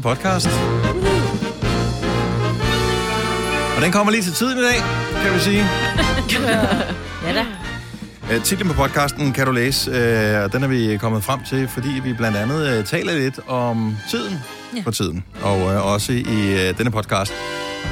starter 0.00 0.14
podcast. 0.14 0.48
Og 3.76 3.82
den 3.82 3.92
kommer 3.92 4.12
lige 4.12 4.22
til 4.22 4.32
tiden 4.32 4.58
i 4.58 4.62
dag, 4.62 4.76
kan 5.22 5.34
vi 5.34 5.38
sige. 5.38 5.64
Ja 7.26 7.34
da. 7.34 7.44
Uh, 8.36 8.42
titlen 8.42 8.68
på 8.68 8.74
podcasten 8.74 9.32
kan 9.32 9.46
du 9.46 9.52
læse, 9.52 9.90
uh, 9.90 10.44
og 10.44 10.52
den 10.52 10.62
er 10.62 10.66
vi 10.68 10.96
kommet 11.00 11.24
frem 11.24 11.40
til, 11.44 11.68
fordi 11.68 11.88
vi 12.04 12.12
blandt 12.12 12.36
andet 12.36 12.78
uh, 12.78 12.84
taler 12.84 13.14
lidt 13.14 13.40
om 13.48 13.96
tiden 14.10 14.38
ja. 14.76 14.82
på 14.84 14.90
tiden, 14.90 15.24
og 15.42 15.60
uh, 15.60 15.92
også 15.92 16.12
i 16.12 16.54
uh, 16.54 16.78
denne 16.78 16.90
podcast. 16.90 17.32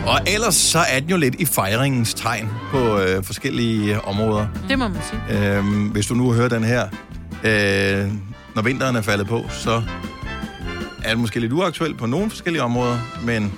Og 0.07 0.21
ellers 0.27 0.55
så 0.55 0.79
er 0.79 1.01
den 1.01 1.11
jo 1.11 1.17
lidt 1.17 1.35
i 1.35 1.45
fejringens 1.45 2.15
tegn 2.15 2.49
på 2.71 2.97
uh, 2.97 3.25
forskellige 3.25 3.95
uh, 3.95 4.09
områder. 4.09 4.47
Det 4.69 4.79
må 4.79 4.89
man 4.89 5.01
sige. 5.11 5.59
Uh, 5.59 5.91
hvis 5.93 6.07
du 6.07 6.15
nu 6.15 6.33
hører 6.33 6.49
den 6.49 6.65
her, 6.65 6.85
uh, 7.33 8.13
når 8.55 8.63
vinteren 8.63 8.97
er 8.97 9.03
faldet 9.03 9.27
på, 9.27 9.45
så 9.51 9.83
er 11.05 11.09
det 11.09 11.19
måske 11.19 11.41
lidt 11.41 11.53
uaktuelt 11.53 11.99
på 11.99 12.07
nogle 12.07 12.31
forskellige 12.31 12.63
områder, 12.63 12.99
men 13.25 13.53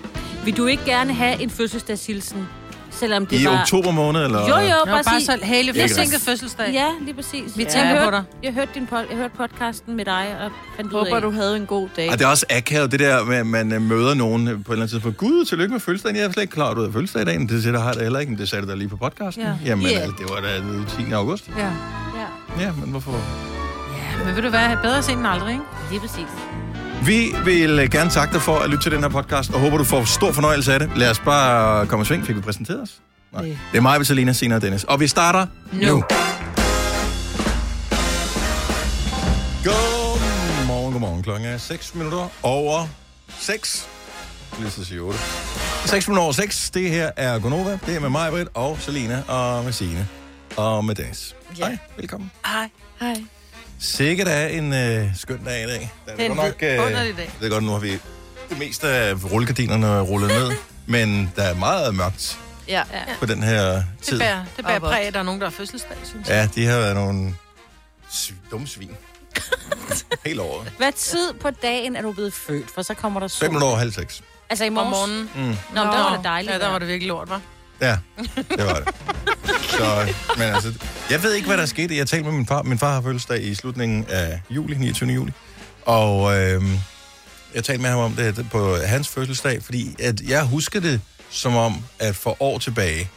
Vil 0.44 0.56
du 0.56 0.66
ikke 0.66 0.84
gerne 0.84 1.14
have 1.14 1.42
en 1.42 1.50
fødselsdagshilsen? 1.50 2.48
Selvom 2.90 3.26
det 3.26 3.40
i 3.40 3.44
var... 3.44 3.60
oktober 3.60 3.90
måned, 3.90 4.24
eller? 4.24 4.40
Jo, 4.40 4.46
jo, 4.46 4.60
Det 4.60 4.68
var 4.68 4.84
bare 4.84 5.02
præcis. 5.04 5.26
så 5.26 5.32
Ikke 5.34 5.80
forsinket 5.80 6.20
fødselsdag. 6.20 6.70
Ja, 6.72 6.86
lige 7.00 7.14
præcis. 7.14 7.56
Vi 7.56 7.62
jeg 7.62 7.72
tænker 7.72 7.88
hørte, 7.88 8.04
på 8.04 8.10
dig. 8.10 8.24
Jeg 8.42 8.52
hørte, 8.52 8.70
din 8.74 8.86
pod, 8.86 8.98
jeg 9.10 9.16
hørte 9.18 9.34
podcasten 9.36 9.96
med 9.96 10.04
dig, 10.04 10.36
og 10.44 10.50
fandt 10.76 10.92
ud 10.92 10.98
Håber, 10.98 11.16
af... 11.16 11.22
du 11.22 11.30
havde 11.30 11.56
en 11.56 11.66
god 11.66 11.88
dag. 11.96 12.10
Og 12.10 12.18
det 12.18 12.24
er 12.24 12.28
også 12.28 12.46
akavet, 12.50 12.92
det 12.92 13.00
der 13.00 13.24
med, 13.24 13.36
at 13.36 13.46
man 13.46 13.72
øh, 13.72 13.82
møder 13.82 14.14
nogen 14.14 14.46
på 14.46 14.50
et 14.50 14.56
eller 14.56 14.72
andet 14.72 14.90
tidspunkt. 14.90 15.16
Gud, 15.16 15.44
tillykke 15.44 15.72
med 15.72 15.80
fødselsdagen. 15.80 16.16
Jeg 16.16 16.24
er 16.24 16.32
slet 16.32 16.42
ikke 16.42 16.54
klar, 16.54 16.70
at 16.70 16.76
du 16.76 16.82
har 16.82 16.90
fødselsdag 16.92 17.22
i 17.22 17.24
dag. 17.24 17.38
Det 17.38 17.62
siger, 17.62 17.72
der 17.72 17.80
har 17.80 17.86
jeg 17.88 17.96
da 17.96 18.02
heller 18.02 18.18
ikke, 18.18 18.32
men 18.32 18.38
det 18.40 18.48
sagde 18.48 18.64
du 18.66 18.70
da 18.70 18.74
lige 18.74 18.88
på 18.88 18.96
podcasten. 18.96 19.42
Ja. 19.44 19.52
Jamen, 19.64 19.86
Ja. 19.86 19.98
altså, 19.98 20.14
det 20.18 20.26
var 20.30 20.40
da 20.40 20.58
den 20.58 20.86
10. 21.06 21.12
august. 21.12 21.50
Ja. 21.58 21.64
Ja, 21.64 21.70
Ja, 22.64 22.72
men 22.72 22.90
hvorfor? 22.90 23.12
ja. 23.12 24.24
Men 24.24 24.36
vil 24.36 24.44
du 24.44 24.50
være 24.50 24.78
bedre 24.82 25.02
sent 25.02 25.18
end 25.18 25.26
aldrig, 25.26 25.52
ikke? 25.52 25.64
lige 25.90 26.00
præcis. 26.00 26.26
Vi 27.06 27.34
vil 27.44 27.78
øh, 27.78 27.90
gerne 27.90 28.10
takke 28.10 28.34
dig 28.34 28.42
for 28.42 28.58
at 28.58 28.70
lytte 28.70 28.84
til 28.84 28.92
den 28.92 29.00
her 29.00 29.08
podcast, 29.08 29.50
og 29.50 29.60
håber, 29.60 29.78
du 29.78 29.84
får 29.84 30.04
stor 30.04 30.32
fornøjelse 30.32 30.72
af 30.72 30.78
det. 30.78 30.90
Lad 30.96 31.10
os 31.10 31.18
bare 31.18 31.86
komme 31.86 32.02
i 32.02 32.06
sving. 32.06 32.26
Fik 32.26 32.36
vi 32.36 32.40
præsenteret 32.40 32.82
os? 32.82 33.00
Nej. 33.32 33.42
Det 33.42 33.56
er 33.74 33.80
mig, 33.80 34.00
Vitalina, 34.00 34.32
Sina 34.32 34.54
og 34.54 34.62
Dennis. 34.62 34.84
Og 34.84 35.00
vi 35.00 35.06
starter 35.06 35.46
nu. 35.72 35.80
Nu. 35.80 35.86
nu. 35.86 36.02
Godmorgen, 39.64 40.92
godmorgen. 40.92 41.22
Klokken 41.22 41.48
er 41.48 41.58
6 41.58 41.94
minutter 41.94 42.28
over 42.42 42.86
6. 43.38 43.88
Lige 44.58 44.70
så 44.70 44.84
sige 44.84 45.00
8. 45.00 45.18
6 45.86 46.08
minutter 46.08 46.22
over 46.22 46.32
6. 46.32 46.70
Det 46.70 46.90
her 46.90 47.10
er 47.16 47.38
Gonova. 47.38 47.78
Det 47.86 47.96
er 47.96 48.00
med 48.00 48.08
mig, 48.08 48.30
Britt, 48.30 48.48
og 48.54 48.76
Selina, 48.80 49.22
og 49.28 49.64
med 49.64 49.72
Signe, 49.72 50.08
og 50.56 50.84
med 50.84 50.94
Dennis. 50.94 51.36
Ja. 51.58 51.64
Hej, 51.64 51.78
velkommen. 51.96 52.30
Hej. 52.46 52.68
Hej. 53.00 53.39
Sikkert 53.80 54.28
er 54.28 54.46
en 54.46 54.72
øh, 54.72 55.06
skøn 55.16 55.44
dag 55.44 55.64
i 55.64 55.66
dag. 55.66 55.92
Den 56.08 56.16
Det 56.16 56.26
er 56.26 56.34
nok, 56.34 56.46
øh, 56.62 57.16
dag. 57.16 57.32
Det 57.40 57.46
er 57.46 57.48
godt, 57.48 57.64
nu 57.64 57.70
har 57.72 57.78
vi 57.78 57.90
det 58.50 58.58
meste 58.58 58.88
af 58.88 59.14
rullegardinerne 59.32 60.00
rullet 60.00 60.28
ned, 60.28 60.50
men 60.86 61.32
der 61.36 61.42
er 61.42 61.54
meget 61.54 61.94
mørkt 61.94 62.38
Ja. 62.68 62.82
Ja. 62.92 63.02
på 63.20 63.26
den 63.26 63.42
her 63.42 63.72
Det 63.74 63.84
tid. 64.02 64.18
bærer, 64.18 64.44
det 64.56 64.64
bærer 64.64 64.78
vådt. 64.78 64.92
præg, 64.92 65.06
at 65.06 65.12
der 65.14 65.18
er 65.18 65.22
nogen, 65.24 65.40
der 65.40 65.46
har 65.46 65.50
fødselsdag, 65.50 65.96
synes 66.04 66.28
jeg. 66.28 66.34
Ja, 66.56 66.62
de 66.62 66.66
har 66.66 66.78
været 66.78 66.94
nogle 66.94 67.34
sv- 68.10 68.50
dumme 68.50 68.66
svin. 68.66 68.90
Helt 70.26 70.40
over. 70.40 70.64
Hvad 70.76 70.92
tid 70.92 71.32
på 71.34 71.50
dagen 71.50 71.96
er 71.96 72.02
du 72.02 72.12
blevet 72.12 72.34
født? 72.34 72.70
For 72.70 72.82
så 72.82 72.94
kommer 72.94 73.20
der 73.20 73.28
sol. 73.28 73.44
5 73.46 73.50
minutter 73.50 73.66
over 73.68 73.76
halv 73.78 73.92
seks. 73.92 74.22
Altså 74.50 74.64
i 74.64 74.68
Om 74.68 74.72
morges? 74.72 74.90
morgenen. 74.90 75.30
Mm. 75.34 75.40
Nå, 75.40 75.46
men 75.50 75.76
der 75.76 75.84
var 75.84 76.16
det 76.16 76.24
dejligt. 76.24 76.52
Ja, 76.54 76.58
der 76.58 76.68
var 76.68 76.78
det 76.78 76.88
virkelig 76.88 77.08
lort, 77.08 77.28
var. 77.28 77.40
Ja, 77.80 77.98
det 78.34 78.64
var 78.64 78.74
det. 78.74 78.94
Så, 79.70 80.14
men 80.36 80.46
altså, 80.46 80.72
jeg 81.10 81.22
ved 81.22 81.34
ikke, 81.34 81.46
hvad 81.46 81.56
der 81.56 81.66
skete. 81.66 81.96
Jeg 81.96 82.06
talte 82.08 82.24
med 82.24 82.32
min 82.32 82.46
far. 82.46 82.62
Min 82.62 82.78
far 82.78 82.94
har 82.94 83.02
fødselsdag 83.02 83.42
i 83.42 83.54
slutningen 83.54 84.06
af 84.08 84.40
juli, 84.50 84.74
29. 84.78 85.10
juli. 85.10 85.32
Og 85.82 86.38
øh, 86.38 86.62
jeg 87.54 87.64
talte 87.64 87.82
med 87.82 87.90
ham 87.90 87.98
om 87.98 88.12
det 88.12 88.46
på 88.50 88.76
hans 88.76 89.08
fødselsdag, 89.08 89.62
fordi 89.62 89.96
at 89.98 90.20
jeg 90.20 90.44
husker 90.44 90.80
det 90.80 91.00
som 91.30 91.56
om, 91.56 91.84
at 91.98 92.16
for 92.16 92.42
år 92.42 92.58
tilbage, 92.58 93.10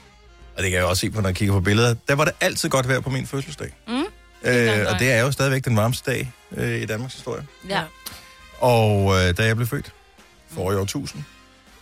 og 0.58 0.64
det 0.64 0.72
kan 0.72 0.80
jeg 0.80 0.88
også 0.88 1.02
se 1.02 1.10
på, 1.10 1.22
når 1.22 1.30
jeg 1.30 1.36
kigger 1.36 1.54
på 1.54 1.62
billeder, 1.62 1.96
der 2.08 2.16
var 2.16 2.26
det 2.26 2.34
altid 2.42 2.70
godt 2.70 2.88
vejr 2.88 3.00
på 3.00 3.10
min 3.10 3.28
fødselsdag. 3.28 3.74
Mm. 3.88 3.94
Øh, 4.44 4.86
og 4.90 5.00
det 5.00 5.12
er 5.12 5.22
jo 5.22 5.32
stadigvæk 5.32 5.66
den 5.66 5.76
varmeste 5.76 6.12
dag 6.12 6.32
øh, 6.58 6.82
i 6.82 6.86
Danmarks 6.86 7.14
historie. 7.14 7.48
Ja. 7.70 7.82
Og 8.60 9.16
øh, 9.16 9.38
da 9.38 9.46
jeg 9.46 9.56
blev 9.56 9.68
født, 9.68 9.92
for 10.56 10.72
i 10.72 10.76
år 10.76 10.84
1000. 10.84 11.24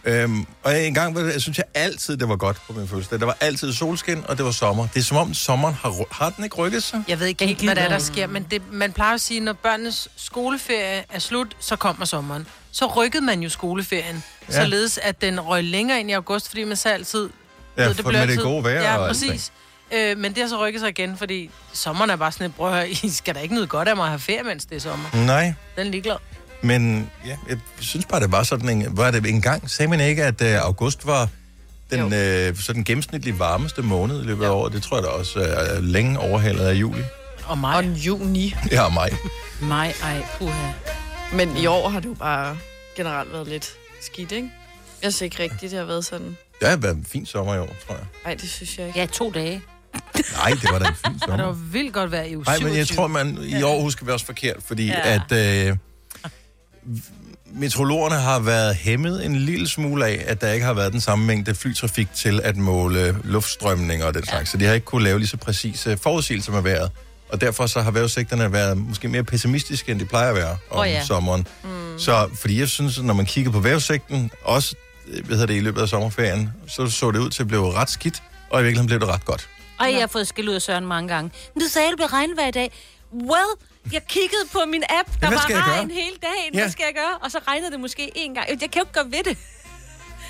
Øhm, 0.05 0.45
og 0.63 0.79
en 0.85 0.93
gang, 0.93 1.15
var 1.15 1.21
det- 1.21 1.33
jeg 1.33 1.41
synes 1.41 1.57
jeg 1.57 1.65
altid, 1.73 2.17
det 2.17 2.29
var 2.29 2.35
godt 2.35 2.57
på 2.67 2.73
min 2.73 2.87
fødselsdag. 2.87 3.19
Der 3.19 3.25
var 3.25 3.37
altid 3.39 3.73
solskin, 3.73 4.23
og 4.27 4.37
det 4.37 4.45
var 4.45 4.51
sommer. 4.51 4.87
Det 4.93 4.99
er 4.99 5.03
som 5.03 5.17
om 5.17 5.33
sommeren 5.33 5.73
har, 5.73 6.05
har 6.11 6.29
den 6.29 6.43
ikke 6.43 6.55
rykket 6.55 6.83
sig? 6.83 7.03
Jeg 7.07 7.19
ved 7.19 7.27
ikke 7.27 7.45
helt, 7.45 7.63
hvad 7.63 7.75
der, 7.75 7.81
er, 7.81 7.89
der 7.89 7.99
sker, 7.99 8.27
men 8.27 8.47
det, 8.51 8.61
man 8.71 8.91
plejer 8.93 9.13
at 9.13 9.21
sige, 9.21 9.39
når 9.39 9.53
børnenes 9.53 10.07
skoleferie 10.15 11.03
er 11.09 11.19
slut, 11.19 11.47
så 11.59 11.75
kommer 11.75 12.05
sommeren. 12.05 12.47
Så 12.71 12.85
rykkede 12.85 13.23
man 13.25 13.43
jo 13.43 13.49
skoleferien, 13.49 14.23
Ja. 14.49 14.53
således 14.63 14.97
at 14.97 15.21
den 15.21 15.39
røg 15.39 15.63
længere 15.63 15.99
ind 15.99 16.09
i 16.09 16.13
august, 16.13 16.47
fordi 16.49 16.63
man 16.63 16.77
så 16.77 16.89
altid... 16.89 17.29
Ja, 17.77 17.85
ved, 17.87 17.95
for 17.95 18.11
med 18.11 18.27
det 18.27 18.39
gode 18.39 18.63
vejr 18.63 18.81
Ja, 18.81 18.97
og 18.97 19.07
præcis. 19.07 19.51
Øh, 19.93 20.17
men 20.17 20.33
det 20.33 20.41
har 20.43 20.49
så 20.49 20.65
rykket 20.65 20.81
sig 20.81 20.89
igen, 20.89 21.17
fordi 21.17 21.49
sommeren 21.73 22.09
er 22.09 22.15
bare 22.15 22.31
sådan 22.31 22.45
et, 22.47 22.53
høre, 22.59 22.89
I 22.89 23.09
skal 23.09 23.35
da 23.35 23.39
ikke 23.39 23.55
nyde 23.55 23.67
godt 23.67 23.87
af 23.87 23.95
mig 23.95 24.03
at 24.03 24.09
have 24.09 24.19
ferie, 24.19 24.43
mens 24.43 24.65
det 24.65 24.75
er 24.75 24.79
sommer. 24.79 25.09
Nej, 25.25 25.53
Den 25.77 25.87
er 25.87 25.91
ligeglad. 25.91 26.15
Men 26.63 27.09
ja, 27.25 27.35
jeg 27.49 27.57
synes 27.79 28.05
bare, 28.05 28.19
det 28.19 28.31
var 28.31 28.43
sådan 28.43 28.69
en... 28.69 28.97
Var 28.97 29.11
det 29.11 29.25
en 29.25 29.41
gang? 29.41 29.69
Sagde 29.69 29.89
man 29.89 29.99
ikke, 29.99 30.23
at 30.23 30.41
øh, 30.41 30.55
august 30.61 31.07
var 31.07 31.27
den 31.91 32.13
øh, 32.13 32.55
sådan 32.57 32.83
gennemsnitlig 32.83 33.39
varmeste 33.39 33.81
måned 33.81 34.21
i 34.21 34.25
løbet 34.25 34.45
af 34.45 34.49
året? 34.49 34.73
Det 34.73 34.83
tror 34.83 34.97
jeg 34.97 35.03
da 35.03 35.07
også 35.09 35.39
er 35.39 35.79
længe 35.81 36.19
overhalet 36.19 36.65
af 36.65 36.73
juli. 36.73 37.01
Og 37.45 37.57
mig. 37.57 37.75
Og 37.75 37.83
juni. 37.85 38.55
Ja, 38.71 38.81
og 38.81 38.93
maj. 38.93 39.09
Mig, 39.61 39.93
ej, 40.03 40.23
puha. 40.37 40.71
Men 41.33 41.57
i 41.57 41.65
år 41.65 41.89
har 41.89 41.99
det 41.99 42.09
jo 42.09 42.13
bare 42.13 42.57
generelt 42.97 43.31
været 43.33 43.47
lidt 43.47 43.69
skidt, 44.01 44.31
ikke? 44.31 44.49
Jeg 45.03 45.13
synes 45.13 45.21
ikke 45.21 45.43
rigtigt, 45.43 45.71
det 45.71 45.79
har 45.79 45.85
været 45.85 46.05
sådan. 46.05 46.37
Det 46.59 46.69
har 46.69 46.77
været 46.77 46.95
en 46.95 47.05
fin 47.09 47.25
sommer 47.25 47.55
i 47.55 47.59
år, 47.59 47.75
tror 47.87 47.95
jeg. 47.95 48.05
Nej, 48.25 48.33
det 48.33 48.49
synes 48.49 48.77
jeg 48.77 48.87
ikke. 48.87 48.99
Ja, 48.99 49.05
to 49.05 49.31
dage. 49.31 49.61
Nej, 50.37 50.51
det 50.61 50.69
var 50.71 50.79
da 50.79 50.87
en 50.87 50.95
fin 50.95 51.05
Og 51.05 51.13
det 51.19 51.21
sommer. 51.27 51.45
var 51.45 51.51
vildt 51.51 51.93
godt 51.93 52.11
vejr 52.11 52.23
i 52.23 52.35
uge 52.35 52.45
Nej, 52.45 52.57
men 52.57 52.67
jeg 52.67 52.85
27. 52.87 52.95
tror, 52.95 53.07
man 53.07 53.37
i 53.41 53.63
år 53.63 53.81
husker 53.81 54.05
vi 54.05 54.11
også 54.11 54.25
forkert, 54.25 54.57
fordi 54.65 54.87
ja. 54.87 55.09
Ja. 55.09 55.21
at 55.31 55.67
øh, 55.69 55.77
meteorologerne 57.53 58.15
har 58.15 58.39
været 58.39 58.75
hæmmet 58.75 59.25
en 59.25 59.35
lille 59.35 59.67
smule 59.67 60.05
af, 60.05 60.23
at 60.27 60.41
der 60.41 60.51
ikke 60.51 60.65
har 60.65 60.73
været 60.73 60.93
den 60.93 61.01
samme 61.01 61.25
mængde 61.25 61.55
flytrafik 61.55 62.13
til 62.13 62.41
at 62.43 62.57
måle 62.57 63.17
luftstrømning 63.23 64.03
og 64.03 64.13
den 64.13 64.25
slags. 64.25 64.49
Så 64.49 64.57
de 64.57 64.65
har 64.65 64.73
ikke 64.73 64.85
kunne 64.85 65.03
lave 65.03 65.19
lige 65.19 65.27
så 65.27 65.37
præcise 65.37 65.97
forudsigelser 65.97 66.51
med 66.51 66.61
vejret. 66.61 66.91
Og 67.29 67.41
derfor 67.41 67.67
så 67.67 67.81
har 67.81 67.91
vejrudsigterne 67.91 68.53
været 68.53 68.77
måske 68.77 69.07
mere 69.07 69.23
pessimistiske, 69.23 69.91
end 69.91 69.99
de 69.99 70.05
plejer 70.05 70.29
at 70.29 70.35
være 70.35 70.57
om 70.69 70.79
Åh, 70.79 70.87
ja. 70.87 71.03
sommeren. 71.05 71.47
Mm. 71.63 71.99
Så 71.99 72.29
fordi 72.35 72.59
jeg 72.59 72.67
synes, 72.67 72.97
at 72.97 73.05
når 73.05 73.13
man 73.13 73.25
kigger 73.25 73.51
på 73.51 73.59
vejrudsigten, 73.59 74.31
også 74.43 74.75
øh, 75.07 75.25
hvad 75.25 75.35
hedder 75.35 75.47
det, 75.47 75.57
i 75.57 75.59
løbet 75.59 75.81
af 75.81 75.89
sommerferien, 75.89 76.49
så 76.67 76.87
så 76.87 77.11
det 77.11 77.19
ud 77.19 77.29
til 77.29 77.43
at 77.43 77.47
blive 77.47 77.73
ret 77.73 77.89
skidt, 77.89 78.23
og 78.49 78.59
i 78.59 78.63
virkeligheden 78.63 78.87
blev 78.87 78.99
det 78.99 79.07
ret 79.07 79.25
godt. 79.25 79.49
Og 79.79 79.91
jeg 79.91 79.99
har 79.99 80.07
fået 80.07 80.27
skæld 80.27 80.49
ud 80.49 80.53
af 80.53 80.61
Søren 80.61 80.85
mange 80.85 81.07
gange. 81.07 81.31
Men 81.55 81.63
du 81.63 81.67
sagde, 81.69 81.87
at 81.87 81.91
det 81.91 81.97
blev 81.97 82.07
regnvejr 82.07 82.47
i 82.47 82.51
dag. 82.51 82.71
Well, 83.13 83.51
jeg 83.93 84.01
kiggede 84.07 84.45
på 84.51 84.59
min 84.67 84.83
app, 84.89 85.09
der 85.21 85.27
hvad 85.27 85.29
var 85.37 85.45
gøre? 85.47 85.61
regn 85.61 85.91
hele 85.91 86.15
dagen. 86.21 86.53
Ja. 86.53 86.59
Hvad 86.59 86.69
skal 86.69 86.83
jeg 86.83 86.93
gøre? 86.95 87.17
Og 87.21 87.31
så 87.31 87.39
regnede 87.47 87.71
det 87.71 87.79
måske 87.79 88.11
en 88.15 88.33
gang. 88.33 88.49
Jeg 88.49 88.59
kan 88.59 88.69
jo 88.75 88.81
ikke 88.81 88.93
gøre 88.93 89.05
ved 89.11 89.23
det. 89.23 89.37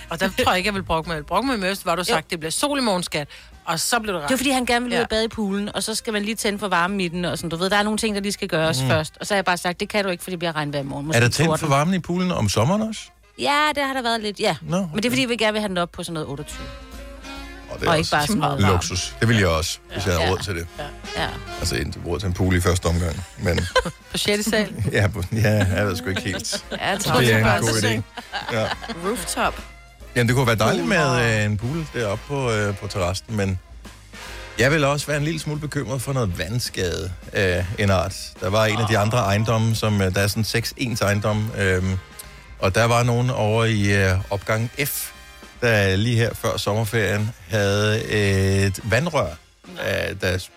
Og 0.10 0.20
der 0.20 0.30
tror 0.30 0.52
jeg 0.52 0.58
ikke, 0.58 0.68
jeg 0.68 0.74
vil 0.76 0.84
brokke 0.84 1.08
mig. 1.10 1.14
Jeg 1.16 1.22
vil 1.22 1.28
brokke 1.28 1.48
mig 1.48 1.60
mest, 1.60 1.86
var 1.86 1.96
du 1.96 2.04
sagt, 2.04 2.30
det 2.32 2.40
bliver 2.40 2.52
sol 2.52 2.80
i 2.80 2.82
morgen, 2.82 3.04
skat. 3.04 3.28
Og 3.66 3.80
så 3.80 4.00
blev 4.00 4.14
det 4.16 4.22
Det 4.24 4.30
var, 4.30 4.38
fordi 4.38 4.50
han 4.50 4.66
gerne 4.66 4.84
ville 4.86 4.96
ud 4.96 4.98
Ja. 4.98 5.04
og 5.04 5.10
bade 5.10 5.26
i 5.26 5.28
poolen, 5.28 5.76
og 5.76 5.84
så 5.84 5.96
skal 5.96 6.14
man 6.14 6.24
lige 6.24 6.36
tænde 6.36 6.60
for 6.60 6.68
varmen 6.68 7.02
i 7.02 7.08
den, 7.08 7.26
og 7.26 7.38
sådan, 7.38 7.50
du 7.50 7.56
ved, 7.56 7.70
der 7.70 7.78
er 7.78 7.84
nogle 7.84 7.98
ting, 7.98 8.16
der 8.16 8.22
lige 8.22 8.32
skal 8.32 8.48
gøres 8.48 8.82
mm. 8.82 8.88
først. 8.88 9.14
Og 9.20 9.28
så 9.28 9.34
har 9.34 9.38
jeg 9.38 9.46
bare 9.46 9.58
sagt, 9.58 9.80
det 9.80 9.90
kan 9.90 10.04
du 10.04 10.10
ikke, 10.10 10.24
fordi 10.24 10.32
det 10.32 10.40
bliver 10.40 10.56
regnvejr 10.56 10.82
i 10.84 10.86
morgen. 10.86 11.04
Er 11.06 11.08
Måske 11.08 11.20
der 11.22 11.30
tændt 11.30 11.60
for 11.60 11.68
varmen 11.68 11.94
i 11.94 12.00
poolen 12.00 12.32
om 12.32 12.50
sommeren 12.50 12.82
også? 12.82 13.02
Ja, 13.40 13.68
det 13.76 13.84
har 13.84 13.94
der 13.94 14.02
været 14.02 14.22
lidt, 14.22 14.40
ja. 14.40 14.56
Nå, 14.62 14.78
Men 14.78 14.96
det 14.96 15.06
er, 15.06 15.10
fordi 15.10 15.26
vi 15.26 15.36
gerne 15.36 15.52
vil 15.54 15.62
have 15.62 15.70
den 15.70 15.78
op 15.78 15.92
på 15.92 16.04
sådan 16.04 16.14
noget 16.14 16.30
28. 16.30 16.68
Og, 17.74 17.80
det 17.80 17.88
Og 17.88 17.94
er 17.94 17.98
ikke 17.98 18.10
bare 18.12 18.28
sådan 18.28 18.38
noget 18.42 18.62
luksus. 18.62 19.16
Det 19.20 19.28
vil 19.28 19.38
jeg 19.38 19.48
også, 19.48 19.78
hvis 19.94 20.06
jeg 20.06 20.14
havde 20.14 20.26
Ja. 20.26 20.32
råd 20.32 20.38
til 20.40 20.56
det. 20.56 20.68
Ja. 21.18 21.28
Altså 21.60 21.76
ikke 21.76 21.92
råd 22.06 22.20
til 22.20 22.28
en 22.28 22.34
pool 22.34 22.56
i 22.56 22.62
første 22.62 22.86
omgang. 22.86 23.26
Men 23.40 23.60
På 24.12 24.18
6. 24.18 24.46
sal. 24.46 24.74
ja, 24.92 25.08
på- 25.08 25.24
ja 25.34 25.66
jeg 25.76 25.88
ved 25.88 25.96
sgu 25.96 26.10
ikke 26.10 26.22
helt. 26.22 26.64
Ja, 26.72 26.88
jeg 26.90 27.00
Det 27.00 27.34
er 27.34 27.56
en 27.56 27.62
god 27.62 27.82
idé. 27.82 28.02
Ja. 28.58 28.68
rooftop. 29.08 29.62
Jamen, 30.16 30.28
det 30.28 30.36
kunne 30.36 30.48
være 30.48 30.56
dejligt 30.56 30.88
med 30.88 31.38
øh, 31.40 31.46
en 31.46 31.58
pool 31.58 31.86
deroppe 31.94 32.24
på, 32.28 32.52
øh, 32.52 32.78
på 32.78 32.88
terrassen, 32.88 33.36
men 33.38 33.60
jeg 34.60 34.72
vil 34.72 34.84
også 34.84 35.08
være 35.08 35.18
en 35.18 35.24
lille 35.24 35.40
smule 35.40 35.60
bekymret 35.60 36.02
for 36.02 36.14
noget 36.14 36.38
vandskade 36.40 37.12
af 37.34 37.66
en 37.80 37.90
art. 37.90 38.16
Der 38.42 38.50
var 38.50 38.66
en 38.66 38.78
af 38.80 38.88
de 38.90 38.98
andre 38.98 39.18
ejendomme, 39.18 39.76
som 39.76 40.02
øh, 40.02 40.16
der 40.16 40.22
er 40.22 40.28
sådan 40.28 40.44
seks 40.44 40.74
ens 40.78 41.02
ejendom, 41.02 41.52
øh, 41.58 41.84
og 42.60 42.76
der 42.76 42.84
var 42.86 43.04
nogen 43.04 43.30
over 43.30 43.66
i 43.66 44.04
øh, 44.04 44.12
opgang 44.30 44.72
F, 44.86 45.11
der 45.62 45.96
lige 45.96 46.18
her 46.18 46.34
før 46.34 46.58
sommerferien 46.58 47.32
havde 47.50 48.04
et 48.66 48.80
vandrør, 48.84 49.28
øh, 49.70 50.16
der 50.22 50.48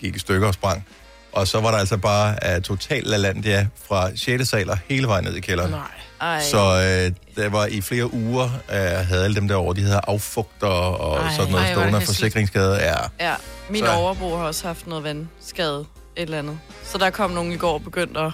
gik 0.00 0.16
i 0.16 0.18
stykker 0.18 0.48
og 0.48 0.54
sprang. 0.54 0.86
Og 1.32 1.48
så 1.48 1.60
var 1.60 1.70
der 1.70 1.78
altså 1.78 1.96
bare 1.96 2.36
uh, 2.56 2.62
total 2.62 3.02
LaLandia 3.04 3.66
fra 3.88 4.16
6. 4.16 4.48
sal 4.48 4.70
og 4.70 4.78
hele 4.88 5.06
vejen 5.08 5.24
ned 5.24 5.34
i 5.34 5.40
kælderen. 5.40 5.70
Nej. 5.70 5.80
Ej. 6.20 6.42
Så 6.42 6.58
øh, 6.58 7.36
der 7.42 7.48
var 7.48 7.66
i 7.66 7.80
flere 7.80 8.14
uger, 8.14 8.44
øh, 8.44 8.76
havde 9.08 9.24
alle 9.24 9.36
dem 9.36 9.48
derovre, 9.48 9.74
de 9.76 9.80
hedder 9.80 10.00
affugter 10.08 10.66
og 10.66 11.22
Ej, 11.24 11.32
sådan 11.36 11.50
noget 11.52 11.64
ej, 11.64 11.70
er 11.70 11.74
stående 11.74 12.00
forsikringsskade. 12.00 12.74
Ja. 12.76 12.96
Ja, 13.20 13.34
min 13.70 13.80
Så- 13.80 13.86
så... 13.86 13.92
overbo 13.92 14.36
har 14.36 14.44
også 14.44 14.66
haft 14.66 14.86
noget 14.86 15.04
vandskade 15.04 15.78
et 16.16 16.22
eller 16.22 16.38
andet. 16.38 16.58
Så 16.84 16.98
der 16.98 17.10
kom 17.10 17.30
nogen 17.30 17.52
i 17.52 17.56
går 17.56 17.72
og 17.72 17.82
begyndte 17.82 18.20
at 18.20 18.32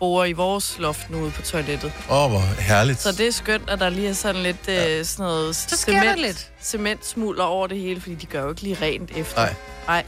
borer 0.00 0.24
i 0.24 0.32
vores 0.32 0.76
loft 0.78 1.10
nu 1.10 1.20
ude 1.20 1.30
på 1.30 1.42
toilettet. 1.42 1.92
Åh, 2.10 2.24
oh, 2.24 2.30
hvor 2.30 2.40
herligt. 2.58 3.00
Så 3.00 3.12
det 3.12 3.26
er 3.26 3.30
skønt, 3.32 3.70
at 3.70 3.78
der 3.80 3.88
lige 3.88 4.08
er 4.08 4.12
sådan 4.12 4.42
lidt 4.42 4.68
øh, 4.68 5.04
sådan 5.04 5.24
noget 5.24 5.56
Så 5.56 5.76
sker 5.76 5.92
der 6.02 6.16
lidt. 6.16 6.50
cementsmulder 6.62 7.44
over 7.44 7.66
det 7.66 7.78
hele, 7.78 8.00
fordi 8.00 8.14
de 8.14 8.26
gør 8.26 8.42
jo 8.42 8.48
ikke 8.50 8.62
lige 8.62 8.76
rent 8.82 9.10
efter. 9.16 9.36
Nej. 9.40 9.54
Nej. 9.86 10.04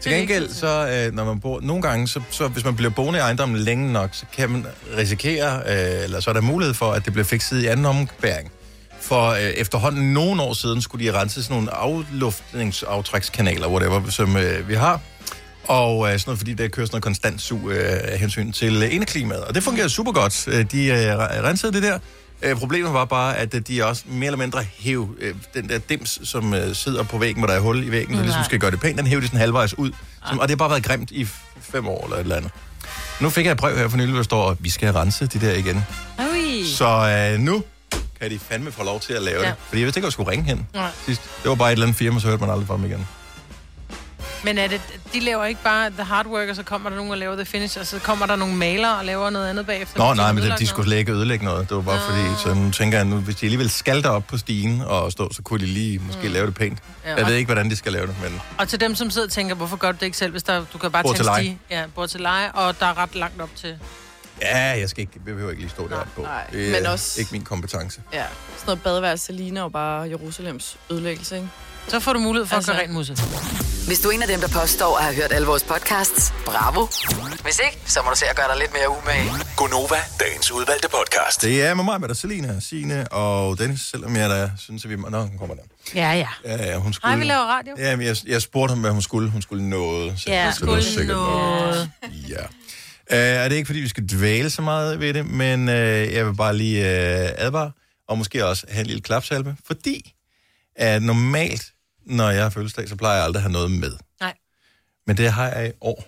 Til 0.00 0.12
gengæld, 0.12 0.48
så 0.52 0.88
øh, 1.08 1.14
når 1.14 1.24
man 1.24 1.40
bor, 1.40 1.60
nogle 1.60 1.82
gange, 1.82 2.08
så, 2.08 2.20
så 2.30 2.48
hvis 2.48 2.64
man 2.64 2.76
bliver 2.76 2.90
boende 2.90 3.18
i 3.18 3.22
ejendommen 3.22 3.58
længe 3.58 3.92
nok, 3.92 4.10
så 4.12 4.24
kan 4.36 4.50
man 4.50 4.66
risikere, 4.98 5.56
øh, 5.66 6.04
eller 6.04 6.20
så 6.20 6.30
er 6.30 6.34
der 6.34 6.40
mulighed 6.40 6.74
for, 6.74 6.92
at 6.92 7.04
det 7.04 7.12
bliver 7.12 7.24
fikset 7.26 7.62
i 7.62 7.66
anden 7.66 7.86
ombæring. 7.86 8.50
For 9.00 9.28
øh, 9.30 9.40
efterhånden 9.40 10.12
nogle 10.12 10.42
år 10.42 10.52
siden 10.52 10.82
skulle 10.82 11.06
de 11.12 11.20
rense 11.20 11.42
sådan 11.42 11.54
nogle 11.56 11.74
afluftningsaftrækskanaler, 11.74 13.68
whatever, 13.68 14.10
som 14.10 14.36
øh, 14.36 14.68
vi 14.68 14.74
har. 14.74 15.00
Og 15.68 16.06
øh, 16.12 16.18
sådan 16.18 16.22
noget, 16.30 16.38
fordi 16.38 16.54
der 16.54 16.68
kører 16.68 16.86
sådan 16.86 16.94
noget 16.94 17.02
konstant 17.04 17.40
sug 17.42 17.70
øh, 17.70 18.00
af 18.02 18.18
hensyn 18.18 18.52
til 18.52 18.82
øh, 18.82 18.94
indeklimaet. 18.94 19.44
Og 19.44 19.54
det 19.54 19.62
fungerer 19.62 19.88
super 19.88 20.12
godt. 20.12 20.48
Øh, 20.48 20.64
De 20.72 20.84
øh, 20.86 21.18
rensede 21.18 21.72
det 21.72 21.82
der. 21.82 21.98
Øh, 22.42 22.56
problemet 22.56 22.92
var 22.92 23.04
bare, 23.04 23.36
at 23.36 23.54
øh, 23.54 23.60
de 23.68 23.84
også 23.86 24.02
mere 24.06 24.26
eller 24.26 24.38
mindre 24.38 24.64
hæv 24.78 25.16
øh, 25.20 25.34
den 25.54 25.68
der 25.68 25.78
dims, 25.78 26.20
som 26.24 26.54
øh, 26.54 26.74
sidder 26.74 27.02
på 27.02 27.18
væggen, 27.18 27.40
hvor 27.40 27.46
der 27.46 27.54
er 27.54 27.60
hul 27.60 27.84
i 27.84 27.90
væggen, 27.90 28.14
der 28.16 28.22
ligesom 28.22 28.38
Nej. 28.38 28.44
skal 28.44 28.58
gøre 28.58 28.70
det 28.70 28.80
pænt, 28.80 28.98
den 28.98 29.06
hæver 29.06 29.20
de 29.20 29.26
sådan 29.26 29.40
halvvejs 29.40 29.78
ud. 29.78 29.90
Som, 30.28 30.38
og 30.38 30.48
det 30.48 30.50
har 30.50 30.56
bare 30.56 30.70
været 30.70 30.82
grimt 30.84 31.10
i 31.10 31.28
fem 31.60 31.88
år 31.88 32.04
eller 32.04 32.16
et 32.16 32.20
eller 32.20 32.36
andet. 32.36 32.50
Nu 33.20 33.30
fik 33.30 33.44
jeg 33.44 33.52
et 33.52 33.58
brev 33.58 33.76
her 33.76 33.88
for 33.88 33.96
nylig, 33.96 34.10
hvor 34.10 34.18
der 34.18 34.24
står, 34.24 34.50
at 34.50 34.56
vi 34.60 34.70
skal 34.70 34.92
rense 34.92 35.26
de 35.26 35.40
der 35.40 35.52
igen. 35.52 35.84
Ui. 36.32 36.64
Så 36.66 36.86
øh, 37.34 37.40
nu 37.40 37.62
kan 38.20 38.30
de 38.30 38.38
fandme 38.38 38.72
få 38.72 38.84
lov 38.84 39.00
til 39.00 39.12
at 39.12 39.22
lave. 39.22 39.40
Ja. 39.42 39.46
det. 39.48 39.54
Fordi 39.68 39.80
jeg 39.80 39.84
vidste 39.86 39.98
ikke, 39.98 40.04
at 40.04 40.08
jeg 40.08 40.12
skulle 40.12 40.30
ringe 40.30 40.44
hen 40.44 40.66
Nej. 40.74 40.90
sidst. 41.06 41.22
Det 41.42 41.48
var 41.48 41.54
bare 41.54 41.68
et 41.68 41.72
eller 41.72 41.86
andet 41.86 41.98
firma, 41.98 42.20
så 42.20 42.26
hørte 42.26 42.40
man 42.40 42.50
aldrig 42.50 42.66
fra 42.66 42.76
dem 42.76 42.84
igen. 42.84 43.06
Men 44.44 44.58
er 44.58 44.68
det, 44.68 44.80
de 45.12 45.20
laver 45.20 45.44
ikke 45.44 45.62
bare 45.64 45.90
the 45.90 46.02
hard 46.02 46.26
work, 46.26 46.48
og 46.48 46.56
så 46.56 46.62
kommer 46.62 46.90
der 46.90 46.96
nogen 46.96 47.12
og 47.12 47.18
laver 47.18 47.36
the 47.36 47.44
finish, 47.44 47.78
og 47.80 47.86
så 47.86 47.98
kommer 47.98 48.26
der 48.26 48.36
nogle 48.36 48.54
malere 48.56 48.98
og 48.98 49.04
laver 49.04 49.30
noget 49.30 49.48
andet 49.48 49.66
bagefter? 49.66 49.98
Nå, 49.98 50.14
nej, 50.14 50.32
men 50.32 50.42
det, 50.42 50.58
de 50.58 50.66
skulle 50.66 50.86
slet 50.88 50.96
ikke 50.98 51.12
ødelægge 51.12 51.44
noget. 51.44 51.68
Det 51.68 51.76
var 51.76 51.82
bare 51.82 52.00
fordi, 52.00 52.20
så 52.42 52.54
nu 52.54 52.70
tænker 52.70 52.98
jeg, 52.98 53.04
nu, 53.04 53.16
hvis 53.16 53.36
de 53.36 53.46
alligevel 53.46 53.70
skal 53.70 54.02
derop 54.02 54.26
på 54.26 54.38
stigen 54.38 54.80
og 54.80 55.12
stå, 55.12 55.32
så 55.32 55.42
kunne 55.42 55.60
de 55.60 55.66
lige 55.66 55.98
måske 55.98 56.26
mm. 56.26 56.32
lave 56.32 56.46
det 56.46 56.54
pænt. 56.54 56.78
Ja. 57.06 57.14
Jeg 57.16 57.26
ved 57.26 57.34
ikke, 57.34 57.46
hvordan 57.52 57.70
de 57.70 57.76
skal 57.76 57.92
lave 57.92 58.06
det, 58.06 58.14
men 58.22 58.40
Og 58.58 58.68
til 58.68 58.80
dem, 58.80 58.94
som 58.94 59.10
sidder 59.10 59.26
og 59.26 59.32
tænker, 59.32 59.54
hvorfor 59.54 59.76
gør 59.76 59.92
du 59.92 59.96
det 60.00 60.06
ikke 60.06 60.16
selv, 60.18 60.30
hvis 60.30 60.42
der, 60.42 60.64
du 60.72 60.78
kan 60.78 60.90
bare 60.92 61.02
Bor 61.02 61.12
tage 61.12 61.34
stige. 61.36 61.58
Ja, 61.70 61.84
bor 61.94 62.06
til 62.06 62.20
leje, 62.20 62.52
og 62.52 62.80
der 62.80 62.86
er 62.86 62.98
ret 62.98 63.14
langt 63.14 63.40
op 63.40 63.50
til. 63.56 63.78
ja, 64.42 64.58
jeg 64.58 64.88
skal 64.88 65.00
ikke, 65.00 65.12
jeg 65.14 65.24
behøver 65.24 65.50
ikke 65.50 65.62
lige 65.62 65.70
stå 65.70 65.88
deroppe 65.88 66.10
på. 66.16 66.22
nej, 66.22 66.46
Det 66.52 66.68
er 66.68 66.80
men 66.80 66.86
også- 66.86 67.20
ikke 67.20 67.32
min 67.32 67.44
kompetence. 67.44 68.00
Ja. 68.12 68.18
Sådan 68.56 68.66
noget 68.66 68.82
badeværelse 68.82 69.32
ligner 69.32 69.60
jo 69.60 69.68
bare 69.68 70.00
Jerusalems 70.08 70.76
ødelæggelse, 70.90 71.36
ikke? 71.36 71.48
Så 71.88 72.00
får 72.00 72.12
du 72.12 72.18
mulighed 72.18 72.46
for 72.46 72.56
Altså- 72.56 72.70
at 72.72 72.76
gøre 72.76 72.84
rent 72.84 72.92
musse. 72.94 73.16
Hvis 73.86 74.00
du 74.00 74.08
er 74.08 74.12
en 74.12 74.22
af 74.22 74.28
dem, 74.28 74.40
der 74.40 74.48
påstår 74.48 74.98
at 74.98 75.04
have 75.04 75.16
hørt 75.16 75.32
alle 75.32 75.46
vores 75.46 75.62
podcasts, 75.62 76.32
bravo. 76.46 76.86
Hvis 77.42 77.60
ikke, 77.64 77.78
så 77.86 78.00
må 78.04 78.10
du 78.10 78.16
se 78.16 78.26
at 78.26 78.36
gøre 78.36 78.48
dig 78.52 78.58
lidt 78.58 78.72
mere 78.72 78.88
umage. 78.90 79.30
Gonova, 79.56 79.96
dagens 80.20 80.50
udvalgte 80.50 80.88
podcast. 80.88 81.42
Det 81.42 81.62
er 81.66 81.74
med 81.74 81.84
mig, 81.84 82.00
med 82.00 82.08
der 82.08 82.14
Selina, 82.14 82.60
Signe 82.60 83.12
og 83.12 83.58
Dennis, 83.58 83.80
selvom 83.80 84.16
jeg 84.16 84.30
da 84.30 84.50
synes, 84.58 84.84
at 84.84 84.90
vi... 84.90 84.96
Nå, 84.96 85.20
hun 85.22 85.38
kommer 85.38 85.54
der. 85.54 85.62
Ja, 85.94 86.12
ja. 86.12 86.28
Ja, 86.44 86.64
ja, 86.70 86.76
hun 86.76 86.92
skulle... 86.92 87.10
Hej, 87.12 87.18
vi 87.18 87.24
laver 87.24 87.40
radio. 87.40 87.74
Ja, 87.78 87.96
men 87.96 88.06
jeg, 88.06 88.16
jeg 88.26 88.42
spurgte 88.42 88.72
ham, 88.72 88.80
hvad 88.80 88.90
hun 88.90 89.02
skulle. 89.02 89.30
Hun 89.30 89.42
skulle 89.42 89.68
noget. 89.68 90.20
Så 90.20 90.24
Ja. 90.30 90.52
det 90.60 90.66
var 90.66 90.80
Skulle 90.80 91.06
noget. 91.06 91.90
Ja. 92.28 92.42
Uh, 93.12 93.16
er 93.44 93.48
det 93.48 93.56
ikke, 93.56 93.66
fordi 93.66 93.80
vi 93.80 93.88
skal 93.88 94.06
dvæle 94.08 94.50
så 94.50 94.62
meget 94.62 95.00
ved 95.00 95.14
det, 95.14 95.26
men 95.26 95.68
uh, 95.68 95.74
jeg 96.14 96.26
vil 96.26 96.34
bare 96.36 96.56
lige 96.56 96.80
uh, 96.80 97.44
advare, 97.46 97.70
og 98.08 98.18
måske 98.18 98.46
også 98.46 98.66
have 98.70 98.80
en 98.80 98.86
lille 98.86 99.02
klapsalve, 99.02 99.56
fordi 99.66 100.12
at 100.76 101.02
normalt, 101.02 101.72
når 102.06 102.30
jeg 102.30 102.42
har 102.42 102.50
fødselsdag, 102.50 102.88
så 102.88 102.96
plejer 102.96 103.16
jeg 103.16 103.24
aldrig 103.24 103.38
at 103.40 103.42
have 103.42 103.52
noget 103.52 103.70
med. 103.70 103.92
Nej. 104.20 104.34
Men 105.06 105.16
det 105.16 105.32
har 105.32 105.48
jeg 105.48 105.68
i 105.68 105.72
år, 105.80 106.04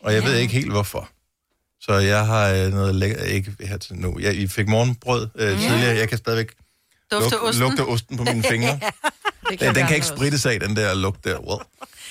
og 0.00 0.14
jeg 0.14 0.22
ja. 0.22 0.28
ved 0.28 0.36
ikke 0.36 0.52
helt 0.54 0.70
hvorfor. 0.70 1.08
Så 1.80 1.92
jeg 1.92 2.26
har 2.26 2.48
øh, 2.48 2.72
noget 2.72 2.94
lækker, 2.94 3.22
ikke 3.22 3.56
her 3.60 3.76
til 3.76 3.94
nu. 3.94 4.18
Jeg 4.20 4.34
I 4.34 4.46
fik 4.46 4.68
morgenbrød 4.68 5.28
øh, 5.34 5.58
tidligere, 5.60 5.96
jeg 5.96 6.08
kan 6.08 6.18
stadigvæk 6.18 6.52
lugte 7.12 7.40
osten. 7.40 7.62
lugte 7.62 7.80
osten 7.80 8.16
på 8.16 8.24
mine 8.24 8.42
fingre. 8.52 8.80
Det 9.50 9.60
Den, 9.60 9.74
den 9.74 9.74
vi 9.74 9.80
kan 9.80 9.94
ikke 9.94 10.06
sprittes 10.06 10.46
af, 10.46 10.60
den 10.60 10.76
der 10.76 10.94
lugt 10.94 11.24
der. 11.24 11.38
Well. 11.38 11.60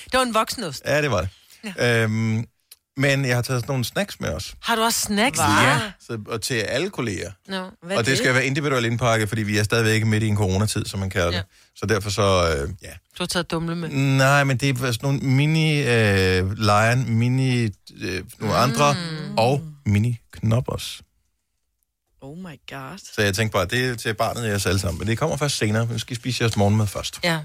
Det 0.04 0.12
var 0.12 0.22
en 0.22 0.34
voksenost. 0.34 0.82
Ja, 0.86 1.02
det 1.02 1.10
var 1.10 1.20
det. 1.20 1.28
Ja. 1.78 2.02
Øhm, 2.02 2.46
men 2.96 3.24
jeg 3.24 3.34
har 3.34 3.42
taget 3.42 3.60
sådan 3.60 3.70
nogle 3.70 3.84
snacks 3.84 4.20
med 4.20 4.28
os. 4.28 4.54
Har 4.62 4.76
du 4.76 4.82
også 4.82 5.00
snacks? 5.00 5.38
Ja. 5.38 5.80
Så, 6.00 6.18
og 6.28 6.42
til 6.42 6.54
alle 6.54 6.90
kolleger. 6.90 7.30
No. 7.48 7.64
Hvad 7.82 7.96
og 7.96 8.06
det 8.06 8.18
skal 8.18 8.34
være 8.34 8.46
individuelt 8.46 8.86
indpakket, 8.86 9.28
fordi 9.28 9.42
vi 9.42 9.58
er 9.58 9.62
stadigvæk 9.62 10.06
midt 10.06 10.22
i 10.22 10.26
en 10.26 10.36
coronatid, 10.36 10.84
som 10.84 11.00
man 11.00 11.10
kalder 11.10 11.26
det. 11.26 11.36
Ja. 11.36 11.42
Så 11.76 11.86
derfor 11.86 12.10
så, 12.10 12.22
øh, 12.22 12.70
ja. 12.82 12.88
Du 12.88 13.22
har 13.22 13.26
taget 13.26 13.50
dumle 13.50 13.76
med. 13.76 13.88
Nej, 13.88 14.44
men 14.44 14.56
det 14.56 14.68
er 14.68 14.92
sådan 14.92 14.98
nogle 15.02 15.18
mini 15.18 15.78
øh, 15.80 16.52
lion, 16.58 17.04
mini 17.08 17.64
øh, 18.00 18.22
nogle 18.40 18.56
andre, 18.56 18.94
og 19.36 19.62
mini 19.86 20.18
knoppers. 20.32 21.02
Oh 22.26 22.38
my 22.38 22.60
god. 22.70 22.98
Så 23.14 23.22
jeg 23.22 23.34
tænkte 23.34 23.52
bare, 23.52 23.66
det 23.66 23.88
er 23.90 23.94
til 23.94 24.14
barnet 24.14 24.48
i 24.48 24.50
os 24.50 24.66
alle 24.66 24.78
sammen. 24.78 24.98
Men 24.98 25.08
det 25.08 25.18
kommer 25.18 25.36
først 25.36 25.56
senere. 25.56 25.88
Vi 25.88 25.98
skal 25.98 26.16
spise 26.16 26.42
jeres 26.42 26.56
morgenmad 26.56 26.86
først. 26.86 27.20
Ja, 27.24 27.40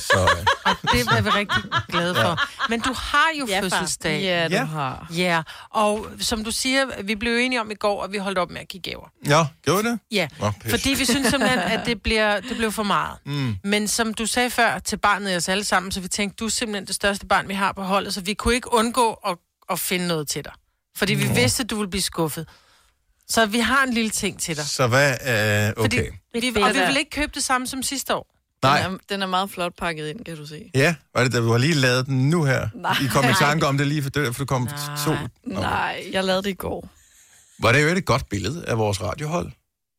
Så, 0.00 0.20
øh, 0.20 0.46
og 0.64 0.76
det 0.92 1.00
er 1.00 1.20
vi 1.22 1.28
rigtig 1.30 1.62
glade 1.88 2.14
for. 2.14 2.38
Men 2.70 2.80
du 2.80 2.92
har 2.92 3.26
jo 3.38 3.46
Ja, 3.48 3.60
fødselsdag. 3.60 4.22
Ja, 4.22 4.48
du 4.48 4.54
Ja. 4.54 4.64
har. 4.64 5.06
Ja, 5.16 5.42
og 5.70 6.06
som 6.20 6.44
du 6.44 6.50
siger, 6.50 6.86
vi 7.02 7.14
blev 7.14 7.36
enige 7.36 7.60
om 7.60 7.70
i 7.70 7.74
går, 7.74 8.04
at 8.04 8.12
vi 8.12 8.18
holdt 8.18 8.38
op 8.38 8.50
med 8.50 8.60
at 8.60 8.68
give 8.68 8.80
gaver. 8.82 9.08
ja, 9.26 9.46
gjorde 9.64 9.82
vi 9.84 9.90
det? 9.90 9.98
Ja, 10.10 10.28
Nå, 10.40 10.50
pis. 10.62 10.70
fordi 10.70 10.88
vi 10.90 11.04
synes 11.04 11.28
simpelthen, 11.28 11.58
at 11.58 11.86
det, 11.86 12.02
bliver, 12.02 12.40
det 12.40 12.56
blev 12.56 12.72
for 12.72 12.82
meget. 12.82 13.18
Mm. 13.26 13.56
Men 13.64 13.88
som 13.88 14.14
du 14.14 14.26
sagde 14.26 14.50
før 14.50 14.78
til 14.78 14.96
barnet 14.96 15.32
i 15.32 15.36
os 15.36 15.48
alle 15.48 15.64
sammen, 15.64 15.92
så 15.92 16.00
vi 16.00 16.08
tænkte, 16.08 16.36
du 16.36 16.44
er 16.46 16.48
simpelthen 16.50 16.86
det 16.86 16.94
største 16.94 17.26
barn, 17.26 17.48
vi 17.48 17.54
har 17.54 17.72
på 17.72 17.82
holdet, 17.82 18.14
så 18.14 18.20
vi 18.20 18.34
kunne 18.34 18.54
ikke 18.54 18.72
undgå 18.74 19.12
at, 19.12 19.36
at 19.70 19.78
finde 19.78 20.06
noget 20.08 20.28
til 20.28 20.44
dig. 20.44 20.52
Fordi 20.96 21.14
vi 21.14 21.26
vidste, 21.34 21.62
at 21.62 21.70
du 21.70 21.76
ville 21.76 21.90
blive 21.90 22.02
skuffet. 22.02 22.48
Så 23.30 23.46
vi 23.46 23.58
har 23.58 23.84
en 23.84 23.92
lille 23.94 24.10
ting 24.10 24.40
til 24.40 24.56
dig. 24.56 24.64
Så 24.66 24.86
hvad 24.86 25.16
er 25.20 25.68
øh, 25.68 25.74
Fordi, 25.76 25.98
okay? 25.98 26.10
vi, 26.34 26.40
fedt. 26.40 26.58
og 26.64 26.74
vi 26.74 26.78
vil 26.86 26.96
ikke 26.96 27.10
købe 27.10 27.32
det 27.34 27.44
samme 27.44 27.66
som 27.66 27.82
sidste 27.82 28.14
år. 28.14 28.34
Nej, 28.62 28.82
Den 28.82 28.94
er, 28.94 28.98
den 29.10 29.22
er 29.22 29.26
meget 29.26 29.50
flot 29.50 29.72
pakket 29.78 30.08
ind, 30.08 30.24
kan 30.24 30.36
du 30.36 30.46
se. 30.46 30.70
ja, 30.74 30.94
var 31.14 31.22
det 31.24 31.32
da 31.32 31.38
du 31.38 31.50
har 31.50 31.58
lige 31.58 31.74
lavet 31.74 32.06
den 32.06 32.30
nu 32.30 32.44
her? 32.44 32.68
Nej. 32.74 32.96
I 33.02 33.06
kom 33.06 33.24
i 33.24 33.32
tanke 33.38 33.66
om 33.66 33.78
det 33.78 33.86
lige 33.86 34.02
for 34.02 34.10
for 34.32 34.32
du 34.38 34.44
kom 34.44 34.62
Nej. 34.62 34.96
to. 35.04 35.14
Nej, 35.46 36.04
jeg 36.12 36.24
lavede 36.24 36.42
det 36.42 36.50
i 36.50 36.54
går. 36.54 36.88
Var 37.60 37.72
det 37.72 37.82
jo 37.82 37.88
et 37.88 38.04
godt 38.04 38.28
billede 38.28 38.64
af 38.68 38.78
vores 38.78 39.02
radiohold? 39.02 39.46
Ja. 39.46 39.52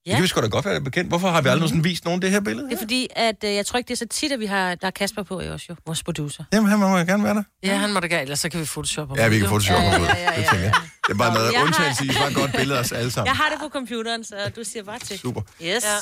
Ja. 0.06 0.12
Det 0.12 0.16
kan 0.18 0.24
vi 0.24 0.28
sgu 0.28 0.42
da 0.42 0.48
godt 0.48 0.66
være 0.66 0.82
bekendt. 0.82 1.10
Hvorfor 1.10 1.30
har 1.30 1.42
vi 1.42 1.50
aldrig 1.50 1.70
sådan 1.70 1.84
vist 1.84 2.06
nogen 2.06 2.22
det 2.22 2.32
her 2.32 2.40
billede? 2.40 2.68
Det 2.70 2.74
er 2.74 2.78
fordi, 2.80 3.08
at 3.16 3.44
øh, 3.44 3.56
jeg 3.56 3.66
tror 3.66 3.78
ikke, 3.78 3.88
det 3.88 3.94
er 3.94 3.98
så 3.98 4.08
tit, 4.08 4.32
at 4.32 4.40
vi 4.40 4.46
har, 4.46 4.76
der 4.76 4.88
er 4.88 4.92
Kasper 4.92 5.24
på 5.24 5.42
i 5.42 5.50
os 5.50 5.70
jo, 5.70 5.76
vores 5.86 6.04
producer. 6.04 6.44
Jamen, 6.54 6.70
han 6.70 6.80
må 6.80 6.98
jo 6.98 7.06
gerne 7.06 7.24
være 7.24 7.34
der. 7.34 7.44
Ja, 7.64 7.76
han 7.78 7.94
må 7.94 8.00
da 8.00 8.08
gerne, 8.08 8.22
ellers 8.22 8.40
så 8.40 8.50
kan 8.50 8.60
vi 8.60 8.66
photoshoppe 8.66 9.14
ham 9.16 9.20
Ja, 9.24 9.28
vi 9.28 9.40
kan 9.40 9.50
det 9.50 9.64
sjovt 9.64 9.80
Ja, 9.80 9.92
ja, 9.92 10.18
ja, 10.18 10.32
ja, 10.42 10.48
tænker 10.52 10.58
jeg. 10.60 10.74
Det 11.10 11.16
er 11.16 11.18
bare 11.18 11.34
noget 11.34 11.52
Jeg 11.52 11.60
har- 11.60 11.66
undtagelse. 11.68 12.06
I 12.06 12.08
bare 12.08 12.30
et 12.30 12.36
godt 12.36 12.52
billede 12.52 12.80
af 12.80 12.84
os 12.84 12.92
alle 12.92 13.12
sammen. 13.12 13.28
Jeg 13.28 13.36
har 13.38 13.50
det 13.50 13.60
på 13.60 13.70
computeren, 13.70 14.24
så 14.24 14.52
du 14.56 14.64
siger 14.64 14.84
bare 14.84 15.00
til. 15.00 15.20
Super. 15.20 15.42
Yes. 15.62 15.84
Ja. 15.84 15.96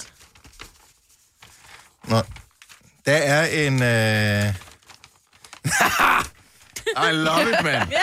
Nå. 2.08 2.22
Der 3.06 3.14
er 3.14 3.68
en... 3.68 3.74
Øh... 3.84 4.54
I 7.10 7.12
love 7.14 7.50
it, 7.50 7.64
man. 7.64 7.94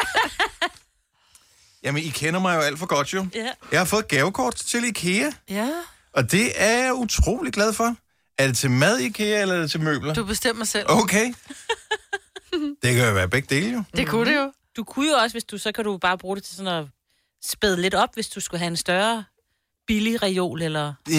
Jamen, 1.83 2.03
I 2.03 2.09
kender 2.09 2.41
mig 2.41 2.57
jo 2.57 2.61
alt 2.61 2.79
for 2.79 2.87
godt, 2.87 3.13
jo. 3.15 3.27
Ja. 3.35 3.49
Jeg 3.73 3.81
har 3.81 3.85
fået 3.85 4.09
gavekort 4.09 4.55
til 4.57 4.85
IKEA, 4.85 5.31
Ja, 5.51 5.71
og 6.13 6.31
det 6.33 6.53
er 6.63 6.85
jeg 6.85 6.95
utrolig 6.95 7.53
glad 7.53 7.73
for. 7.73 7.97
Er 8.39 8.47
det 8.47 8.57
til 8.57 8.71
mad 8.71 8.99
i 8.99 9.05
IKEA, 9.07 9.41
eller 9.41 9.55
er 9.55 9.61
det 9.61 9.71
til 9.71 9.81
møbler? 9.81 10.15
du 10.15 10.25
bestemmer 10.25 10.65
selv. 10.65 10.87
Okay. 10.89 11.35
Det 12.83 12.95
kan 12.95 13.07
jo 13.09 13.13
være 13.13 13.29
begge 13.29 13.55
dele, 13.55 13.73
jo. 13.73 13.83
Det 13.97 14.09
kunne 14.09 14.31
det 14.31 14.37
jo. 14.37 14.53
Du 14.77 14.85
kunne 14.85 15.09
jo 15.11 15.15
også, 15.17 15.35
hvis 15.35 15.45
du, 15.45 15.59
så 15.59 15.73
kan 15.73 15.85
du 15.85 15.99
bare 15.99 16.19
bruge 16.19 16.37
det 16.37 16.45
til 16.45 16.57
sådan 16.57 16.73
at 16.73 16.87
spæde 17.47 17.81
lidt 17.83 17.95
op, 17.95 18.09
hvis 18.15 18.29
du 18.29 18.41
skulle 18.41 18.59
have 18.59 18.69
en 18.69 18.77
større 18.77 19.25
billig 19.87 20.23
reol, 20.23 20.63
eller, 20.63 20.95
Øh, 21.09 21.15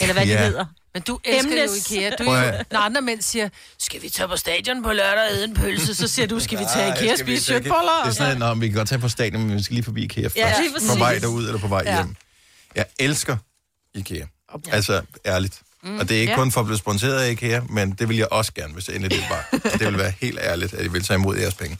eller 0.00 0.12
hvad 0.12 0.26
ja. 0.26 0.32
det 0.32 0.38
hedder. 0.40 0.66
Men 0.94 1.02
du 1.02 1.18
elsker 1.24 1.56
jo 1.56 1.62
Emnes. 1.62 1.90
IKEA. 1.90 2.10
Du 2.10 2.24
er 2.24 2.44
jo, 2.46 2.64
når 2.70 2.80
andre 2.80 3.00
mænd 3.00 3.22
siger, 3.22 3.48
skal 3.78 4.02
vi 4.02 4.08
tage 4.08 4.28
på 4.28 4.36
stadion 4.36 4.82
på 4.82 4.92
lørdag 4.92 5.28
og 5.30 5.36
æde 5.36 5.44
en 5.44 5.54
pølse, 5.54 5.94
så 5.94 6.08
siger 6.08 6.26
du, 6.26 6.40
skal 6.40 6.58
vi 6.58 6.64
tage 6.74 6.94
IKEA 6.96 7.12
og 7.12 7.18
spise 7.18 7.52
kjøtboller? 7.52 8.02
Det 8.04 8.10
er 8.10 8.14
sådan, 8.14 8.42
at, 8.42 8.60
vi 8.60 8.68
kan 8.68 8.76
godt 8.76 8.88
tage 8.88 8.98
på 9.00 9.08
stadion, 9.08 9.42
men 9.46 9.56
vi 9.56 9.62
skal 9.62 9.74
lige 9.74 9.84
forbi 9.84 10.04
IKEA 10.04 10.24
først. 10.24 10.36
Ja, 10.36 10.54
på 10.92 10.98
vej 10.98 11.18
derud 11.18 11.46
eller 11.46 11.58
på 11.60 11.68
vej 11.68 11.82
Ja. 11.86 11.96
hjem. 11.96 12.16
Jeg 12.74 12.86
elsker 12.98 13.36
IKEA. 13.94 14.26
Altså, 14.72 15.02
ærligt. 15.26 15.60
Mm, 15.82 15.98
og 15.98 16.08
det 16.08 16.16
er 16.16 16.20
ikke 16.20 16.30
ja. 16.30 16.36
kun 16.38 16.52
for 16.52 16.60
at 16.60 16.66
blive 16.66 16.78
sponsoreret 16.78 17.20
af 17.20 17.30
IKEA, 17.30 17.60
men 17.68 17.92
det 17.92 18.08
vil 18.08 18.16
jeg 18.16 18.28
også 18.32 18.52
gerne, 18.52 18.72
hvis 18.74 18.84
det 18.84 18.96
endelig 18.96 19.18
det 19.18 19.26
var. 19.30 19.58
det 19.78 19.80
vil 19.86 19.98
være 19.98 20.12
helt 20.20 20.38
ærligt, 20.38 20.74
at 20.74 20.84
I 20.84 20.88
vil 20.88 21.02
tage 21.02 21.18
imod 21.18 21.36
jeres 21.36 21.54
penge. 21.54 21.78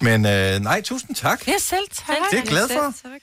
Men 0.00 0.26
øh, 0.26 0.60
nej, 0.60 0.82
tusind 0.82 1.16
tak. 1.16 1.48
Ja, 1.48 1.58
selv 1.58 1.84
tak. 1.92 2.06
Det 2.30 2.38
er 2.38 2.42
jeg 2.42 2.46
glad 2.48 2.68
for. 2.68 2.92
Selv 3.02 3.12
tak. 3.12 3.20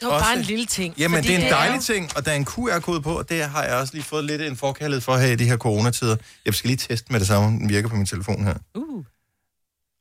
Det 0.00 0.08
var 0.08 0.14
Også- 0.14 0.24
bare 0.26 0.36
en 0.36 0.42
lille 0.42 0.66
ting. 0.66 0.94
Jamen, 0.98 1.22
det 1.24 1.30
er 1.34 1.38
en 1.38 1.42
jo- 1.44 1.48
dejlig 1.50 1.80
ting, 1.82 2.10
og 2.16 2.24
der 2.24 2.30
er 2.32 2.36
en 2.36 2.44
QR-kode 2.46 3.02
på, 3.02 3.18
og 3.18 3.28
det 3.28 3.44
har 3.44 3.62
jeg 3.64 3.74
også 3.74 3.94
lige 3.94 4.04
fået 4.04 4.24
lidt 4.24 4.42
en 4.42 4.56
forkærlighed 4.56 5.00
for 5.00 5.16
her 5.16 5.26
i 5.28 5.36
de 5.36 5.44
her 5.44 5.56
coronatider. 5.56 6.16
Jeg 6.44 6.54
skal 6.54 6.68
lige 6.68 6.76
teste 6.76 7.12
med 7.12 7.20
det 7.20 7.28
samme, 7.28 7.58
den 7.58 7.68
virker 7.68 7.88
på 7.88 7.96
min 7.96 8.06
telefon 8.06 8.44
her. 8.44 8.54
Uh. 8.74 9.04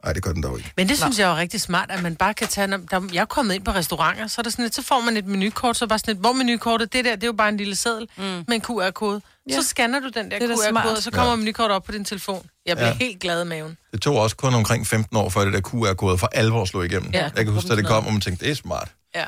Nej, 0.04 0.14
det 0.14 0.24
gør 0.24 0.32
den 0.34 0.44
dog 0.44 0.58
ikke. 0.58 0.72
Men 0.78 0.90
det 0.90 0.98
synes 0.98 1.20
jeg 1.20 1.32
er 1.32 1.36
rigtig 1.36 1.62
smart, 1.62 1.92
at 1.92 2.04
man 2.04 2.16
bare 2.16 2.34
kan 2.34 2.48
tage... 2.48 2.68
når- 2.68 2.78
Der, 2.78 3.02
jeg 3.14 3.22
er 3.22 3.26
kommet 3.26 3.56
ind 3.56 3.66
på 3.66 3.72
restauranter, 3.72 4.28
så 4.28 4.42
er 4.42 4.44
der 4.44 4.50
sådan 4.50 4.66
et, 4.66 4.76
så 4.76 4.82
får 4.82 5.00
man 5.02 5.18
et 5.18 5.26
menukort, 5.26 5.78
så 5.78 5.86
er 5.86 5.90
bare 5.90 6.00
sådan 6.00 6.12
et, 6.16 6.20
hvor 6.20 6.34
menukortet, 6.34 6.94
det 6.94 7.06
der, 7.06 7.16
det 7.16 7.24
er 7.24 7.28
jo 7.28 7.34
bare 7.34 7.50
en 7.50 7.58
lille 7.58 7.76
seddel 7.76 8.08
mm. 8.18 8.24
med 8.24 8.44
en 8.50 8.62
QR-kode. 8.62 9.22
Ja. 9.50 9.56
Så 9.62 9.68
scanner 9.68 10.00
du 10.00 10.08
den 10.08 10.32
der 10.32 10.40
Det 10.40 10.52
er 10.52 10.56
QR-kode, 10.56 10.96
og 10.98 11.04
så 11.04 11.12
kommer 11.12 11.30
ja. 11.32 11.36
menukortet 11.36 11.76
op 11.76 11.84
på 11.84 11.92
din 11.92 12.06
telefon. 12.06 12.46
Jeg 12.68 12.78
bliver 12.78 12.88
Ja. 12.88 12.94
ja. 12.94 12.98
helt 13.06 13.22
glad 13.22 13.44
i 13.44 13.48
maven. 13.48 13.78
Det 13.92 14.02
tog 14.02 14.16
også 14.18 14.36
kun 14.36 14.54
omkring 14.54 14.88
15 14.88 15.18
år, 15.18 15.30
før 15.30 15.46
det 15.46 15.54
der 15.54 15.62
QR-kode 15.62 16.18
for 16.18 16.30
alvor 16.34 16.66
slog 16.66 16.86
igennem. 16.86 17.12
Ja, 17.14 17.24
jeg 17.36 17.46
kan 17.46 17.54
huske, 17.54 17.72
at 17.72 17.78
det 17.78 17.86
kom, 17.88 18.06
og 18.06 18.12
man 18.12 18.22
tænkte, 18.22 18.46
det 18.46 18.52
er 18.52 18.56
smart. 18.56 18.92
Ja. 19.16 19.26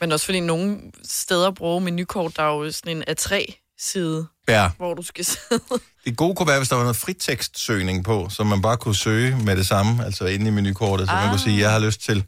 Men 0.00 0.12
også 0.12 0.24
fordi 0.26 0.40
nogle 0.40 0.78
steder 1.04 1.50
bruger 1.50 1.80
menukort, 1.80 2.36
der 2.36 2.42
er 2.42 2.46
jo 2.54 2.72
sådan 2.72 2.96
en 2.96 3.04
A3-side, 3.10 4.26
Ja. 4.48 4.70
hvor 4.76 4.94
du 4.94 5.02
skal 5.02 5.24
sidde. 5.24 5.62
Det 6.04 6.16
gode 6.16 6.34
kunne 6.36 6.48
være, 6.48 6.58
hvis 6.58 6.68
der 6.68 6.76
var 6.76 6.82
noget 6.82 6.96
fritekstsøgning 6.96 8.04
på, 8.04 8.28
så 8.30 8.44
man 8.44 8.62
bare 8.62 8.76
kunne 8.76 8.94
søge 8.96 9.36
med 9.44 9.56
det 9.56 9.66
samme, 9.66 10.04
altså 10.04 10.24
inde 10.26 10.46
i 10.48 10.50
menukortet, 10.50 11.08
så 11.08 11.14
man 11.14 11.28
kunne 11.28 11.38
sige, 11.40 11.60
jeg 11.60 11.70
har 11.72 11.78
lyst 11.78 12.00
til. 12.00 12.24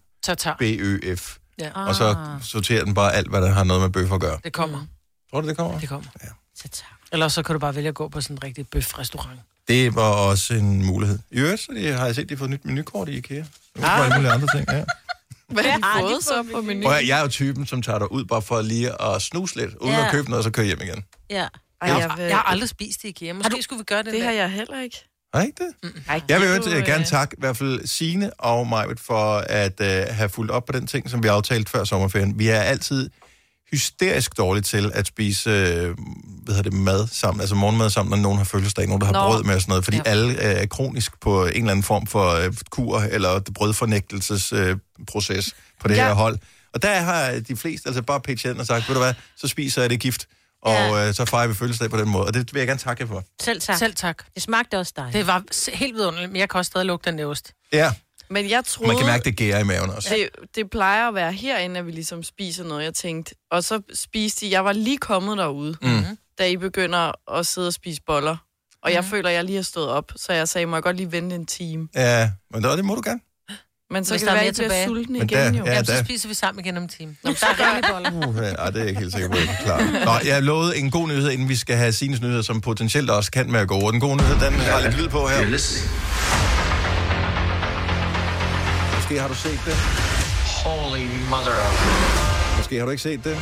BØF. 0.58 1.36
Ja. 1.58 1.70
Og 1.86 1.94
så 1.94 2.16
sorterer 2.42 2.84
den 2.84 2.94
bare 2.94 3.14
alt, 3.14 3.28
hvad 3.30 3.40
der 3.42 3.48
har 3.50 3.64
noget 3.64 3.82
med 3.82 3.90
bøf 3.90 4.12
at 4.12 4.20
gøre. 4.20 4.38
Det 4.44 4.52
kommer. 4.52 4.86
Tror 5.30 5.40
du, 5.40 5.48
det 5.48 5.56
kommer? 5.56 5.78
Det 5.80 5.88
kommer. 5.88 6.06
Tatar. 6.62 6.98
Eller 7.12 7.28
så 7.28 7.42
kan 7.42 7.52
du 7.52 7.58
bare 7.58 7.74
vælge 7.74 7.88
at 7.88 7.94
gå 7.94 8.08
på 8.08 8.20
sådan 8.20 8.36
en 8.36 8.42
rigtig 8.44 8.68
bøf-restaurant. 8.68 9.40
Det 9.68 9.94
var 9.94 10.08
også 10.10 10.54
en 10.54 10.84
mulighed. 10.86 11.18
I 11.30 11.38
øvrigt, 11.38 11.60
så 11.60 11.72
de- 11.76 11.92
har 11.92 12.06
jeg 12.06 12.14
set, 12.14 12.22
at 12.22 12.28
de 12.28 12.34
har 12.34 12.38
fået 12.38 12.50
nyt 12.50 12.64
menukort 12.64 13.08
i 13.08 13.12
IKEA. 13.16 13.36
Det 13.38 13.46
var 13.82 13.88
alle 13.88 14.16
mulige 14.16 14.32
andre 14.32 14.48
ting, 14.56 14.68
ja. 14.72 14.84
Hvad 15.48 15.64
har 15.64 16.00
de 16.00 16.00
fået 16.08 16.24
så 16.24 16.44
på 16.54 16.60
menuen? 16.62 16.82
Høre, 16.92 17.06
jeg 17.06 17.18
er 17.18 17.22
jo 17.22 17.28
typen, 17.28 17.66
som 17.66 17.82
tager 17.82 17.98
dig 17.98 18.12
ud 18.12 18.24
bare 18.24 18.42
for 18.42 18.62
lige 18.62 19.02
at 19.02 19.22
snuse 19.22 19.56
lidt, 19.56 19.74
uden 19.74 19.94
Ja. 19.94 20.04
at 20.06 20.10
købe 20.12 20.28
noget, 20.30 20.38
og 20.38 20.44
så 20.44 20.50
køre 20.50 20.66
hjem 20.66 20.80
igen. 20.82 21.04
Ja. 21.30 21.46
Ej, 21.82 21.88
Jeg, 21.98 22.10
vil, 22.16 22.24
jeg 22.24 22.36
har 22.36 22.42
aldrig 22.42 22.68
spist 22.68 23.04
i 23.04 23.08
IKEA. 23.08 23.32
Måske 23.32 23.62
skulle 23.62 23.78
vi 23.78 23.84
gøre 23.84 23.98
det. 24.02 24.06
det 24.12 24.14
der. 24.20 24.24
har 24.24 24.32
jeg 24.32 24.50
heller 24.50 24.80
ikke. 24.80 24.96
Har 25.34 25.42
I 25.42 25.46
ikke 25.46 25.64
det? 25.82 25.92
Ej, 26.08 26.20
Jeg 26.28 26.40
vil 26.40 26.48
jo 26.48 26.54
øh, 26.54 26.84
gerne 26.86 27.04
takke 27.04 27.34
i 27.38 27.40
hvert 27.40 27.56
fald 27.56 27.86
Signe 27.86 28.34
og 28.40 28.66
Majved 28.66 28.96
for 28.96 29.36
at 29.38 29.80
øh, 29.80 30.04
have 30.10 30.28
fulgt 30.28 30.50
op 30.52 30.64
på 30.64 30.72
den 30.72 30.86
ting, 30.86 31.10
som 31.10 31.22
vi 31.22 31.28
aftalte 31.28 31.70
før 31.70 31.84
sommerferien. 31.84 32.38
Vi 32.38 32.48
er 32.48 32.60
altid 32.60 33.10
hysterisk 33.70 34.36
dårlige 34.36 34.62
til 34.62 34.90
at 34.94 35.06
spise 35.06 35.50
øh, 35.50 35.96
hvad 36.44 36.54
hedder 36.54 36.62
det, 36.70 36.72
mad 36.72 37.06
sammen, 37.12 37.40
altså 37.40 37.54
morgenmad 37.54 37.90
sammen, 37.90 38.10
når 38.10 38.22
nogen 38.22 38.38
har 38.38 38.44
fødselsdag, 38.44 38.86
nogen 38.86 39.00
der 39.00 39.06
har 39.06 39.12
Nå. 39.12 39.28
brød 39.28 39.44
med 39.44 39.54
og 39.54 39.60
sådan 39.60 39.70
noget, 39.70 39.84
fordi 39.84 39.96
Ja. 39.96 40.02
alle 40.10 40.28
øh, 40.32 40.62
er 40.62 40.66
kronisk 40.66 41.20
på 41.20 41.44
en 41.44 41.52
eller 41.56 41.70
anden 41.70 41.82
form 41.82 42.06
for 42.06 42.30
øh, 42.30 42.52
kur 42.70 42.98
eller 43.00 43.40
brødfornægtelsesproces 43.54 44.52
øh, 44.52 44.76
proces 45.06 45.54
på 45.80 45.88
det 45.88 45.96
Ja. 45.96 46.06
her 46.06 46.14
hold. 46.14 46.38
Og 46.74 46.82
der 46.82 46.94
har 47.00 47.32
de 47.48 47.56
fleste 47.56 47.86
altså 47.88 48.02
bare 48.02 48.20
pitchet 48.20 48.50
ind 48.50 48.60
og 48.60 48.66
sagt, 48.66 48.88
ved 48.88 48.94
du 48.96 49.00
hvad, 49.02 49.14
så 49.36 49.48
spiser 49.48 49.80
jeg 49.82 49.90
det 49.90 50.00
gift, 50.00 50.26
og 50.62 50.72
Ja. 50.72 51.08
øh, 51.08 51.14
så 51.14 51.24
fejrer 51.24 51.46
vi 51.46 51.54
fødselsdag 51.54 51.90
på 51.90 51.96
den 51.98 52.08
måde. 52.08 52.24
Og 52.26 52.34
det 52.34 52.54
vil 52.54 52.60
jeg 52.60 52.66
gerne 52.66 52.80
takke 52.80 53.02
jer 53.02 53.08
for. 53.08 53.24
Selv 53.42 53.60
tak. 53.60 53.78
Selv 53.78 53.94
tak. 53.94 54.22
Det 54.34 54.42
smagte 54.42 54.78
også 54.78 54.92
dig. 54.96 55.10
Det 55.12 55.26
var 55.26 55.42
helt 55.76 55.94
vidunderligt, 55.94 56.32
men 56.32 56.40
jeg 56.40 56.48
kan 56.50 56.58
også 56.58 56.68
stadig 56.68 56.86
lugte 56.86 57.10
den 57.10 57.20
ost. 57.20 57.52
Ja, 57.72 57.92
Men 58.30 58.50
jeg 58.50 58.64
troede, 58.64 58.88
man 58.88 58.96
kan 58.96 59.06
mærke, 59.06 59.24
det 59.24 59.36
gærer 59.36 59.60
i 59.60 59.64
maven 59.64 59.90
også. 59.90 60.14
det, 60.14 60.28
det 60.54 60.70
plejer 60.70 61.08
at 61.08 61.14
være 61.14 61.32
herinde, 61.32 61.78
at 61.80 61.86
vi 61.86 61.90
ligesom 61.92 62.22
spiser 62.22 62.64
noget, 62.64 62.84
jeg 62.84 62.94
tænkte. 62.94 63.34
Og 63.50 63.64
så 63.64 63.80
spiste 63.94 64.46
I, 64.46 64.50
jeg 64.52 64.64
var 64.64 64.72
lige 64.72 64.98
kommet 64.98 65.38
derude, 65.38 65.76
Mm. 65.82 66.04
da 66.38 66.46
I 66.48 66.56
begynder 66.56 67.32
at 67.38 67.46
sidde 67.46 67.66
og 67.66 67.72
spise 67.72 68.00
boller. 68.06 68.36
Og 68.82 68.92
jeg 68.92 69.04
føler, 69.04 69.28
at 69.28 69.34
jeg 69.34 69.44
lige 69.44 69.56
har 69.56 69.62
stået 69.62 69.88
op, 69.88 70.12
så 70.16 70.32
jeg 70.32 70.48
sagde, 70.48 70.66
må 70.66 70.76
jeg 70.76 70.82
godt 70.82 70.96
lige 70.96 71.12
vente 71.12 71.36
en 71.36 71.46
time. 71.46 71.88
Ja, 71.94 72.30
men 72.50 72.62
det, 72.64 72.76
det 72.76 72.84
må 72.84 72.94
du 72.94 73.02
gerne. 73.04 73.20
Men 73.90 74.04
så 74.04 74.12
Hvis 74.14 74.22
kan 74.22 74.28
det 74.28 74.34
være, 74.34 74.44
at 74.44 74.44
mere 74.44 74.48
I 74.48 74.52
bliver 74.52 74.68
tilbage. 74.68 74.86
sulten 74.86 75.12
Men 75.12 75.22
igen 75.22 75.38
der- 75.38 75.44
jo. 75.58 75.64
ja. 75.64 75.70
Ja, 75.70 75.72
Jamen, 75.72 75.84
så 75.86 75.98
spiser 76.04 76.28
vi 76.28 76.34
sammen 76.34 76.64
igen 76.64 76.76
om 76.76 76.82
en 76.82 76.88
time. 76.88 77.16
Nå, 77.24 77.34
så 77.34 77.46
er 77.46 77.80
det 77.80 77.84
boller. 77.92 78.10
Uh, 78.28 78.36
ja, 78.36 78.42
det 78.42 78.56
er 78.58 78.70
jeg 78.78 78.88
ikke 78.88 79.00
helt 79.00 79.12
sikker 79.12 79.28
på, 79.28 79.34
at 79.34 79.40
jeg 79.40 79.48
kan 79.48 79.64
klare. 79.64 80.04
Nå, 80.04 80.12
jeg 80.26 80.34
har 80.34 80.40
lovet 80.40 80.78
en 80.78 80.90
god 80.90 81.08
nyhed, 81.08 81.30
inden 81.30 81.48
vi 81.48 81.56
skal 81.56 81.76
have 81.76 81.92
Sines 81.92 82.20
nyheder, 82.20 82.42
som 82.42 82.60
potentielt 82.60 83.10
også 83.10 83.30
kan 83.30 83.50
med 83.50 83.60
at 83.60 83.68
gå 83.68 83.74
over. 83.74 83.90
Den 83.90 84.00
gode 84.00 84.16
nyhed, 84.16 84.34
den 84.34 84.52
har 84.52 84.80
lidt 84.80 84.96
lyd 85.00 85.08
på 85.08 85.26
her. 85.28 85.46
Måske 89.14 89.22
har 89.22 89.28
du 89.28 89.34
set 89.34 89.60
det. 89.64 89.74
Holy 90.64 91.06
mother 91.30 91.54
of... 91.66 92.56
Måske 92.56 92.78
har 92.78 92.84
du 92.84 92.90
ikke 92.90 93.02
set 93.02 93.24
det. 93.24 93.36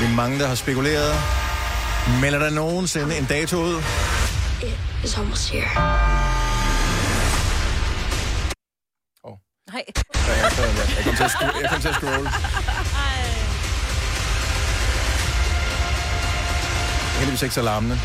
Vi 0.00 0.04
er 0.04 0.16
mange, 0.16 0.38
der 0.38 0.46
har 0.46 0.54
spekuleret. 0.54 1.14
Melder 2.20 2.38
der 2.38 2.50
nogensinde 2.50 3.18
en 3.18 3.24
dato 3.24 3.56
ud? 3.56 3.82
is 5.04 5.18
almost 5.18 5.50
here. 5.50 5.68
Nej. 9.72 9.84
Ja, 10.14 10.32
jeg, 10.32 10.52
jeg, 10.96 11.04
kom 11.04 11.14
til 11.16 11.24
at 11.24 11.30
scroll, 11.30 11.52
jeg 11.62 11.70
kom 11.70 11.80
til 11.80 11.88
at 11.88 11.94
scrolle. 11.94 12.30
Heldigvis 17.18 17.42
ikke 17.42 17.54
så 17.54 17.62
larmende. 17.62 17.98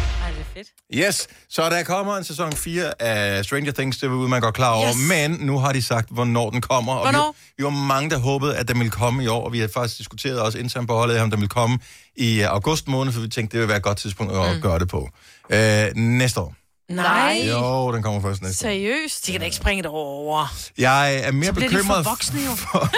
Fedt. 0.60 1.08
Yes, 1.08 1.28
så 1.50 1.70
der 1.70 1.84
kommer 1.84 2.18
en 2.18 2.24
sæson 2.24 2.54
4 2.54 3.02
af 3.02 3.46
Stranger 3.46 3.72
Things, 3.72 3.98
det 3.98 4.08
er 4.08 4.10
man 4.12 4.42
godt 4.42 4.56
klar 4.56 4.74
over, 4.74 4.88
Yes. 4.88 4.96
men 5.10 5.32
nu 5.32 5.60
har 5.60 5.74
de 5.74 5.82
sagt, 5.82 6.10
hvornår 6.12 6.50
den 6.50 6.62
kommer. 6.62 6.94
Og 6.94 7.02
Hvornår? 7.02 7.36
Vi, 7.38 7.54
vi 7.58 7.64
var 7.64 7.70
mange, 7.70 8.10
der 8.10 8.18
håbede, 8.18 8.58
at 8.58 8.68
den 8.68 8.78
ville 8.80 8.92
komme 8.92 9.24
i 9.24 9.28
år, 9.28 9.46
og 9.46 9.54
vi 9.54 9.60
har 9.60 9.70
faktisk 9.74 9.98
diskuteret 9.98 10.42
også 10.42 10.58
internt 10.58 10.88
på 10.88 10.94
holdet, 10.96 11.22
om 11.22 11.32
den 11.32 11.40
ville 11.40 11.50
komme 11.50 11.80
i 12.16 12.42
øh, 12.42 12.48
august 12.50 12.88
måned, 12.88 13.14
for 13.14 13.22
vi 13.22 13.28
tænkte, 13.28 13.54
det 13.54 13.60
ville 13.60 13.68
være 13.70 13.78
et 13.78 13.84
godt 13.84 13.98
tidspunkt 13.98 14.34
at 14.34 14.56
mm. 14.56 14.62
gøre 14.62 14.80
det 14.80 14.88
på. 14.88 15.10
Øh, 15.50 15.96
næste 15.96 16.40
år. 16.40 16.56
Nej. 16.90 17.46
Jo, 17.50 17.92
den 17.94 18.04
kommer 18.04 18.22
først 18.22 18.42
næste. 18.42 18.58
Seriøst? 18.58 19.26
De 19.28 19.32
kan 19.32 19.40
da 19.42 19.46
ikke 19.46 19.58
springe 19.58 19.84
det 19.84 19.92
over. 19.92 20.54
Jeg 20.78 21.16
er 21.16 21.32
mere 21.32 21.46
Så 21.46 21.54
bliver 21.54 21.70
de 21.70 21.76
bekymret 21.76 22.04
for 22.06 22.12
voksne 22.12 22.40
jo. 22.46 22.56
for, 22.56 22.90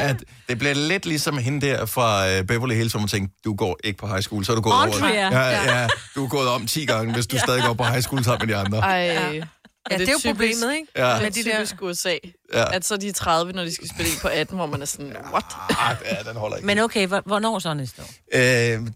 at 0.00 0.16
det 0.48 0.58
bliver 0.58 0.74
lidt 0.74 1.06
ligesom 1.06 1.38
hende 1.38 1.66
der 1.66 1.86
fra 1.86 2.28
øh, 2.28 2.44
Beverly 2.44 2.74
Hills, 2.74 2.92
hvor 2.92 3.00
man 3.00 3.08
tænkte, 3.08 3.36
du 3.44 3.54
går 3.54 3.78
ikke 3.84 3.98
på 3.98 4.06
high 4.06 4.20
school, 4.22 4.44
så 4.44 4.52
er 4.52 4.56
du 4.56 4.62
gået 4.62 4.74
Andrea. 4.82 5.26
over. 5.28 5.38
Ja, 5.38 5.80
ja, 5.80 5.86
du 6.14 6.24
er 6.24 6.28
gået 6.28 6.48
om 6.48 6.66
10 6.66 6.84
gange, 6.86 7.14
hvis 7.14 7.26
du 7.26 7.38
stadig 7.38 7.62
går 7.62 7.74
på 7.74 7.84
high 7.84 8.02
school 8.02 8.24
sammen 8.24 8.48
med 8.48 8.54
de 8.54 8.60
andre. 8.60 8.78
Ej, 8.78 9.42
Ja, 9.90 9.98
det 9.98 10.08
er 10.08 10.12
jo 10.12 10.30
problemet, 10.30 10.74
ikke? 10.74 10.86
Ja. 10.96 11.20
Med 11.20 11.30
de 11.30 11.42
de 11.42 11.50
der- 11.50 11.56
typisk 11.56 11.82
USA. 11.82 12.14
Ja. 12.54 12.74
At 12.76 12.84
så 12.84 12.94
er 12.94 12.98
de 12.98 13.12
30, 13.12 13.52
når 13.52 13.64
de 13.64 13.74
skal 13.74 13.88
spille 13.88 14.12
en 14.12 14.18
på 14.22 14.28
18, 14.28 14.56
hvor 14.56 14.66
man 14.66 14.82
er 14.82 14.86
sådan, 14.86 15.16
what? 15.32 15.44
Ah, 15.78 15.96
ja, 16.04 16.30
den 16.30 16.36
holder 16.36 16.56
ikke. 16.56 16.66
Men 16.66 16.78
okay, 16.78 17.06
hvor- 17.06 17.22
hvornår 17.26 17.58
så 17.58 17.74
næste 17.74 18.02
år? 18.02 18.10
Øh, 18.34 18.40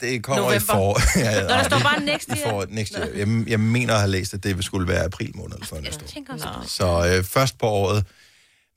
det 0.00 0.22
kommer 0.24 0.42
November. 0.42 0.56
i 0.56 0.60
for... 0.60 0.98
ja, 1.18 1.30
ja, 1.30 1.42
Nå, 1.42 1.48
der 1.48 1.62
står 1.62 1.78
bare 1.78 2.00
next 2.00 2.28
i 2.28 2.30
year. 2.30 2.50
for 2.50 2.66
next 2.68 2.92
year. 2.92 3.06
Jeg, 3.16 3.44
jeg 3.48 3.60
mener 3.60 3.92
at 3.94 4.00
have 4.00 4.10
læst, 4.10 4.34
at 4.34 4.44
det 4.44 4.64
skulle 4.64 4.88
være 4.88 5.04
april 5.04 5.36
måned 5.36 5.54
eller 5.54 5.66
sådan 5.66 5.84
næste 5.84 6.04
år. 6.04 6.32
Også, 6.34 6.48
det. 6.62 6.70
Så 6.70 7.16
øh, 7.18 7.24
først 7.24 7.58
på 7.58 7.66
året 7.66 8.06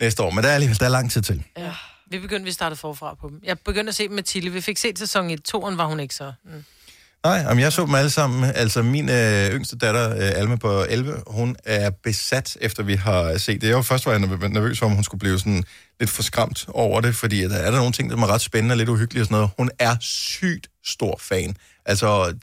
næste 0.01 0.23
år. 0.23 0.29
Men 0.29 0.43
der 0.43 0.49
er 0.49 0.53
alligevel 0.53 0.79
der 0.79 0.85
er 0.85 0.89
lang 0.89 1.11
tid 1.11 1.21
til. 1.21 1.43
Vi 2.09 2.19
begyndte, 2.19 2.45
vi 2.45 2.51
startede 2.51 2.79
forfra 2.79 3.15
på 3.21 3.29
dem. 3.29 3.39
Jeg 3.43 3.59
begyndte 3.59 3.89
at 3.89 3.95
se 3.95 4.03
dem 4.07 4.11
med 4.15 4.23
Tilly. 4.23 4.49
Vi 4.49 4.61
fik 4.61 4.77
set 4.77 4.99
sæson 4.99 5.29
i 5.29 5.37
toren, 5.37 5.77
var 5.77 5.85
hun 5.85 5.99
ikke 5.99 6.15
så. 6.15 6.33
Mm. 6.45 6.63
Nej, 7.25 7.45
om 7.49 7.59
jeg 7.59 7.73
så 7.73 7.85
dem 7.85 7.95
alle 7.95 8.09
sammen. 8.09 8.51
Altså 8.55 8.81
min 8.81 9.09
øh, 9.09 9.51
yngste 9.51 9.77
datter, 9.77 10.09
øh, 10.11 10.31
Alma 10.35 10.55
på 10.55 10.85
11, 10.89 11.21
hun 11.27 11.55
er 11.65 11.89
besat, 12.03 12.57
efter 12.61 12.83
vi 12.83 12.95
har 12.95 13.37
set 13.37 13.61
det. 13.61 13.67
Jeg 13.67 13.75
var 13.75 13.81
først 13.81 14.05
var 14.05 14.11
jeg 14.11 14.21
nerv- 14.21 14.47
nervøs 14.47 14.81
om 14.81 14.91
hun 14.91 15.03
skulle 15.03 15.19
blive 15.19 15.39
sådan 15.39 15.63
lidt 15.99 16.09
for 16.09 16.23
skræmt 16.23 16.65
over 16.69 17.01
det, 17.01 17.15
fordi 17.15 17.41
der 17.43 17.55
er 17.55 17.71
der 17.71 17.77
nogle 17.77 17.91
ting, 17.91 18.09
der 18.09 18.17
er 18.17 18.27
ret 18.33 18.41
spændende 18.41 18.73
og 18.73 18.77
lidt 18.77 18.89
uhyggelige 18.89 19.21
og 19.21 19.25
sådan 19.25 19.35
noget. 19.35 19.49
Hun 19.57 19.69
er 19.79 19.95
sygt 20.01 20.67
stor 20.85 21.19
fan. 21.21 21.55
Altså, 21.85 22.33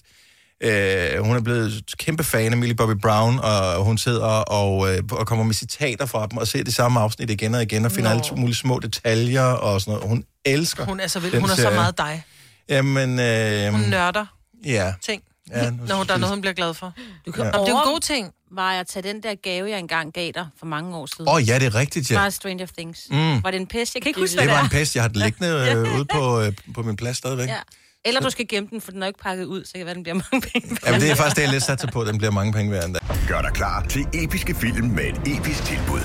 øh, 0.63 1.25
hun 1.25 1.37
er 1.37 1.41
blevet 1.41 1.83
kæmpe 1.99 2.25
fan 2.25 2.53
af 2.53 2.59
Millie 2.59 2.77
Bobby 2.77 3.01
Brown, 3.03 3.39
og 3.39 3.85
hun 3.85 3.99
sidder 3.99 4.27
og, 4.27 4.93
øh, 4.95 5.03
og 5.13 5.27
kommer 5.27 5.45
med 5.45 5.55
citater 5.55 6.07
fra 6.07 6.27
dem, 6.27 6.39
og 6.39 6.49
ser 6.49 6.65
det 6.65 6.75
samme 6.75 7.01
afsnit 7.01 7.31
igen 7.31 7.55
og 7.55 7.63
igen, 7.63 7.85
og 7.85 7.93
finder 7.93 8.15
Nå. 8.15 8.21
alle 8.21 8.37
mulige 8.41 8.57
små 8.57 8.79
detaljer 8.83 9.43
og 9.43 9.81
sådan 9.81 9.93
noget. 9.95 10.09
Hun 10.09 10.25
elsker 10.45 10.85
Hun 10.85 11.01
er 11.01 11.07
så 11.07 11.21
vild. 11.21 11.41
Hun 11.41 11.51
er 11.51 11.55
så 11.55 11.71
meget 11.71 11.99
dig. 11.99 12.25
Jamen, 12.69 13.21
øh, 13.21 13.73
Hun 13.73 13.81
nørder 13.81 14.27
ja. 14.65 14.93
ting, 15.07 15.23
ja 15.51 15.71
nu, 15.71 15.77
når 15.87 15.95
hun, 15.97 16.07
der 16.07 16.15
er 16.15 16.19
noget, 16.19 16.35
hun 16.35 16.41
bliver 16.41 16.55
glad 16.55 16.75
for. 16.75 16.93
Du 17.27 17.33
kan 17.33 17.45
Ja. 17.45 17.51
det 17.51 17.55
er 17.69 17.81
en 17.83 17.93
god 17.93 18.01
ting. 18.01 18.31
Var 18.53 18.71
jeg 18.73 18.81
at 18.81 18.87
tage 18.87 19.03
den 19.03 19.23
der 19.23 19.35
gave, 19.43 19.71
jeg 19.71 19.79
engang 19.79 20.13
gav 20.13 20.31
dig 20.35 20.47
for 20.59 20.67
mange 20.67 20.97
år 20.97 21.07
siden? 21.07 21.29
Åh, 21.29 21.35
oh, 21.35 21.49
ja, 21.49 21.59
det 21.59 21.67
er 21.67 21.75
rigtigt, 21.75 22.11
ja. 22.11 22.19
Fra 22.19 22.31
Stranger 22.31 22.67
Things. 22.79 23.07
Mm. 23.11 23.45
Var 23.45 23.51
det 23.51 23.61
en 23.61 23.67
pest? 23.67 23.95
Jeg 23.95 24.03
kan 24.03 24.09
ikke 24.11 24.21
Det 24.21 24.23
huske, 24.23 24.37
Det 24.37 24.45
hvad 24.45 24.55
var 24.55 24.63
det 24.63 24.73
en 24.73 24.79
pest, 24.79 24.95
jeg 24.95 25.03
har 25.03 25.09
den 25.09 25.21
liggende 25.23 25.73
øh, 25.73 25.95
ude 25.97 26.05
på, 26.05 26.41
øh, 26.41 26.53
på 26.75 26.83
min 26.83 26.97
plads 26.97 27.17
stadigvæk. 27.17 27.49
Ja. 27.49 27.57
Eller 28.05 28.21
du 28.21 28.31
skal 28.31 28.49
gemme 28.49 28.69
den, 28.73 28.81
for 28.81 28.91
den 28.93 29.03
er 29.03 29.07
ikke 29.07 29.19
pakket 29.23 29.45
ud, 29.45 29.65
så 29.65 29.73
kan 29.73 29.79
det 29.79 29.87
være, 29.87 29.95
den 29.95 30.03
bliver 30.03 30.15
mange 30.15 30.41
penge. 30.53 30.77
Jamen, 30.87 31.01
det 31.01 31.11
er 31.11 31.15
faktisk 31.15 31.37
det, 31.37 31.43
jeg 31.43 31.51
lidt 31.51 31.63
sat 31.63 31.85
på, 31.93 32.01
at 32.01 32.07
den 32.07 32.19
bliver 32.19 32.31
mange 32.31 32.53
penge 32.53 32.73
værd 32.73 32.85
endda. 32.85 33.01
Gør 33.29 33.43
dig 33.43 33.53
klar 33.53 33.87
til 33.89 34.07
episke 34.15 34.55
film 34.55 34.87
med 34.89 35.05
et 35.05 35.37
episk 35.39 35.65
tilbud. 35.65 36.01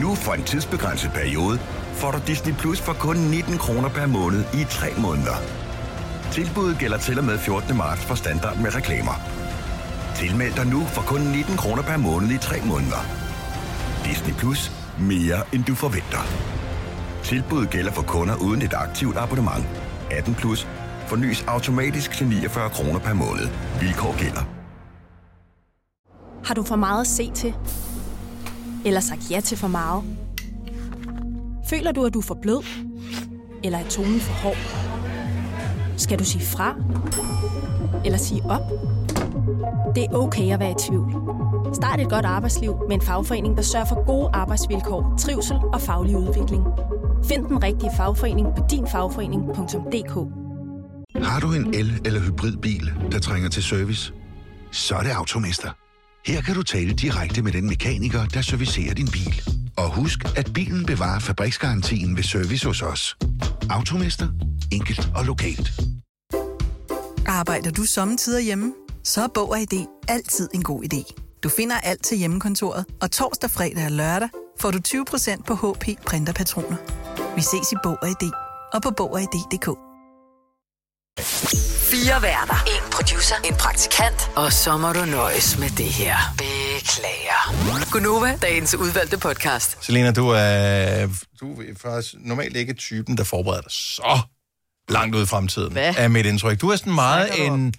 Nu 0.00 0.14
for 0.14 0.32
en 0.34 0.44
tidsbegrænset 0.44 1.10
periode 1.14 1.58
får 1.94 2.10
du 2.10 2.20
Disney 2.26 2.54
Plus 2.54 2.80
for 2.80 2.92
kun 2.92 3.16
19 3.16 3.58
kroner 3.58 3.88
per 3.88 4.06
måned 4.06 4.44
i 4.54 4.64
3 4.70 4.86
måneder. 4.98 5.36
Tilbuddet 6.32 6.78
gælder 6.78 6.98
til 6.98 7.18
og 7.18 7.24
med 7.24 7.38
14. 7.38 7.76
marts 7.76 8.04
for 8.04 8.14
standard 8.14 8.56
med 8.56 8.74
reklamer. 8.74 9.16
Tilmeld 10.16 10.54
dig 10.54 10.66
nu 10.66 10.80
for 10.84 11.02
kun 11.02 11.20
19 11.20 11.56
kroner 11.56 11.82
per 11.82 11.96
måned 11.96 12.30
i 12.30 12.38
3 12.38 12.56
måneder. 12.64 13.02
Disney 14.04 14.34
Plus. 14.34 14.72
Mere 14.98 15.54
end 15.54 15.64
du 15.64 15.74
forventer. 15.74 16.18
Tilbuddet 17.22 17.70
gælder 17.70 17.92
for 17.92 18.02
kunder 18.02 18.36
uden 18.36 18.62
et 18.62 18.74
aktivt 18.74 19.16
abonnement. 19.16 19.66
18 20.10 20.34
plus. 20.34 20.66
Fornyes 21.06 21.44
automatisk 21.48 22.12
til 22.12 22.26
49 22.26 22.70
kroner 22.70 22.98
per 22.98 23.14
måned. 23.14 23.48
Vilkår 23.80 24.18
gælder. 24.18 24.44
Har 26.44 26.54
du 26.54 26.62
for 26.62 26.76
meget 26.76 27.00
at 27.00 27.06
se 27.06 27.30
til? 27.34 27.54
Eller 28.84 29.00
sagt 29.00 29.30
ja 29.30 29.40
til 29.40 29.58
for 29.58 29.68
meget? 29.68 30.04
Føler 31.70 31.92
du, 31.92 32.04
at 32.04 32.14
du 32.14 32.18
er 32.18 32.22
for 32.22 32.38
blød? 32.42 32.64
Eller 33.64 33.78
er 33.78 33.88
tonen 33.88 34.20
for 34.20 34.32
hård? 34.32 34.89
Skal 36.00 36.18
du 36.18 36.24
sige 36.24 36.44
fra? 36.44 36.74
Eller 38.04 38.18
sige 38.18 38.42
op? 38.44 38.60
Det 39.94 40.04
er 40.04 40.14
okay 40.14 40.52
at 40.52 40.60
være 40.60 40.70
i 40.70 40.74
tvivl. 40.88 41.14
Start 41.74 42.00
et 42.00 42.08
godt 42.10 42.24
arbejdsliv 42.24 42.74
med 42.88 42.96
en 42.96 43.02
fagforening, 43.02 43.56
der 43.56 43.62
sørger 43.62 43.86
for 43.86 44.06
gode 44.06 44.30
arbejdsvilkår, 44.32 45.14
trivsel 45.18 45.56
og 45.72 45.80
faglig 45.80 46.16
udvikling. 46.16 46.64
Find 47.24 47.46
den 47.46 47.62
rigtige 47.62 47.90
fagforening 47.96 48.48
på 48.56 48.64
dinfagforening.dk 48.70 50.14
Har 51.24 51.40
du 51.40 51.52
en 51.52 51.74
el- 51.74 52.00
eller 52.04 52.20
hybridbil, 52.20 52.92
der 53.12 53.18
trænger 53.18 53.48
til 53.48 53.62
service? 53.62 54.12
Så 54.72 54.94
er 54.94 55.02
det 55.02 55.10
Automester. 55.10 55.70
Her 56.26 56.40
kan 56.40 56.54
du 56.54 56.62
tale 56.62 56.92
direkte 56.92 57.42
med 57.42 57.52
den 57.52 57.66
mekaniker, 57.66 58.24
der 58.26 58.40
servicerer 58.42 58.94
din 58.94 59.08
bil. 59.12 59.59
Og 59.80 59.94
husk, 59.94 60.18
at 60.36 60.50
bilen 60.54 60.86
bevarer 60.86 61.18
fabriksgarantien 61.18 62.16
ved 62.16 62.22
service 62.22 62.66
hos 62.66 62.82
os. 62.82 63.16
Automester. 63.70 64.28
Enkelt 64.72 65.10
og 65.14 65.24
lokalt. 65.24 65.70
Arbejder 67.26 67.70
du 67.70 67.84
sommetider 67.84 68.40
hjemme? 68.40 68.72
Så 69.04 69.22
er 69.22 69.28
Bog 69.34 69.50
og 69.50 69.60
ID 69.60 69.86
altid 70.08 70.48
en 70.54 70.62
god 70.62 70.84
idé. 70.84 71.14
Du 71.42 71.48
finder 71.48 71.76
alt 71.76 72.04
til 72.04 72.18
hjemmekontoret, 72.18 72.84
og 73.02 73.10
torsdag, 73.10 73.50
fredag 73.50 73.84
og 73.84 73.92
lørdag 73.92 74.28
får 74.60 74.70
du 74.70 74.78
20% 74.88 75.42
på 75.42 75.54
HP 75.54 75.84
printerpatroner. 76.06 76.76
Vi 77.36 77.40
ses 77.40 77.72
i 77.72 77.76
Bog 77.82 77.98
og 78.02 78.08
ID 78.08 78.30
og 78.72 78.82
på 78.82 78.90
Bog 78.96 79.12
og 79.12 79.20
ID.dk. 79.22 79.68
Fire 81.90 82.22
værter. 82.22 82.54
En 82.66 82.90
producer. 82.92 83.34
En 83.44 83.54
praktikant. 83.54 84.30
Og 84.36 84.52
så 84.52 84.76
må 84.76 84.92
du 84.92 85.04
nøjes 85.04 85.58
med 85.58 85.68
det 85.70 85.86
her. 85.86 86.16
Beklager. 86.38 87.90
Gunova, 87.92 88.38
dagens 88.42 88.74
udvalgte 88.74 89.18
podcast. 89.18 89.84
Selena, 89.84 90.12
du 90.12 90.28
er, 90.28 91.06
du 91.40 91.52
er 91.60 91.64
faktisk 91.82 92.14
normalt 92.18 92.56
ikke 92.56 92.72
typen, 92.74 93.16
der 93.16 93.24
forbereder 93.24 93.60
dig 93.62 93.72
så 93.72 94.18
langt 94.88 95.16
ud 95.16 95.22
i 95.22 95.26
fremtiden, 95.26 95.72
Hvad? 95.72 95.94
er 95.98 96.08
mit 96.08 96.26
indtryk. 96.26 96.60
Du 96.60 96.68
er 96.70 96.76
sådan 96.76 96.94
meget 96.94 97.32
du 97.38 97.42
om? 97.52 97.60
en, 97.60 97.74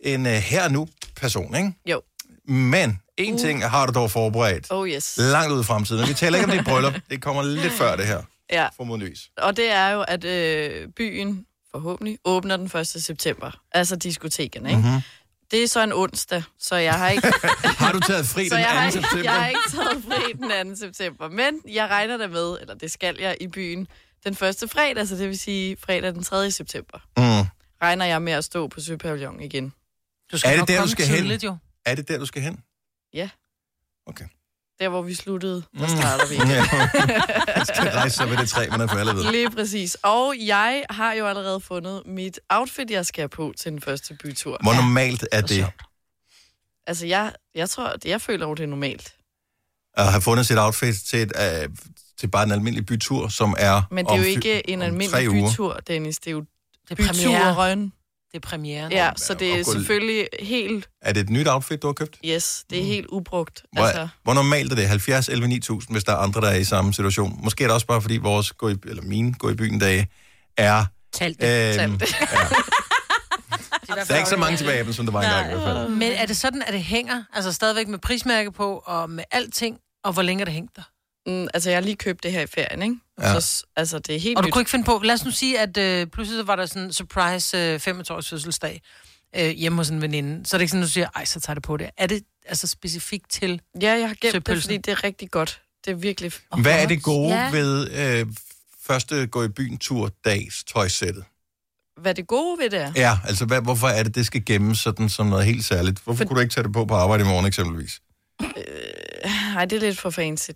en 0.00 0.26
uh, 0.26 0.32
her-nu-person, 0.32 1.56
ikke? 1.56 1.72
Jo. 1.86 2.00
Men 2.48 2.98
en 3.18 3.34
Uh. 3.34 3.40
ting 3.40 3.64
har 3.70 3.86
du 3.86 3.92
dog 3.92 4.10
forberedt 4.10 4.66
Oh 4.70 4.88
yes. 4.88 5.14
langt 5.18 5.52
ud 5.52 5.60
i 5.60 5.64
fremtiden. 5.64 6.02
Og 6.02 6.08
vi 6.08 6.14
taler 6.14 6.38
ikke 6.38 6.50
om 6.52 6.56
dit 6.58 6.66
bryllup. 6.66 6.94
Det 7.10 7.22
kommer 7.22 7.42
lidt 7.42 7.72
før 7.72 7.96
det 7.96 8.06
her, 8.06 8.22
Ja, 8.52 8.68
formodentligvis. 8.76 9.20
og 9.38 9.56
det 9.56 9.70
er 9.72 9.88
jo, 9.88 10.02
at 10.08 10.24
øh, 10.24 10.88
byen 10.96 11.44
forhåbentlig 11.74 12.18
åbner 12.24 12.56
den 12.56 12.66
1. 12.80 12.86
september. 12.86 13.60
Altså 13.72 13.96
diskotekerne, 13.96 14.68
ikke? 14.68 14.80
Mhm. 14.80 14.88
Mm-hmm. 14.88 15.02
Det 15.50 15.62
er 15.62 15.68
så 15.68 15.82
en 15.82 15.92
onsdag, 15.92 16.42
så 16.58 16.76
jeg 16.76 16.94
har 16.94 17.08
ikke... 17.08 17.32
Har 17.84 17.92
du 17.92 18.00
taget 18.00 18.26
fri 18.26 18.48
den 18.48 18.58
jeg 18.58 18.66
har, 18.66 18.90
2. 18.90 18.96
ikke, 18.96 19.08
september? 19.08 19.22
jeg 19.24 19.40
har 19.40 19.48
ikke 19.48 19.60
taget 19.70 20.04
fri 20.04 20.32
den 20.32 20.76
2. 20.76 20.80
september. 20.80 21.28
Men 21.28 21.60
jeg 21.68 21.88
regner 21.88 22.16
der 22.16 22.28
med, 22.28 22.58
eller 22.60 22.74
det 22.74 22.90
skal 22.90 23.16
jeg 23.20 23.36
i 23.40 23.46
byen, 23.48 23.88
den 24.24 24.34
første 24.34 24.68
fredag, 24.68 25.08
så 25.08 25.16
det 25.16 25.28
vil 25.28 25.38
sige 25.38 25.76
fredag 25.76 26.14
den 26.14 26.22
3. 26.22 26.50
september. 26.50 26.98
Mm. 27.16 27.48
Regner 27.82 28.04
jeg 28.04 28.22
med 28.22 28.32
at 28.32 28.44
stå 28.44 28.68
på 28.68 28.80
Søpavillon 28.80 29.40
igen. 29.40 29.72
Du 30.32 30.38
skal 30.38 30.50
Er 30.50 30.56
det 30.60 30.68
der, 30.68 30.74
du 30.74 30.80
komme 30.80 30.90
skal 30.90 31.06
hen? 31.06 31.16
tidligt, 31.16 31.44
Jo. 31.44 31.56
Er 31.86 31.94
det 31.94 32.08
der, 32.08 32.18
du 32.18 32.26
skal 32.26 32.42
hen? 32.42 32.58
Ja. 33.14 33.28
Okay. 34.06 34.24
Der, 34.80 34.88
hvor 34.88 35.02
vi 35.02 35.14
sluttede, 35.14 35.54
der 35.54 35.80
Mm. 35.80 35.88
starter 35.88 36.26
vi. 36.28 36.34
Ja. 36.52 36.64
Jeg 37.56 37.66
skal 37.66 37.88
rejse 37.90 38.16
sig 38.16 38.30
ved 38.30 38.36
det 38.36 38.48
træ, 38.48 38.66
man 38.70 38.80
er 38.80 38.86
for 38.86 38.96
alle 38.96 39.12
ved. 39.14 39.30
Lige 39.32 39.50
præcis. 39.50 39.96
Og 40.02 40.34
jeg 40.46 40.84
har 40.90 41.12
jo 41.12 41.26
allerede 41.26 41.60
fundet 41.60 42.02
mit 42.06 42.40
outfit, 42.48 42.90
jeg 42.90 43.06
skal 43.06 43.22
have 43.22 43.28
på 43.28 43.52
til 43.60 43.72
den 43.72 43.80
første 43.80 44.14
bytur. 44.22 44.58
Hvor 44.62 44.74
normalt 44.74 45.28
er 45.32 45.40
det 45.40 45.66
Altså, 46.86 47.06
jeg, 47.06 47.32
jeg 47.54 47.70
tror, 47.70 47.94
jeg 48.04 48.20
føler 48.20 48.46
jo, 48.48 48.54
det 48.54 48.62
er 48.62 48.66
normalt. 48.66 49.14
at 49.96 50.10
have 50.10 50.20
fundet 50.22 50.46
sit 50.46 50.58
outfit 50.58 50.94
til, 51.10 51.18
et, 51.22 51.32
uh, 51.68 51.74
til 52.18 52.28
bare 52.28 52.42
en 52.44 52.50
almindelig 52.52 52.86
bytur, 52.86 53.28
som 53.28 53.54
er 53.58 53.82
Men 53.90 54.06
det 54.06 54.12
er 54.12 54.16
jo 54.16 54.22
ikke 54.22 54.70
en 54.70 54.82
almindelig 54.82 55.30
bytur, 55.30 55.74
Dennis. 55.88 56.18
Det 56.18 56.26
er 56.26 56.32
jo 56.32 56.44
Det 56.88 57.00
er 57.00 57.06
premiere. 57.12 57.50
byturen. 57.52 57.92
Det 58.34 58.44
er 58.44 58.48
premieren. 58.48 58.92
Ja, 58.92 59.10
så 59.16 59.34
det 59.34 59.48
er 59.48 59.58
og 59.58 59.64
gå- 59.64 59.72
selvfølgelig 59.72 60.28
helt... 60.40 60.88
Er 61.02 61.12
det 61.12 61.20
et 61.20 61.30
nyt 61.30 61.48
outfit, 61.48 61.82
du 61.82 61.86
har 61.86 61.92
købt? 61.94 62.16
Yes, 62.24 62.64
det 62.70 62.78
er 62.80 62.84
helt 62.84 63.06
ubrugt. 63.06 63.62
Hvor, 63.72 63.82
Altså, 63.84 64.00
altså... 64.00 64.14
hvor 64.22 64.34
normalt 64.34 64.72
er 64.72 64.76
det? 64.76 64.88
70, 64.88 65.28
11, 65.28 65.48
9000, 65.48 65.94
hvis 65.94 66.04
der 66.04 66.12
er 66.12 66.16
andre, 66.16 66.40
der 66.40 66.48
er 66.48 66.54
i 66.54 66.64
samme 66.64 66.94
situation. 66.94 67.38
Måske 67.44 67.64
er 67.64 67.68
det 67.68 67.74
også 67.74 67.86
bare, 67.86 68.02
fordi 68.02 68.16
vores 68.16 68.52
gå 68.52 68.68
i, 68.68 68.74
eller 68.86 69.02
mine 69.02 69.34
gå 69.34 69.50
i 69.50 69.54
byen 69.54 69.78
dage 69.78 70.08
er... 70.56 70.84
Talt 71.12 71.42
Øhm, 71.42 71.48
det. 71.48 71.74
Talt 71.76 72.00
det. 72.00 72.14
ja. 73.88 73.94
Der 73.94 74.14
er 74.14 74.16
ikke 74.16 74.28
så 74.28 74.36
mange 74.36 74.56
tilbage 74.56 74.78
af 74.78 74.84
dem, 74.84 74.92
som 74.92 75.06
der 75.06 75.12
var 75.12 75.22
engang 75.22 75.46
i 75.46 75.54
hvert 75.54 75.62
fald. 75.76 75.88
Men 75.88 76.12
er 76.12 76.26
det 76.26 76.36
sådan, 76.36 76.62
at 76.66 76.72
det 76.72 76.82
hænger? 76.82 77.22
Altså 77.34 77.52
stadigvæk 77.52 77.88
med 77.88 77.98
prismærke 77.98 78.52
på, 78.52 78.82
og 78.86 79.10
med 79.10 79.24
alting, 79.30 79.78
og 80.04 80.12
hvor 80.12 80.22
længe 80.22 80.40
er 80.40 80.44
det 80.44 80.54
hængt 80.54 80.76
der? 80.76 80.82
mm, 81.26 81.48
altså, 81.54 81.70
jeg 81.70 81.76
har 81.76 81.82
lige 81.82 81.96
købt 81.96 82.22
det 82.22 82.32
her 82.32 82.40
i 82.40 82.46
ferien, 82.46 82.82
ikke? 82.82 82.96
Ja. 83.22 83.40
Så, 83.40 83.64
altså, 83.76 83.98
det 83.98 84.14
er 84.16 84.20
helt 84.20 84.36
Og 84.36 84.42
du 84.42 84.46
nyt. 84.46 84.52
kunne 84.52 84.60
ikke 84.60 84.70
finde 84.70 84.84
på, 84.84 85.00
lad 85.04 85.14
os 85.14 85.24
nu 85.24 85.30
sige, 85.30 85.60
at 85.60 85.76
øh, 85.76 86.06
pludselig 86.06 86.38
så 86.40 86.44
var 86.44 86.56
der 86.56 86.66
sådan 86.66 86.82
en 86.82 86.92
surprise 86.92 87.56
øh, 87.58 87.80
25-års 87.88 88.28
fødselsdag 88.28 88.82
øh, 89.36 89.50
hjemme 89.50 89.76
hos 89.78 89.88
en 89.90 90.02
veninde. 90.02 90.46
Så 90.46 90.56
er 90.56 90.58
det 90.58 90.62
ikke 90.62 90.70
sådan, 90.70 90.82
at 90.82 90.86
du 90.86 90.92
siger, 90.92 91.08
ej, 91.16 91.24
så 91.24 91.40
tager 91.40 91.54
det 91.54 91.62
på 91.62 91.76
det. 91.76 91.90
Er 91.96 92.06
det 92.06 92.22
altså 92.46 92.66
specifikt 92.66 93.30
til 93.30 93.60
Ja, 93.82 93.92
jeg 93.92 94.08
har 94.08 94.16
gemt 94.20 94.46
det, 94.46 94.62
fordi 94.62 94.76
det 94.76 94.88
er 94.88 95.04
rigtig 95.04 95.30
godt. 95.30 95.60
Det 95.84 95.90
er 95.90 95.94
virkelig... 95.94 96.32
Hvad 96.62 96.82
er 96.82 96.86
det 96.86 97.02
gode 97.02 97.34
Ja. 97.34 97.50
ved 97.50 97.90
øh, 97.90 98.26
første 98.86 99.26
gå 99.26 99.44
i 99.44 99.48
byen 99.48 99.78
tur 99.78 100.10
dags 100.24 100.64
tøjsættet? 100.64 101.24
Hvad 102.00 102.14
det 102.14 102.26
gode 102.26 102.58
ved 102.58 102.70
det 102.70 102.80
er? 102.80 102.92
Ja, 102.96 103.18
altså 103.24 103.44
hvad, 103.44 103.60
hvorfor 103.62 103.88
er 103.88 104.02
det, 104.02 104.14
det 104.14 104.26
skal 104.26 104.44
gemmes 104.44 104.78
sådan 104.78 105.08
som 105.08 105.26
noget 105.26 105.44
helt 105.46 105.64
særligt? 105.64 105.98
Hvorfor 106.04 106.18
For- 106.18 106.24
kunne 106.24 106.36
du 106.36 106.40
ikke 106.40 106.54
tage 106.54 106.64
det 106.64 106.72
på 106.72 106.84
på 106.84 106.94
arbejde 106.94 107.24
i 107.24 107.26
morgen 107.26 107.46
eksempelvis? 107.46 108.00
Nej, 109.54 109.64
det 109.64 109.76
er 109.76 109.80
lidt 109.80 109.98
for 109.98 110.10
fancy. 110.10 110.50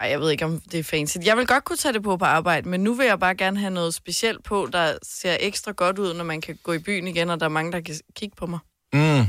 Ej, 0.00 0.08
jeg 0.08 0.20
ved 0.20 0.30
ikke, 0.30 0.44
om 0.44 0.60
det 0.60 0.80
er 0.80 0.84
fancy. 0.84 1.16
Jeg 1.24 1.36
vil 1.36 1.46
godt 1.46 1.64
kunne 1.64 1.76
tage 1.76 1.92
det 1.92 2.02
på 2.02 2.16
på 2.16 2.24
arbejde, 2.24 2.68
men 2.68 2.80
nu 2.80 2.94
vil 2.94 3.06
jeg 3.06 3.20
bare 3.20 3.34
gerne 3.34 3.58
have 3.58 3.70
noget 3.70 3.94
specielt 3.94 4.44
på, 4.44 4.68
der 4.72 4.98
ser 5.02 5.36
ekstra 5.40 5.72
godt 5.72 5.98
ud, 5.98 6.14
når 6.14 6.24
man 6.24 6.40
kan 6.40 6.58
gå 6.62 6.72
i 6.72 6.78
byen 6.78 7.06
igen, 7.06 7.30
og 7.30 7.40
der 7.40 7.46
er 7.46 7.50
mange, 7.50 7.72
der 7.72 7.80
kan 7.80 7.94
kigge 8.16 8.36
på 8.36 8.46
mig. 8.46 8.58
Mm. 8.92 9.24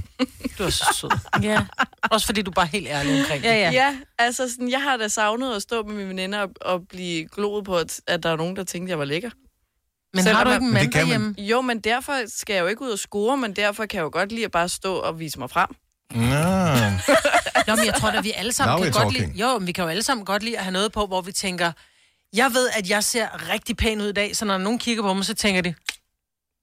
Du 0.58 0.64
er 0.64 0.70
så 0.70 0.86
sød. 0.94 1.10
Ja. 1.44 1.66
Også 2.12 2.26
fordi 2.26 2.42
du 2.42 2.52
er 2.52 2.56
bare 2.56 2.66
helt 2.66 2.88
ærlig 2.88 3.20
omkring 3.20 3.44
det. 3.44 3.50
Ja, 3.50 3.56
ja. 3.56 3.72
Ja, 3.72 3.98
altså 4.20 4.50
sådan, 4.50 4.70
jeg 4.70 4.82
har 4.82 4.98
da 4.98 5.08
savnet 5.08 5.56
at 5.56 5.62
stå 5.62 5.84
med 5.84 5.96
mine 5.96 6.10
veninder 6.10 6.40
og, 6.40 6.50
og 6.62 6.88
blive 6.88 7.28
gloet 7.28 7.66
på, 7.66 7.78
at, 7.78 8.02
at 8.08 8.24
der 8.24 8.30
er 8.30 8.36
nogen, 8.36 8.56
der 8.56 8.64
tænkte, 8.64 8.90
jeg 8.90 9.00
var 9.00 9.06
lækker. 9.06 9.30
Men 10.14 10.24
Selvom 10.24 10.38
har 10.38 10.44
du 10.44 10.52
ikke 10.52 10.66
en 10.66 10.74
mand 10.74 10.92
derhjemme? 10.92 11.36
Jo, 11.38 11.62
men 11.62 11.80
derfor 11.80 12.14
skal 12.28 12.54
jeg 12.54 12.62
jo 12.62 12.68
ikke 12.68 12.82
ud 12.82 12.90
og 12.90 13.00
score, 13.00 13.38
men 13.38 13.54
derfor 13.56 13.86
kan 13.86 13.98
jeg 13.98 14.04
jo 14.04 14.10
godt 14.14 14.32
lide 14.32 14.46
at 14.46 14.52
bare 14.52 14.70
stå 14.70 14.96
og 14.96 15.20
vise 15.20 15.40
mig 15.40 15.50
frem. 15.50 15.70
Nå. 16.16 16.90
Nå, 17.68 17.76
men 17.76 17.86
jeg 17.86 17.94
tror 18.00 18.12
da, 18.12 18.22
vi 18.22 18.32
alle 18.36 18.54
sammen 18.54 18.76
Now 18.76 18.84
kan 18.84 18.92
godt 18.92 19.14
lide... 19.14 19.24
talking. 19.24 19.42
Jo, 19.42 19.58
men 19.60 19.68
vi 19.68 19.72
kan 19.72 19.84
jo 19.84 19.90
alle 19.90 20.04
sammen 20.04 20.26
godt 20.26 20.44
lide 20.44 20.58
at 20.58 20.64
have 20.64 20.72
noget 20.74 20.92
på, 20.92 21.06
hvor 21.06 21.22
vi 21.22 21.32
tænker, 21.32 21.72
jeg 22.34 22.52
ved, 22.54 22.70
at 22.78 22.90
jeg 22.90 23.04
ser 23.04 23.50
rigtig 23.54 23.78
pæn 23.78 24.02
ud 24.02 24.08
i 24.08 24.14
dag, 24.14 24.36
så 24.36 24.46
når 24.46 24.58
nogen 24.58 24.80
kigger 24.80 25.04
på 25.04 25.14
mig, 25.14 25.26
så 25.26 25.34
tænker 25.34 25.62
de, 25.62 25.74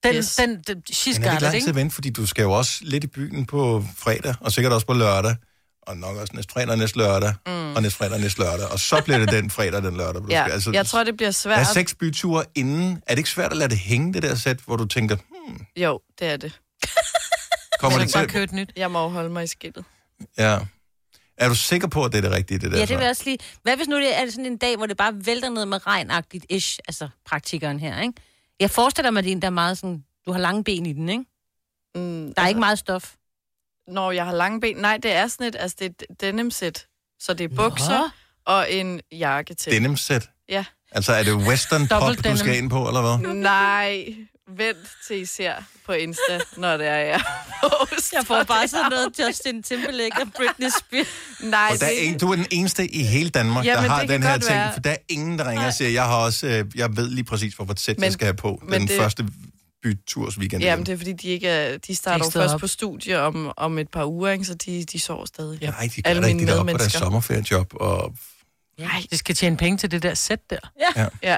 den, 0.05 0.15
Yes. 0.15 0.37
den, 0.37 0.63
den 0.67 0.83
she's 0.93 1.19
Men 1.21 1.29
er 1.29 1.31
det 1.33 1.41
got 1.41 1.43
ikke 1.43 1.47
it, 1.47 1.53
lang 1.53 1.55
ikke? 1.69 1.75
vente, 1.75 1.95
fordi 1.95 2.11
du 2.11 2.27
skal 2.27 2.43
jo 2.43 2.53
også 2.53 2.79
lidt 2.81 3.05
i 3.05 3.07
byen 3.07 3.47
på 3.47 3.85
fredag, 3.99 4.35
og 4.41 4.53
sikkert 4.53 4.73
også 4.73 4.87
på 4.87 4.93
lørdag, 4.93 5.37
og 5.87 5.97
nok 5.97 6.17
også 6.17 6.33
næste 6.37 6.53
fredag 6.53 6.69
og 6.71 6.79
næste 6.79 6.99
lørdag, 6.99 7.35
mm. 7.47 7.75
og 7.77 7.83
næste 7.83 7.99
fredag 7.99 8.15
og 8.15 8.21
næste 8.21 8.41
lørdag, 8.41 8.67
og 8.67 8.81
så 8.81 9.03
bliver 9.05 9.19
det 9.19 9.29
den 9.29 9.51
fredag 9.51 9.83
den 9.83 9.97
lørdag. 9.97 10.23
Du 10.23 10.27
Ja, 10.31 10.45
skal, 10.45 10.53
altså, 10.53 10.71
jeg 10.73 10.87
tror, 10.87 11.05
det 11.05 11.17
bliver 11.17 11.29
Der 11.29 11.33
svært. 11.33 11.59
er 11.59 11.65
seks 11.65 11.95
byture 11.95 12.45
inden. 12.55 13.03
Er 13.07 13.15
det 13.15 13.19
ikke 13.19 13.31
svært 13.31 13.51
at 13.53 13.57
lade 13.57 13.69
det 13.71 13.79
hænge, 13.79 14.13
det 14.15 14.23
der 14.23 14.35
sæt, 14.35 14.57
hvor 14.67 14.77
du 14.77 14.85
tænker, 14.85 15.17
hmm, 15.17 15.67
Jo, 15.77 16.01
det 16.19 16.27
er 16.29 16.37
det. 16.37 16.53
Kommer 17.83 17.99
Så 17.99 18.05
det 18.05 18.13
bare 18.15 18.23
til? 18.25 18.31
købe 18.33 18.45
et 18.45 18.53
nyt. 18.53 18.73
Jeg 18.77 18.91
må 18.91 19.03
jo 19.03 19.09
holde 19.09 19.31
mig 19.31 19.45
i 19.45 19.47
skidtet. 19.47 19.85
Ja. 20.39 20.59
Er 21.37 21.49
du 21.49 21.55
sikker 21.55 21.89
på, 21.89 22.05
at 22.05 22.13
det 22.13 22.19
er 22.19 22.23
det 22.23 22.31
rigtige, 22.33 22.59
det 22.59 22.73
der? 22.73 22.79
Ja, 22.79 22.85
det 22.85 22.97
vil 22.97 23.03
jeg 23.03 23.11
også 23.11 23.23
lige... 23.25 23.39
Hvad 23.63 23.77
hvis 23.77 23.89
nu 23.89 23.97
det 23.97 24.19
er 24.19 24.31
sådan 24.31 24.47
en 24.47 24.57
dag, 24.57 24.77
hvor 24.77 24.87
det 24.87 24.97
bare 24.97 25.27
vælter 25.27 25.49
ned 25.51 25.65
med 25.67 25.87
regnagtigt 25.87 26.47
ish, 26.49 26.79
altså 26.89 27.09
praktikeren 27.27 27.81
her, 27.81 28.01
ikke? 28.01 28.13
Jeg 28.61 28.71
forestiller 28.71 29.11
mig, 29.11 29.19
at 29.19 29.25
det 29.25 29.31
er 29.31 29.37
en, 29.37 29.43
der 29.43 29.47
er 29.49 29.51
meget 29.51 29.79
sådan... 29.79 30.05
Du 30.27 30.33
har 30.33 30.39
lange 30.39 30.65
ben 30.65 30.87
i 30.87 30.93
den, 30.93 31.09
ikke? 31.09 31.25
Mm, 31.95 32.35
Der 32.35 32.43
er 32.43 32.49
ikke 32.49 32.61
meget 32.61 32.79
stof. 32.79 33.13
Når 33.89 34.11
jeg 34.13 34.25
har 34.27 34.33
lange 34.35 34.61
ben... 34.61 34.77
Nej, 34.77 34.97
det 35.03 35.13
er 35.13 35.27
sådan 35.27 35.47
et, 35.47 35.57
altså 35.59 35.77
det 35.81 35.87
er 36.11 36.15
denim-sæt. 36.21 36.87
Så 37.21 37.35
det 37.35 37.45
er 37.53 37.57
bukser 37.57 37.99
Nå. 37.99 38.09
og 38.47 38.73
en 38.73 39.01
jakke 39.13 39.55
til. 39.55 39.73
Denim 39.73 39.97
sæt? 39.97 40.31
Ja. 40.49 40.65
Altså, 40.93 41.13
er 41.13 41.23
det 41.23 41.35
western 41.35 41.81
pop, 41.89 42.01
Dobbelt 42.01 42.25
du 42.25 42.37
skal 42.37 42.57
ind 42.59 42.71
på, 42.71 42.89
eller 42.89 43.01
hvad? 43.19 43.35
Nej, 43.35 44.05
vent 44.57 44.79
til 45.07 45.21
I 45.21 45.25
ser 45.25 45.55
på 45.87 45.93
Insta, 45.93 46.41
når 46.57 46.77
det 46.77 46.87
er 46.87 46.97
jeg. 46.97 47.21
Jeg 48.13 48.27
får 48.27 48.43
bare 48.43 48.69
sådan 48.69 48.91
noget 48.91 49.09
Justin 49.29 49.63
Timberlake 49.63 50.23
og 50.23 50.33
Britney 50.37 50.69
Spears. 50.79 51.07
Nej, 51.41 51.69
Og 51.73 51.81
der 51.81 51.87
er 51.87 51.91
det, 51.91 52.09
en, 52.09 52.19
du 52.19 52.33
er 52.33 52.37
den 52.37 52.47
eneste 52.51 52.95
i 52.95 53.03
hele 53.03 53.31
Danmark, 53.31 53.65
Jamen, 53.65 53.85
der 53.85 53.91
har 53.91 54.05
den 54.07 54.23
her 54.23 54.39
ting. 54.39 54.51
være. 54.51 54.73
For 54.73 54.81
der 54.81 54.91
er 54.91 54.97
ingen, 55.09 55.39
der 55.39 55.51
ringer 55.51 55.67
og 55.67 55.75
siger, 55.75 55.91
jeg 55.91 56.05
har 56.05 56.17
også, 56.17 56.47
øh, 56.47 56.65
jeg 56.75 56.97
ved 56.97 57.09
lige 57.11 57.25
præcis, 57.25 57.55
hvorfor 57.55 57.73
et 57.73 57.81
sæt 57.81 57.97
Men- 57.99 58.05
jeg 58.05 58.13
skal 58.13 58.25
have 58.27 58.35
på 58.37 58.63
men 58.63 58.81
den 58.81 58.89
det- 58.89 58.97
første 58.97 59.27
byturs 59.83 60.39
weekend. 60.39 60.63
Jamen, 60.63 60.87
det 60.87 60.93
er 60.93 60.97
fordi, 60.97 61.13
de 61.13 61.29
ikke 61.29 61.49
er, 61.49 61.79
de 61.79 61.95
starter 61.95 62.25
stået 62.25 62.33
først 62.43 62.55
op. 62.55 62.61
på 62.61 62.67
studie 62.67 63.19
om, 63.21 63.53
om 63.57 63.79
et 63.79 63.89
par 63.89 64.05
uger, 64.07 64.31
ikke? 64.31 64.45
så 64.45 64.55
de, 64.55 64.85
de 64.85 65.01
sover 65.01 65.27
stadig. 65.27 65.59
Ja. 65.63 65.71
Nej, 65.71 65.89
de 65.97 66.03
gør 66.03 66.11
Alle 66.11 66.29
ikke. 66.29 66.47
De 66.47 66.53
er 66.53 66.63
på 66.63 66.69
deres 66.79 66.93
sommerferiejob. 66.93 67.73
Og 67.75 68.15
Nej, 68.79 69.03
de 69.11 69.19
skal 69.19 69.35
tjene 69.35 69.57
penge 69.57 69.79
til 69.79 69.91
det 69.91 70.03
der 70.03 70.15
sæt 70.15 70.51
der. 70.51 70.57
Ja. 71.23 71.37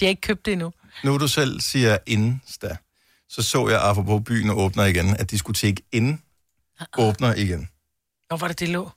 De 0.00 0.04
har 0.04 0.08
ikke 0.08 0.20
købt 0.20 0.46
det 0.46 0.52
endnu. 0.52 0.72
Nu 1.04 1.18
du 1.18 1.28
selv 1.28 1.60
siger 1.60 1.98
Insta, 2.06 2.76
så 3.28 3.42
så 3.42 3.68
jeg, 3.68 3.80
apropos 3.82 4.22
byen 4.26 4.50
åbner 4.50 4.84
igen, 4.84 5.16
at 5.16 5.30
diskotek 5.30 5.80
Ind 5.92 6.18
åbner 6.98 7.34
igen. 7.34 7.68
Hvor 8.28 8.36
var 8.36 8.48
det, 8.48 8.60
det 8.60 8.68
lå? 8.68 8.90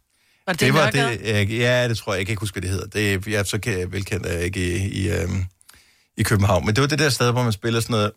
Var 0.48 0.54
det, 0.54 0.60
Det 0.60 0.74
var 0.74 0.92
det, 0.92 1.60
ja, 1.60 1.88
det 1.90 1.98
tror 1.98 2.14
jeg, 2.14 2.18
jeg 2.20 2.26
kan 2.26 2.32
ikke 2.34 2.40
huske, 2.40 2.54
hvad 2.56 2.62
det 2.62 2.70
hedder. 2.70 2.88
Det 2.88 3.14
er, 3.14 3.20
jeg 3.32 3.40
er 3.40 3.44
så 3.44 3.60
ke- 3.68 3.92
velkendt 3.92 4.26
er 4.26 4.32
jeg 4.34 4.42
ikke 4.44 4.78
i, 4.78 4.90
i, 5.02 5.10
øhm, 5.10 5.46
i 6.18 6.24
København. 6.24 6.66
Men 6.66 6.76
det 6.76 6.82
var 6.82 6.88
det 6.88 7.00
der 7.00 7.10
sted, 7.10 7.32
hvor 7.32 7.44
man 7.44 7.52
spiller 7.54 7.80
sådan 7.80 7.94
noget 7.94 8.12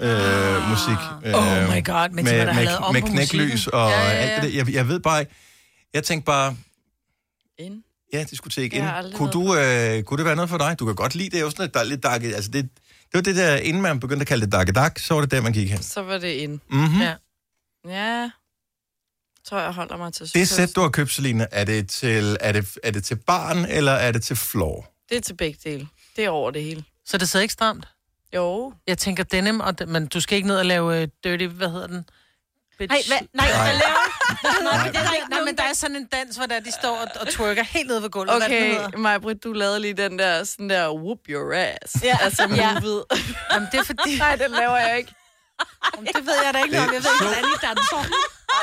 øh, 0.00 0.68
musik. 0.70 0.98
Øh, 1.24 1.34
Oh 1.34 1.76
my 1.76 1.84
god, 1.84 2.08
men 2.10 2.24
lavet 2.24 2.78
om 2.78 2.94
med 2.94 3.00
på 3.02 3.06
knæklys 3.06 3.66
og 3.66 3.90
Ja, 3.90 4.00
ja, 4.00 4.06
ja. 4.10 4.12
alt 4.16 4.42
det 4.42 4.52
der. 4.52 4.58
Jeg, 4.58 4.74
jeg 4.74 4.88
ved 4.88 5.00
bare 5.00 5.20
ikke, 5.20 5.32
jeg 5.94 6.04
tænkte 6.04 6.24
bare, 6.26 6.56
Ind. 7.58 7.82
Ja, 8.12 8.24
diskotek 8.30 8.72
Jeg 8.74 8.82
har 8.84 8.88
ind. 8.90 8.96
aldrig 8.98 9.18
Kunne, 9.18 9.30
du, 9.32 9.56
øh, 9.56 10.02
kunne 10.02 10.18
det 10.18 10.24
være 10.26 10.36
noget 10.36 10.50
for 10.50 10.58
dig? 10.58 10.78
Du 10.78 10.86
kan 10.86 10.94
godt 10.94 11.14
lide 11.14 11.30
det, 11.30 11.36
er 11.36 11.40
jo 11.40 11.50
sådan 11.50 11.64
et, 11.66 11.74
der 11.74 11.80
er 11.80 11.84
lidt 11.84 12.02
dark, 12.02 12.22
altså 12.24 12.50
det, 12.50 12.62
det 12.88 13.14
var 13.14 13.20
det 13.20 13.36
der, 13.36 13.56
inden 13.56 13.82
man 13.82 14.00
begyndte 14.00 14.20
at 14.22 14.26
kalde 14.26 14.44
det 14.44 14.52
dark 14.52 14.74
dark, 14.74 14.98
så 14.98 15.14
var 15.14 15.20
det 15.20 15.30
der, 15.30 15.40
man 15.40 15.52
gik 15.52 15.70
hen. 15.70 15.82
Så 15.82 16.02
var 16.02 16.18
det 16.18 16.28
ind. 16.32 16.60
Mm-hmm. 16.70 17.00
Ja. 17.00 17.14
Ja, 17.88 18.30
Så 19.44 19.58
jeg 19.58 19.72
holder 19.72 19.96
mig 19.96 20.12
til 20.12 20.34
Det 20.34 20.48
sæt, 20.48 20.76
du 20.76 20.80
har 20.80 20.88
købt, 20.88 21.10
Selina, 21.12 21.46
er 21.52 21.64
det 21.64 21.88
til, 21.88 22.36
er 22.40 22.52
det, 22.52 22.78
er 22.82 22.90
det 22.90 23.04
til 23.04 23.16
barn, 23.16 23.64
eller 23.64 23.92
er 23.92 24.12
det 24.12 24.22
til 24.22 24.36
flor? 24.36 24.90
Det 25.08 25.16
er 25.16 25.20
til 25.20 25.34
begge 25.34 25.58
dele. 25.70 25.88
Det 26.16 26.24
er 26.24 26.28
over 26.30 26.50
det 26.50 26.62
hele. 26.62 26.84
Så 27.06 27.18
det 27.18 27.28
sidder 27.28 27.42
ikke 27.42 27.52
stramt? 27.52 27.88
Jo. 28.34 28.72
Jeg 28.86 28.98
tænker 28.98 29.24
denim, 29.24 29.60
og, 29.60 29.74
men 29.88 30.06
du 30.06 30.20
skal 30.20 30.36
ikke 30.36 30.48
ned 30.48 30.56
og 30.58 30.66
lave 30.66 31.02
uh, 31.02 31.08
dirty, 31.24 31.44
hvad 31.44 31.68
hedder 31.70 31.86
den? 31.86 32.04
Bitch. 32.78 32.90
Nej, 32.92 33.02
hvad, 33.08 33.18
nej, 33.34 33.46
Nej. 33.50 33.64
hvad 33.64 33.72
laver 33.80 34.19
Nej, 34.44 34.84
men, 34.84 34.92
det 34.92 35.00
er 35.00 35.12
ikke, 35.14 35.30
nej, 35.30 35.40
men 35.44 35.56
der 35.56 35.62
er 35.62 35.72
sådan 35.72 35.96
en 35.96 36.06
dans, 36.12 36.36
hvor 36.36 36.46
der, 36.46 36.60
de 36.60 36.72
står 36.72 36.96
og, 36.96 37.08
og 37.20 37.28
twerker 37.28 37.62
helt 37.64 37.88
nede 37.88 38.02
ved 38.02 38.10
gulvet. 38.10 38.36
Okay? 38.36 38.78
Majbrit, 38.98 39.44
du 39.44 39.52
lavede 39.52 39.80
lige 39.80 39.94
den 39.94 40.18
der, 40.18 40.44
sådan 40.44 40.70
der, 40.70 40.88
whoop 40.90 41.18
your 41.28 41.54
ass. 41.54 42.02
Ja. 42.04 42.18
Altså, 42.20 42.42
Ja. 42.56 42.80
movet. 42.80 43.04
Jamen, 43.52 43.68
det 43.72 43.80
er 43.80 43.84
fordi... 43.84 44.18
Nej, 44.18 44.36
den 44.36 44.50
laver 44.50 44.76
jeg 44.76 44.98
ikke. 44.98 45.12
Jamen, 45.96 46.06
det 46.16 46.26
ved 46.26 46.34
jeg 46.44 46.54
da 46.54 46.58
ikke 46.62 46.78
om. 46.78 46.84
Jeg 46.84 46.90
ved 46.90 46.96
ikke, 46.96 47.08
så- 47.08 47.24
hvordan 47.24 47.44
I 47.44 47.66
danser. 47.66 48.04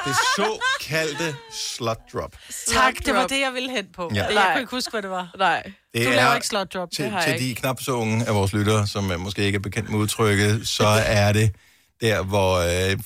Det 0.06 0.16
såkaldte 0.36 1.36
slut 1.76 1.98
drop. 2.14 2.32
Tak, 2.68 2.94
det 3.06 3.14
var 3.14 3.28
det, 3.28 3.40
jeg 3.40 3.54
ville 3.54 3.70
hen 3.72 3.86
på. 3.96 4.12
Ja. 4.16 4.26
Jeg 4.26 4.50
kunne 4.52 4.62
ikke 4.62 4.72
huske, 4.72 4.92
hvad 4.92 5.02
det 5.02 5.10
var. 5.10 5.30
Nej. 5.38 5.64
Det 5.94 6.06
Du 6.06 6.12
laver 6.12 6.36
ikke 6.36 6.48
slut 6.48 6.74
drop. 6.74 6.90
til, 6.96 7.04
Det 7.04 7.12
har 7.12 7.22
jeg 7.24 7.38
til 7.40 7.50
de 7.50 7.56
knap 7.56 7.82
så 7.82 7.92
unge 7.92 8.26
af 8.28 8.36
vores 8.36 8.54
lyttere, 8.54 8.88
som 8.88 9.10
uh, 9.12 9.20
måske 9.20 9.42
ikke 9.42 9.56
er 9.56 9.60
bekendt 9.60 9.90
med 9.90 10.00
udtrykket, 10.00 10.68
så 10.68 10.88
er 11.06 11.32
det 11.34 11.56
der, 12.02 12.22
hvor, 12.24 12.60
uh, 12.60 13.00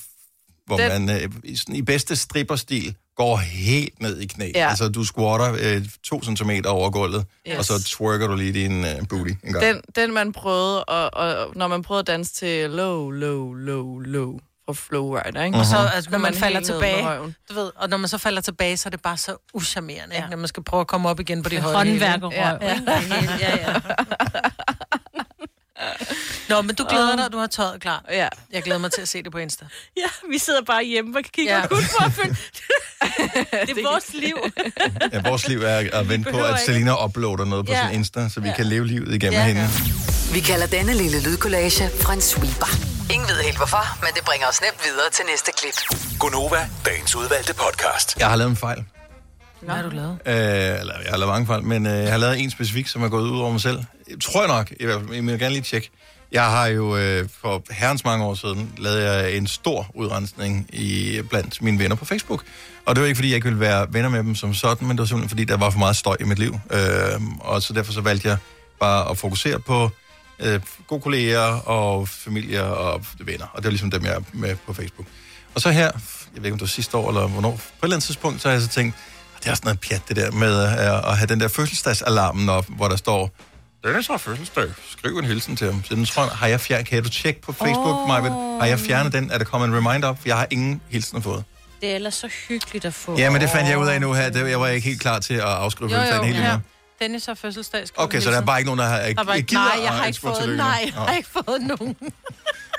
hvor 0.76 0.88
Den- 0.88 1.06
man 1.06 1.16
uh, 1.16 1.32
i, 1.44 1.56
sådan, 1.56 1.74
i 1.76 1.82
bedste 1.82 2.16
stripperstil 2.16 2.94
går 3.16 3.36
helt 3.36 4.00
ned 4.00 4.20
i 4.20 4.26
knæ. 4.26 4.50
Ja. 4.54 4.68
Altså, 4.68 4.88
du 4.88 5.04
squatter 5.04 5.76
uh, 5.76 5.82
to 6.04 6.22
centimeter 6.22 6.70
over 6.70 6.90
gulvet, 6.90 7.24
Yes. 7.48 7.58
og 7.58 7.64
så 7.64 7.84
twerker 7.84 8.26
du 8.26 8.34
lige 8.34 8.52
din 8.52 8.80
uh, 8.80 9.08
booty 9.08 9.30
en 9.44 9.52
gang. 9.52 9.64
Den, 9.64 9.80
den 9.96 10.14
man 10.14 10.32
prøvede, 10.32 10.84
og, 10.84 11.14
og 11.14 11.52
når 11.56 11.68
man 11.68 11.82
prøvede 11.82 12.00
at 12.00 12.06
danse 12.06 12.34
til 12.34 12.70
low, 12.70 13.10
low, 13.10 13.52
low, 13.52 13.98
low 13.98 14.38
fra 14.66 14.72
Flowrider, 14.72 15.44
ikke? 15.44 15.58
Og 15.58 15.66
så, 15.66 15.76
Mhm. 15.78 15.88
altså, 15.94 16.10
når 16.10 16.18
man 16.18 16.32
man 16.32 16.40
falder 16.40 16.60
tilbage, 16.60 17.04
du 17.50 17.54
ved, 17.54 17.70
og 17.76 17.88
når 17.88 17.96
man 17.96 18.08
så 18.08 18.18
falder 18.18 18.40
tilbage, 18.42 18.76
så 18.76 18.88
er 18.88 18.90
det 18.90 19.02
bare 19.02 19.16
så 19.16 19.36
uschammerende, 19.54 20.14
ja. 20.14 20.26
når 20.30 20.36
man 20.36 20.48
skal 20.48 20.62
prøve 20.64 20.80
at 20.80 20.86
komme 20.86 21.08
op 21.08 21.20
igen 21.20 21.42
på 21.42 21.48
de 21.48 21.60
høje 21.60 21.76
Håndværkerrøv? 21.76 22.30
Det 22.60 22.88
er 22.88 22.96
helt- 22.96 23.40
ja, 23.40 23.56
ja. 23.72 23.80
Nå, 26.48 26.62
men 26.62 26.74
du 26.76 26.84
glæder 26.90 27.16
dig, 27.16 27.32
du 27.32 27.38
har 27.38 27.46
tøjet 27.46 27.80
klar. 27.80 28.04
Ja. 28.10 28.28
Jeg 28.52 28.62
glæder 28.62 28.80
mig 28.80 28.92
til 28.92 29.00
at 29.02 29.08
se 29.08 29.22
det 29.22 29.32
på 29.32 29.38
Insta. 29.38 29.64
ja, 29.96 30.02
vi 30.30 30.38
sidder 30.38 30.62
bare 30.62 30.84
hjemme 30.84 31.18
og 31.18 31.24
kigger 31.32 31.54
Ja. 31.54 31.60
ja. 31.60 31.66
kun 31.66 31.82
på 31.98 32.04
at 32.04 32.12
følge. 32.12 32.36
det 33.66 33.78
er 33.78 33.90
vores 33.90 34.14
liv. 34.14 34.36
Ja, 35.12 35.28
vores 35.28 35.48
liv 35.48 35.62
er 35.62 35.88
at 36.00 36.08
vente 36.08 36.30
på, 36.30 36.38
at 36.44 36.60
Selina 36.60 37.04
uploader 37.04 37.44
noget 37.44 37.66
på 37.66 37.72
Ja. 37.72 37.86
sin 37.88 37.98
Insta, 37.98 38.28
så 38.28 38.40
vi 38.40 38.50
kan 38.56 38.66
leve 38.66 38.86
livet 38.86 39.14
igennem 39.14 39.40
Ja. 39.40 39.44
hende. 39.46 39.68
Vi 40.32 40.40
kalder 40.40 40.66
denne 40.66 40.94
lille 40.94 41.20
lydkollage 41.22 41.90
en 42.12 42.20
sweeper. 42.20 42.66
Ingen 43.12 43.28
ved 43.28 43.36
helt 43.42 43.56
hvorfor, 43.56 43.98
men 44.00 44.10
det 44.14 44.24
bringer 44.24 44.46
os 44.46 44.60
nemt 44.60 44.84
videre 44.84 45.10
til 45.12 45.24
næste 45.30 45.52
klip. 45.58 45.98
Gunova, 46.18 46.68
dagens 46.86 47.16
udvalgte 47.16 47.54
podcast. 47.54 48.16
Jeg 48.18 48.28
har 48.28 48.36
lavet 48.36 48.50
en 48.50 48.56
fejl. 48.56 48.84
Hvad 49.62 49.74
har 49.74 49.82
du 49.82 49.96
lavet? 49.96 50.18
Øh, 50.26 50.80
eller 50.80 50.94
jeg 51.02 51.10
har 51.10 51.16
lavet 51.16 51.32
mange 51.32 51.46
fejl, 51.46 51.62
men 51.62 51.86
øh, 51.86 51.92
jeg 51.92 52.10
har 52.10 52.18
lavet 52.18 52.40
en 52.40 52.50
specifik, 52.50 52.88
som 52.88 53.02
er 53.02 53.08
gået 53.08 53.30
ud 53.30 53.38
over 53.38 53.50
mig 53.50 53.60
selv. 53.60 53.78
Tror 54.20 54.40
jeg 54.40 54.48
nok, 54.48 54.72
i 54.80 54.84
hvert 54.84 55.00
fald. 55.00 55.14
Jeg 55.14 55.26
vil 55.26 55.38
gerne 55.38 55.54
lige 55.54 55.62
tjekke. 55.62 55.90
Jeg 56.32 56.44
har 56.44 56.66
jo 56.66 56.96
øh, 56.96 57.28
for 57.40 57.62
herrens 57.70 58.04
mange 58.04 58.24
år 58.24 58.34
siden 58.34 58.72
lavet 58.78 59.02
jeg 59.02 59.36
en 59.36 59.46
stor 59.46 59.90
udrensning 59.94 60.66
i, 60.72 61.20
blandt 61.30 61.62
mine 61.62 61.78
venner 61.78 61.96
på 61.96 62.04
Facebook. 62.04 62.44
Og 62.86 62.94
det 62.94 63.02
var 63.02 63.06
ikke, 63.06 63.16
fordi 63.16 63.28
jeg 63.28 63.34
ikke 63.34 63.44
ville 63.44 63.60
være 63.60 63.86
venner 63.90 64.08
med 64.08 64.18
dem 64.18 64.34
som 64.34 64.54
sådan, 64.54 64.88
men 64.88 64.96
det 64.96 65.00
var 65.00 65.06
simpelthen, 65.06 65.28
fordi 65.28 65.44
der 65.44 65.56
var 65.56 65.70
for 65.70 65.78
meget 65.78 65.96
støj 65.96 66.16
i 66.20 66.24
mit 66.24 66.38
liv. 66.38 66.60
Øh, 66.70 67.20
og 67.40 67.62
så 67.62 67.72
derfor 67.72 67.92
så 67.92 68.00
valgte 68.00 68.28
jeg 68.28 68.36
bare 68.80 69.10
at 69.10 69.18
fokusere 69.18 69.58
på 69.60 69.90
øh, 70.40 70.60
gode 70.86 71.00
kolleger 71.00 71.60
og 71.68 72.08
familie 72.08 72.64
og 72.64 73.04
venner. 73.20 73.46
Og 73.46 73.56
det 73.56 73.64
var 73.64 73.70
ligesom 73.70 73.90
dem, 73.90 74.04
jeg 74.04 74.14
er 74.14 74.20
med 74.32 74.56
på 74.66 74.72
Facebook. 74.72 75.06
Og 75.54 75.60
så 75.60 75.70
her, 75.70 75.82
jeg 75.82 75.92
ved 76.34 76.44
ikke, 76.44 76.52
om 76.52 76.58
det 76.58 76.60
var 76.60 76.66
sidste 76.66 76.96
år 76.96 77.08
eller 77.08 77.26
hvornår, 77.26 77.50
på 77.50 77.56
et 77.56 77.62
eller 77.82 77.96
andet 77.96 78.04
tidspunkt, 78.04 78.42
så 78.42 78.48
har 78.48 78.52
jeg 78.52 78.62
så 78.62 78.68
tænkt, 78.68 78.96
det 79.44 79.50
er 79.50 79.54
sådan 79.54 79.66
noget 79.66 79.80
pjat, 79.80 80.02
det 80.08 80.16
der 80.16 80.30
med 80.30 80.62
øh, 80.64 81.10
at 81.10 81.16
have 81.18 81.26
den 81.26 81.40
der 81.40 81.48
fødselsdagsalarmen 81.48 82.48
op, 82.48 82.66
hvor 82.68 82.88
der 82.88 82.96
står, 82.96 83.30
den 83.84 83.94
er 83.96 84.00
så 84.00 84.18
fødselsdag. 84.18 84.64
Skriv 84.90 85.18
en 85.18 85.24
hilsen 85.24 85.56
til 85.56 85.66
ham. 85.66 85.84
Så 85.84 85.94
den 85.94 86.04
tror 86.04 86.22
jeg, 86.22 86.32
har 86.32 86.46
jeg 86.46 86.60
fjernet, 86.60 86.86
kan 86.86 87.02
du 87.02 87.08
tjekke 87.08 87.40
på 87.42 87.52
Facebook, 87.52 87.96
oh. 87.96 88.08
Har 88.60 88.66
jeg 88.66 88.80
fjernet 88.80 89.12
den? 89.12 89.30
Er 89.30 89.38
der 89.38 89.44
kommet 89.44 89.68
en 89.68 89.74
reminder 89.76 90.08
op? 90.08 90.18
Jeg 90.26 90.36
har 90.36 90.46
ingen 90.50 90.80
hilsener 90.88 91.20
fået. 91.20 91.44
Det 91.80 91.90
er 91.90 91.94
ellers 91.94 92.14
så 92.14 92.28
hyggeligt 92.48 92.84
at 92.84 92.94
få. 92.94 93.18
Ja, 93.18 93.30
men 93.30 93.40
det 93.40 93.50
fandt 93.50 93.68
jeg 93.70 93.78
ud 93.78 93.88
af 93.88 94.00
nu 94.00 94.12
her. 94.12 94.30
Det, 94.30 94.50
jeg 94.50 94.60
var 94.60 94.68
ikke 94.68 94.88
helt 94.88 95.00
klar 95.00 95.18
til 95.18 95.34
at 95.34 95.40
afskrive 95.40 95.90
Jo, 95.90 95.96
fødselsdagen 95.96 96.24
helt 96.26 96.38
ja. 96.38 96.52
endnu. 96.52 96.60
Dennis 97.00 97.26
har 97.26 97.34
fødselsdag. 97.34 97.84
Okay, 97.96 98.20
så 98.20 98.24
der 98.24 98.30
er 98.30 98.40
hilsen. 98.40 98.46
bare 98.46 98.58
ikke 98.58 98.66
nogen, 98.66 98.78
der 98.78 98.84
har 98.84 99.00
ikke 99.00 99.24
Der 99.24 99.34
ikke, 99.34 99.46
gider 99.46 99.60
nej, 99.60 99.84
jeg 99.84 99.92
har 99.92 100.06
ikke 100.06 100.20
fået, 100.20 100.56
nej, 100.56 100.82
jeg 100.86 100.92
har 100.94 101.16
ikke 101.16 101.28
fået 101.32 101.60
nogen. 101.78 101.96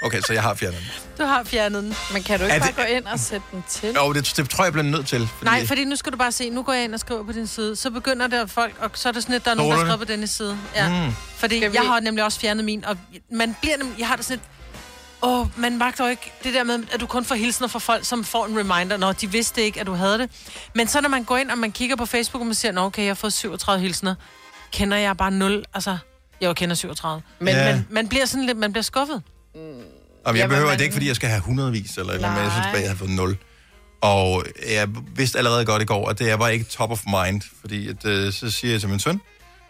Okay, 0.04 0.22
så 0.22 0.34
jeg 0.34 0.42
har 0.42 0.54
fjernet 0.54 0.80
den. 0.80 0.88
Du 1.18 1.24
har 1.24 1.44
fjernet 1.44 1.84
den. 1.84 1.96
Men 2.14 2.24
kan 2.24 2.40
du 2.40 2.46
ikke 2.46 2.56
Er 2.56 2.60
bare 2.60 2.68
det- 2.68 2.76
gå 2.76 2.82
ind 2.84 3.06
og 3.06 3.20
sætte 3.20 3.46
den 3.52 3.64
til? 3.70 3.94
Jo, 3.96 4.14
det, 4.14 4.34
det 4.38 4.50
tror 4.50 4.64
jeg, 4.64 4.66
jeg 4.66 4.74
bliver 4.74 4.84
nødt 4.98 5.08
til. 5.08 5.28
Fordi 5.28 5.46
Nej, 5.46 5.66
fordi 5.68 5.86
nu 5.86 5.96
skal 5.96 6.12
du 6.12 6.18
bare 6.18 6.32
se, 6.32 6.50
nu 6.50 6.64
går 6.64 6.74
jeg 6.74 6.84
ind 6.84 6.94
og 6.94 7.00
skriver 7.00 7.24
på 7.24 7.32
din 7.32 7.48
side, 7.48 7.76
så 7.76 7.90
begynder 7.92 8.28
der 8.28 8.46
folk, 8.46 8.76
og 8.80 8.92
så 8.94 9.10
er 9.10 9.14
der 9.14 9.20
sådan 9.20 9.34
lidt, 9.34 9.46
der 9.46 9.52
er 9.52 9.56
nogen, 9.56 9.72
der 9.72 9.80
skriver 9.80 9.98
på 9.98 10.04
denne 10.06 10.28
side. 10.28 10.58
Ja. 10.76 10.90
Mm. 11.06 11.14
Fordi 11.38 11.56
vi- 11.56 11.70
jeg 11.74 11.82
har 11.84 12.00
nemlig 12.00 12.24
også 12.24 12.40
fjernet 12.40 12.66
min, 12.66 12.86
og 12.86 12.98
man 13.32 13.56
bliver 13.62 13.78
nemlig, 13.78 14.00
jeg 14.00 14.08
har 14.08 14.16
det 14.16 14.26
sådan 14.26 14.38
lidt, 14.38 14.50
åh, 15.22 15.60
man 15.60 15.78
magter 15.78 16.04
jo 16.04 16.10
ikke 16.10 16.32
det 16.44 16.54
der 16.54 16.64
med, 16.64 16.80
at 16.92 17.00
du 17.00 17.06
kun 17.06 17.26
får 17.26 17.36
hilsener 17.36 17.68
fra 17.68 17.80
folk, 17.80 18.06
som 18.06 18.24
får 18.24 18.46
en 18.46 18.60
reminder, 18.60 18.98
når 18.98 19.12
de 19.12 19.32
vidste 19.32 19.62
ikke, 19.62 19.80
at 19.80 19.88
du 19.88 19.94
havde 19.94 20.18
det. 20.18 20.30
Men 20.76 20.88
så 20.88 21.02
når 21.02 21.10
man 21.10 21.24
går 21.24 21.38
ind, 21.38 21.52
og 21.52 21.58
man 21.58 21.72
kigger 21.72 21.96
på 21.96 22.06
Facebook, 22.06 22.42
og 22.42 22.46
man 22.46 22.56
siger, 22.56 22.72
nå 22.72 22.82
okay, 22.82 23.02
jeg 23.02 23.10
har 23.10 23.16
fået 23.16 23.34
37 23.34 23.82
hilsener, 23.82 24.16
kender 24.72 24.98
jeg 24.98 25.18
bare 25.18 25.32
0, 25.32 25.66
altså, 25.74 25.98
jeg 26.42 26.56
kender 26.56 26.76
37. 26.76 27.22
Men, 27.40 27.56
Ja. 27.56 27.72
men 27.76 27.88
man 27.90 28.08
bliver 28.08 28.26
sådan 28.26 28.46
lidt, 28.46 28.58
man 28.58 28.72
bliver 28.74 28.84
skuffet. 28.84 29.22
Om 30.26 30.36
jeg 30.36 30.40
Jamen, 30.42 30.50
behøver 30.50 30.70
man- 30.70 30.78
det 30.78 30.84
ikke, 30.84 30.94
fordi 30.94 31.08
jeg 31.08 31.16
skal 31.16 31.30
have 31.30 31.42
hundredvis, 31.42 31.98
eller, 31.98 32.14
eller 32.14 32.30
men 32.32 32.44
jeg 32.44 32.52
synes 32.52 32.66
bare, 32.68 32.82
jeg 32.82 32.90
har 32.90 32.96
fået 32.98 33.10
nul. 33.10 33.38
Og 34.02 34.46
jeg 34.70 34.88
vidste 35.16 35.38
allerede 35.38 35.66
godt 35.66 35.82
i 35.82 35.86
går, 35.86 36.10
at 36.10 36.20
det 36.20 36.28
jeg 36.28 36.40
var 36.40 36.48
ikke 36.48 36.66
top 36.66 36.92
of 36.92 37.02
mind, 37.06 37.42
fordi 37.62 37.88
at, 37.90 38.06
øh, 38.06 38.34
så 38.34 38.52
siger 38.52 38.72
jeg 38.72 38.80
til 38.80 38.90
min 38.90 39.00
søn, 39.00 39.22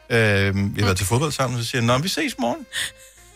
øh, 0.09 0.55
vi 0.75 0.81
har 0.81 0.85
været 0.85 0.97
til 0.97 1.05
fodbold 1.05 1.31
sammen, 1.31 1.59
så 1.63 1.65
siger 1.69 1.81
han, 1.81 1.87
nå, 1.87 1.97
vi 1.97 2.07
ses 2.07 2.33
i 2.33 2.35
morgen. 2.39 2.65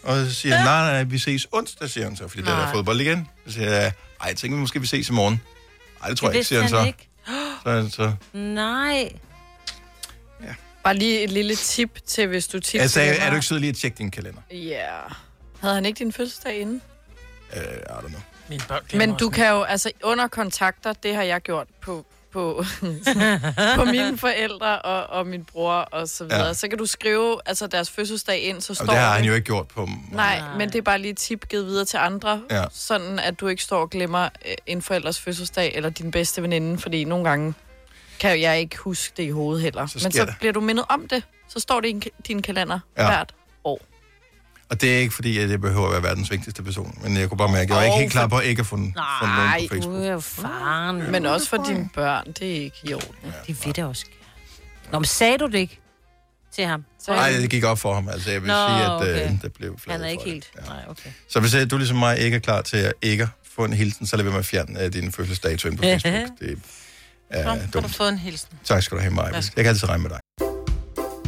Og 0.03 0.15
så 0.25 0.33
siger 0.33 0.55
han, 0.55 0.65
nej, 0.65 0.81
nej, 0.81 0.91
nej, 0.91 1.03
vi 1.03 1.17
ses 1.19 1.47
onsdag, 1.51 1.89
siger 1.89 2.03
han 2.07 2.15
så, 2.15 2.27
fordi 2.27 2.43
der 2.43 2.51
er 2.51 2.55
Nej. 2.55 2.65
der 2.65 2.73
fodbold 2.73 3.01
igen. 3.01 3.27
Så 3.47 3.53
siger 3.53 3.71
jeg, 3.71 3.91
ej, 4.21 4.27
jeg 4.27 4.35
tænker, 4.37 4.57
måske 4.57 4.81
vi 4.81 4.87
ses 4.87 5.09
i 5.09 5.11
morgen. 5.11 5.41
Nej, 5.99 6.09
det 6.09 6.17
tror 6.17 6.27
Det 6.27 6.33
jeg 6.33 6.39
ikke, 6.39 6.47
siger 6.47 6.61
han 6.61 6.69
så. 6.69 6.77
han 7.71 7.77
ikke. 7.85 7.91
Så, 7.91 7.95
så. 7.95 8.11
Nej. 8.37 9.09
Bare 10.83 10.95
lige 10.97 11.23
et 11.23 11.31
lille 11.31 11.55
tip 11.55 11.99
til, 12.05 12.27
hvis 12.27 12.47
du 12.47 12.59
tipper. 12.59 12.83
Jeg 12.83 12.89
sagde, 12.89 13.13
er 13.15 13.29
du 13.29 13.35
ikke 13.35 13.45
sød 13.47 13.59
lige 13.59 13.69
at 13.69 13.75
tjekke 13.75 13.97
din 13.97 14.11
kalender? 14.11 14.41
Ja. 14.51 14.87
Havde 15.61 15.75
han 15.75 15.85
ikke 15.85 15.99
din 15.99 16.13
fødselsdag 16.13 16.61
inden? 16.61 16.81
Uh, 17.55 17.59
I 17.59 18.05
don't 18.05 18.07
know. 18.07 18.21
Mine 18.49 18.63
børn 18.67 18.81
Men 18.93 19.15
du 19.15 19.29
kan 19.29 19.49
jo, 19.49 19.61
altså 19.63 19.91
under 20.03 20.27
kontakter, 20.27 20.93
det 20.93 21.15
har 21.15 21.23
jeg 21.23 21.41
gjort 21.41 21.67
på, 21.81 22.05
på, 22.31 22.63
på 23.75 23.85
mine 23.85 24.17
forældre 24.17 24.79
og, 24.81 25.17
og 25.19 25.27
min 25.27 25.43
bror 25.45 25.73
og 25.73 26.07
så 26.07 26.23
videre. 26.23 26.45
Ja. 26.45 26.53
Så 26.53 26.67
kan 26.67 26.77
du 26.77 26.85
skrive 26.85 27.39
altså 27.45 27.67
deres 27.67 27.89
fødselsdag 27.89 28.39
ind, 28.41 28.61
så 28.61 28.73
Og 28.73 28.75
står 28.75 28.85
det 28.85 28.95
har 28.95 29.13
han 29.13 29.25
jo 29.25 29.33
ikke 29.33 29.45
gjort 29.45 29.67
på... 29.67 29.87
Nej, 30.11 30.41
men 30.57 30.67
det 30.69 30.75
er 30.77 30.81
bare 30.81 30.99
lige 30.99 31.11
et 31.11 31.17
tip 31.17 31.49
givet 31.49 31.65
videre 31.65 31.85
til 31.85 31.97
andre, 31.97 32.41
Ja. 32.51 32.63
sådan 32.71 33.19
at 33.19 33.39
du 33.39 33.47
ikke 33.47 33.63
står 33.63 33.81
og 33.81 33.89
glemmer 33.89 34.23
øh, 34.23 34.53
en 34.65 34.81
forældres 34.81 35.19
fødselsdag 35.19 35.71
eller 35.75 35.89
din 35.89 36.11
bedste 36.11 36.41
veninde, 36.41 36.77
fordi 36.79 37.03
nogle 37.03 37.29
gange 37.29 37.53
kan 38.19 38.41
jeg 38.41 38.59
ikke 38.59 38.77
huske 38.77 39.13
det 39.17 39.23
i 39.23 39.29
hovedet 39.29 39.63
heller. 39.63 39.87
Så 39.87 39.99
Men 40.03 40.11
så 40.11 40.25
det. 40.25 40.35
bliver 40.39 40.53
du 40.53 40.59
mindet 40.61 40.85
om 40.89 41.07
det, 41.07 41.23
så 41.49 41.59
står 41.59 41.79
det 41.81 41.89
i 41.89 42.09
din 42.27 42.41
kalender 42.41 42.79
Ja. 42.97 43.05
hvert. 43.07 43.33
Og 44.69 44.81
det 44.81 44.93
er 44.95 44.97
ikke 44.99 45.13
fordi, 45.15 45.37
at 45.37 45.49
jeg 45.49 45.61
behøver 45.61 45.85
at 45.87 45.91
være 45.93 46.03
verdens 46.03 46.31
vigtigste 46.31 46.63
person. 46.63 46.97
Men 47.03 47.17
jeg 47.17 47.29
kunne 47.29 47.37
bare 47.37 47.51
mærke, 47.51 47.61
at 47.63 47.69
jeg 47.69 47.77
var 47.77 47.83
ikke 47.83 47.97
helt 47.97 48.11
klar 48.11 48.27
på 48.27 48.39
ikke 48.39 48.59
at 48.59 48.65
få 48.65 48.75
Nej, 48.75 49.67
på 49.69 49.73
Facebook. 49.73 50.05
Jo 50.05 50.19
faren. 50.19 51.11
Men 51.11 51.25
også 51.25 51.49
for 51.49 51.63
dine 51.67 51.89
børn, 51.93 52.27
det 52.39 52.57
er 52.57 52.61
ikke 52.61 52.77
i 52.83 52.93
orden. 52.93 53.33
De 53.47 53.55
ved 53.65 53.73
det 53.73 53.83
også. 53.83 54.05
Nå, 54.91 54.99
men 54.99 55.05
sagde 55.05 55.37
du 55.37 55.45
det 55.47 55.55
ikke 55.57 55.79
til 56.55 56.65
ham? 56.65 56.85
Nej, 57.07 57.29
det 57.31 57.49
gik 57.49 57.63
op 57.63 57.79
for 57.79 57.93
ham. 57.93 58.09
Altså, 58.09 58.31
jeg 58.31 58.41
vil 58.41 58.47
Nå, 58.47 58.53
sige, 58.53 58.83
at 58.85 58.91
okay. 58.91 59.25
øh, 59.33 59.41
det 59.41 59.53
blev 59.53 59.79
flad 59.79 59.95
Han 59.95 60.03
er 60.05 60.09
ikke 60.09 60.23
det. 60.23 60.31
helt... 60.31 60.51
Nej, 60.67 60.83
okay. 60.89 61.09
Så 61.29 61.39
hvis 61.39 61.53
øh, 61.53 61.69
du 61.71 61.77
ligesom 61.77 61.97
mig 61.97 62.19
ikke 62.19 62.35
er 62.35 62.39
klar 62.41 62.61
til 62.61 62.77
at 62.77 62.93
ikke 63.01 63.27
få 63.55 63.65
en 63.65 63.73
hilsen, 63.73 64.07
så 64.07 64.15
lad 64.17 64.23
være 64.23 64.31
med 64.31 64.39
at 64.39 64.45
fjerne 64.45 64.83
øh, 64.83 64.93
din 64.93 65.11
fødselsdato 65.11 65.69
ind 65.69 65.77
på 65.77 65.83
Facebook. 66.01 66.39
Det 66.39 66.57
er 67.29 67.39
øh, 67.39 67.45
har 67.45 67.55
du 67.73 67.79
dumt. 67.79 67.95
fået 67.95 68.09
en 68.09 68.17
hilsen. 68.17 68.49
Tak 68.63 68.83
skal 68.83 68.97
du 68.97 69.01
have, 69.01 69.13
Maja. 69.13 69.33
Jeg 69.35 69.43
kan 69.55 69.65
altid 69.65 69.89
regne 69.89 70.03
med 70.03 70.09
dig. 70.09 70.19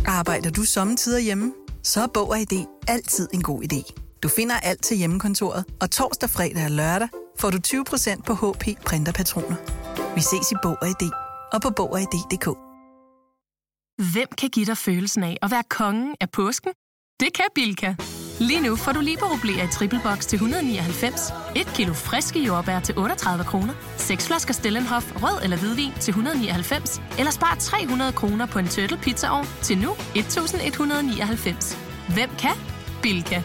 Arbejder 0.07 0.49
du 0.49 0.63
sommetider 0.63 1.19
hjemme? 1.19 1.51
Så 1.93 2.01
er 2.01 2.07
Bog 2.07 2.29
og 2.29 2.39
ID 2.39 2.65
altid 2.87 3.29
en 3.33 3.43
god 3.43 3.63
idé. 3.63 3.81
Du 4.23 4.27
finder 4.27 4.55
alt 4.55 4.83
til 4.83 4.97
hjemmekontoret, 4.97 5.65
og 5.81 5.91
torsdag, 5.91 6.29
fredag 6.29 6.65
og 6.65 6.71
lørdag 6.71 7.09
får 7.39 7.49
du 7.49 7.57
20% 7.67 8.21
på 8.21 8.33
HP 8.33 8.63
Printerpatroner. 8.85 9.55
Vi 10.15 10.21
ses 10.21 10.51
i 10.51 10.55
Bog 10.63 10.77
og 10.81 10.87
ID 10.87 11.11
og 11.53 11.61
på 11.61 11.69
Bog 11.69 11.91
og 11.91 12.01
ID.dk. 12.01 12.47
Hvem 14.13 14.27
kan 14.37 14.49
give 14.49 14.65
dig 14.65 14.77
følelsen 14.77 15.23
af 15.23 15.37
at 15.41 15.51
være 15.51 15.63
kongen 15.69 16.15
af 16.21 16.29
påsken? 16.31 16.71
Det 17.19 17.33
kan 17.33 17.45
Bilka! 17.55 17.95
Lige 18.39 18.61
nu 18.61 18.75
får 18.75 18.91
du 18.91 18.99
liberobleer 18.99 19.63
i 19.63 19.67
triple 19.71 19.99
box 20.03 20.25
til 20.25 20.35
199, 20.35 21.33
et 21.55 21.67
kilo 21.75 21.93
friske 21.93 22.39
jordbær 22.39 22.79
til 22.79 22.97
38 22.97 23.43
kroner, 23.43 23.73
seks 23.97 24.27
flasker 24.27 24.53
Stellenhof 24.53 25.23
rød 25.23 25.43
eller 25.43 25.57
hvidvin 25.57 25.91
til 25.99 26.11
199, 26.11 27.01
eller 27.17 27.31
spar 27.31 27.57
300 27.59 28.11
kroner 28.11 28.45
på 28.45 28.59
en 28.59 28.67
turtle 28.67 28.97
pizzaovn 28.97 29.47
til 29.61 29.77
nu 29.77 29.91
1199. 30.15 31.77
Hvem 32.13 32.29
kan? 32.39 32.55
Bilka. 33.01 33.41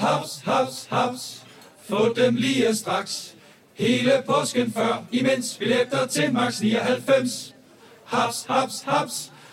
Haps, 0.00 0.42
haps, 0.44 0.86
haps. 0.90 1.42
Få 1.88 2.14
dem 2.16 2.34
lige 2.34 2.74
straks. 2.74 3.34
Hele 3.74 4.12
påsken 4.26 4.72
før, 4.72 5.04
imens 5.12 5.56
billetter 5.58 6.06
til 6.06 6.32
max 6.32 6.60
99. 6.60 7.54
Haps, 8.04 8.46
haps, 8.48 8.82
haps. 8.86 9.32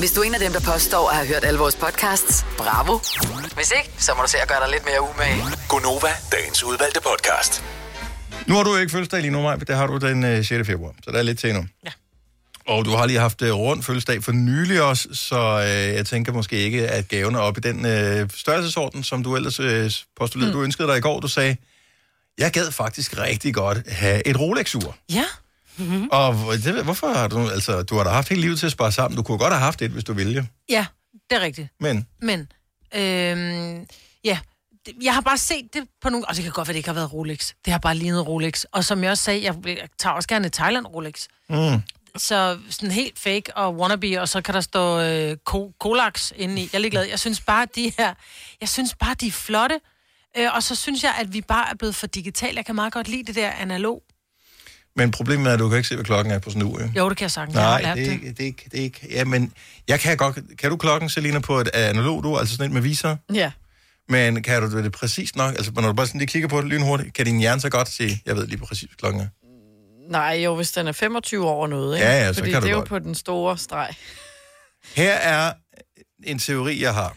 Hvis 0.00 0.12
du 0.12 0.20
er 0.20 0.24
en 0.24 0.34
af 0.34 0.40
dem, 0.40 0.52
der 0.52 0.60
påstår 0.60 1.08
at 1.10 1.16
have 1.16 1.28
hørt 1.28 1.44
alle 1.44 1.58
vores 1.58 1.76
podcasts, 1.76 2.44
bravo. 2.58 2.98
Hvis 3.54 3.72
ikke, 3.78 3.90
så 3.98 4.14
må 4.16 4.22
du 4.22 4.28
se 4.28 4.38
at 4.38 4.48
gøre 4.48 4.60
dig 4.60 4.70
lidt 4.70 4.84
mere 4.84 5.00
umage. 5.10 5.42
Gonova, 5.68 6.12
dagens 6.32 6.62
udvalgte 6.64 7.00
podcast. 7.00 7.64
Nu 8.46 8.54
har 8.54 8.62
du 8.62 8.76
ikke 8.76 8.92
fødselsdag 8.92 9.20
lige 9.20 9.30
nu, 9.30 9.42
Maj, 9.42 9.56
det 9.56 9.76
har 9.76 9.86
du 9.86 9.96
den 9.96 10.24
øh, 10.24 10.44
6. 10.44 10.66
februar, 10.66 10.92
så 11.04 11.10
der 11.10 11.18
er 11.18 11.22
lidt 11.22 11.38
til 11.38 11.50
endnu. 11.50 11.66
Ja. 11.84 11.90
Og 12.66 12.84
du 12.84 12.90
har 12.90 13.06
lige 13.06 13.18
haft 13.18 13.42
øh, 13.42 13.52
rundt 13.54 13.84
fødselsdag 13.84 14.24
for 14.24 14.32
nylig 14.32 14.82
også, 14.82 15.08
så 15.12 15.38
øh, 15.38 15.94
jeg 15.94 16.06
tænker 16.06 16.32
måske 16.32 16.56
ikke, 16.56 16.88
at 16.88 17.08
gaven 17.08 17.34
er 17.34 17.40
oppe 17.40 17.60
i 17.64 17.72
den 17.72 17.86
øh, 17.86 18.30
størrelsesorden, 18.34 19.02
som 19.04 19.22
du 19.22 19.36
ellers 19.36 19.60
øh, 19.60 19.90
postulerede, 20.16 20.52
mm. 20.52 20.58
du 20.58 20.64
ønskede 20.64 20.88
dig 20.88 20.98
i 20.98 21.00
går. 21.00 21.20
Du 21.20 21.28
sagde, 21.28 21.56
jeg 22.38 22.50
gad 22.52 22.70
faktisk 22.70 23.18
rigtig 23.18 23.54
godt 23.54 23.78
have 23.88 24.26
et 24.26 24.40
Rolex-ur. 24.40 24.96
Ja. 25.12 25.24
Mm-hmm. 25.76 26.08
Og 26.12 26.34
det, 26.64 26.84
hvorfor 26.84 27.08
har 27.12 27.28
du, 27.28 27.48
altså, 27.48 27.82
du 27.82 27.96
har 27.96 28.04
da 28.04 28.10
haft 28.10 28.28
hele 28.28 28.40
livet 28.40 28.58
til 28.58 28.66
at 28.66 28.72
spare 28.72 28.92
sammen. 28.92 29.16
Du 29.16 29.22
kunne 29.22 29.38
godt 29.38 29.52
have 29.52 29.60
haft 29.62 29.82
et, 29.82 29.90
hvis 29.90 30.04
du 30.04 30.12
ville. 30.12 30.48
Ja, 30.68 30.86
det 31.30 31.36
er 31.36 31.40
rigtigt. 31.40 31.68
Men 31.80 32.06
Men, 32.22 32.40
øhm, 32.94 33.86
ja, 34.24 34.38
jeg 35.02 35.14
har 35.14 35.20
bare 35.20 35.38
set 35.38 35.74
det 35.74 35.84
på 36.02 36.08
nogle... 36.08 36.28
Og 36.28 36.34
det 36.36 36.42
kan 36.44 36.52
godt 36.52 36.68
være, 36.68 36.72
det 36.72 36.78
ikke 36.78 36.88
har 36.88 36.94
været 36.94 37.12
Rolex. 37.12 37.52
Det 37.64 37.70
har 37.72 37.78
bare 37.78 37.94
lignet 37.94 38.26
Rolex. 38.26 38.64
Og 38.72 38.84
som 38.84 39.02
jeg 39.02 39.10
også 39.10 39.24
sagde, 39.24 39.44
jeg, 39.44 39.54
tager 39.98 40.14
også 40.14 40.28
gerne 40.28 40.48
Thailand 40.48 40.86
Rolex. 40.86 41.26
Mm. 41.50 41.82
Så 42.16 42.58
sådan 42.70 42.90
helt 42.90 43.18
fake 43.18 43.56
og 43.56 43.76
wannabe, 43.76 44.20
og 44.20 44.28
så 44.28 44.40
kan 44.40 44.54
der 44.54 44.60
stå 44.60 45.00
øh, 45.00 45.36
ko- 45.36 45.72
Colax 45.80 46.32
inde 46.36 46.54
i. 46.62 46.68
Jeg 46.72 46.78
er 46.78 46.78
ligeglad. 46.78 47.04
Jeg 47.04 47.18
synes 47.18 47.40
bare, 47.40 47.66
de 47.74 47.92
her... 47.98 48.14
Jeg 48.60 48.68
synes 48.68 48.94
bare, 48.94 49.14
de 49.14 49.26
er 49.26 49.30
flotte. 49.30 49.80
Øh, 50.38 50.54
og 50.54 50.62
så 50.62 50.74
synes 50.74 51.02
jeg, 51.04 51.14
at 51.18 51.32
vi 51.32 51.40
bare 51.40 51.70
er 51.70 51.74
blevet 51.74 51.94
for 51.94 52.06
digitale. 52.06 52.56
Jeg 52.56 52.66
kan 52.66 52.74
meget 52.74 52.92
godt 52.92 53.08
lide 53.08 53.22
det 53.24 53.34
der 53.34 53.50
analog. 53.50 54.02
Men 54.96 55.10
problemet 55.10 55.46
er, 55.46 55.52
at 55.52 55.58
du 55.58 55.68
kan 55.68 55.76
ikke 55.76 55.88
se, 55.88 55.94
hvad 55.94 56.04
klokken 56.04 56.32
er 56.32 56.38
på 56.38 56.50
sådan 56.50 56.62
en 56.62 56.68
uge. 56.68 56.92
Jo, 56.96 57.08
det 57.08 57.16
kan 57.16 57.24
jeg 57.24 57.30
sagtens. 57.30 57.54
Jeg 57.56 57.62
Nej, 57.62 57.82
lært 57.82 57.96
det 57.96 58.06
det, 58.06 58.40
er 58.40 58.46
ikke, 58.46 58.64
det 58.70 58.78
er 58.78 58.82
ikke... 58.82 59.06
Ja, 59.10 59.24
men 59.24 59.52
jeg 59.88 60.00
kan 60.00 60.16
godt... 60.16 60.38
Kan 60.58 60.70
du 60.70 60.76
klokken, 60.76 61.08
Selina, 61.10 61.38
på 61.38 61.58
et 61.58 61.68
analogt 61.74 62.26
ur, 62.26 62.38
altså 62.38 62.56
sådan 62.56 62.66
et 62.66 62.72
med 62.72 62.82
viser? 62.82 63.16
Ja. 63.34 63.52
Men 64.08 64.42
kan 64.42 64.62
du 64.62 64.82
det 64.82 64.92
præcist 64.92 65.36
nok? 65.36 65.54
Altså, 65.54 65.72
når 65.74 65.82
du 65.82 65.92
bare 65.92 66.06
sådan 66.06 66.18
lige 66.18 66.28
kigger 66.28 66.48
på 66.48 66.60
det 66.60 66.66
lynhurtigt, 66.66 67.14
kan 67.14 67.26
din 67.26 67.38
hjerne 67.38 67.60
så 67.60 67.70
godt 67.70 67.88
sige, 67.88 68.22
jeg 68.26 68.36
ved 68.36 68.46
lige 68.46 68.58
præcis, 68.58 68.88
hvad 68.88 68.96
klokken 68.96 69.20
er? 69.20 69.26
Nej, 70.10 70.40
jo, 70.44 70.56
hvis 70.56 70.72
den 70.72 70.86
er 70.86 70.92
25 70.92 71.48
over 71.48 71.66
noget, 71.66 71.96
ikke? 71.96 72.06
Ja, 72.06 72.18
ja, 72.26 72.32
så 72.32 72.38
Fordi 72.40 72.50
kan 72.50 72.60
du 72.60 72.66
det 72.66 72.72
er 72.72 72.76
jo 72.76 72.84
på 72.84 72.98
den 72.98 73.14
store 73.14 73.58
streg. 73.58 73.94
Her 74.94 75.12
er 75.12 75.52
en 76.24 76.38
teori, 76.38 76.82
jeg 76.82 76.94
har. 76.94 77.16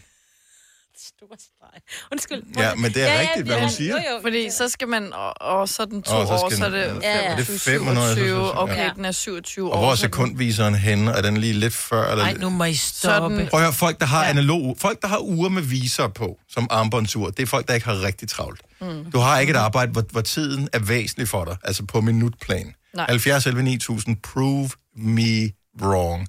Undskyld. 2.12 2.42
Ja, 2.58 2.74
men 2.74 2.92
det 2.94 3.10
er 3.10 3.20
rigtigt, 3.20 3.46
hvad 3.46 3.60
hun 3.60 3.70
siger. 3.70 3.90
Jo, 3.94 3.96
jo. 3.96 4.20
Fordi 4.22 4.50
så 4.50 4.68
skal 4.68 4.88
man, 4.88 5.12
og, 5.12 5.42
og 5.42 5.68
så 5.68 5.84
den 5.84 6.02
to 6.02 6.12
Og 6.14 6.26
så 6.26 6.32
år, 6.34 6.48
skal 6.48 6.58
så 6.58 6.64
er 6.64 6.70
den- 6.70 6.96
det 6.96 7.02
ja, 7.02 7.30
ja. 7.30 7.34
25, 7.34 7.34
Er 7.34 7.36
det 7.36 7.46
500, 7.60 8.14
27, 8.14 8.28
så- 8.38 8.46
så- 8.46 8.52
okay, 8.56 8.76
ja. 8.84 8.90
den 8.96 9.04
er 9.04 9.12
27 9.12 9.72
Og 9.72 9.76
år. 9.78 9.82
hvor 9.82 9.90
er 9.90 9.94
sekundviseren 9.96 10.74
henne? 10.74 11.10
Er 11.10 11.22
den 11.22 11.36
lige 11.36 11.52
lidt 11.52 11.74
før? 11.74 12.10
Eller 12.10 12.24
Nej, 12.24 12.34
nu 12.40 12.50
må 12.50 12.64
I 12.64 12.74
stoppe. 12.74 13.34
Sådan. 13.36 13.48
Prøv 13.50 13.60
at 13.60 13.64
høre, 13.66 13.72
folk, 13.72 14.00
der 14.00 14.06
har 14.06 14.24
ja. 14.24 14.30
analog, 14.30 14.76
folk, 14.78 15.02
der 15.02 15.08
har 15.08 15.18
uger 15.22 15.48
med 15.48 15.62
viser 15.62 16.08
på, 16.08 16.38
som 16.48 16.66
armbåndsur, 16.70 17.30
det 17.30 17.42
er 17.42 17.46
folk, 17.46 17.68
der 17.68 17.74
ikke 17.74 17.86
har 17.86 18.02
rigtig 18.02 18.28
travlt. 18.28 18.60
Mm. 18.80 19.10
Du 19.12 19.18
har 19.18 19.38
ikke 19.40 19.50
et 19.50 19.56
arbejde, 19.56 19.92
hvor, 19.92 20.02
hvor 20.10 20.20
tiden 20.20 20.68
er 20.72 20.78
væsentlig 20.78 21.28
for 21.28 21.44
dig, 21.44 21.56
altså 21.64 21.84
på 21.86 22.00
minutplan. 22.00 22.74
Nej. 22.96 23.06
70 23.08 23.46
11 23.46 23.62
9000, 23.62 24.16
prove 24.22 24.70
me 24.96 25.50
wrong. 25.82 26.28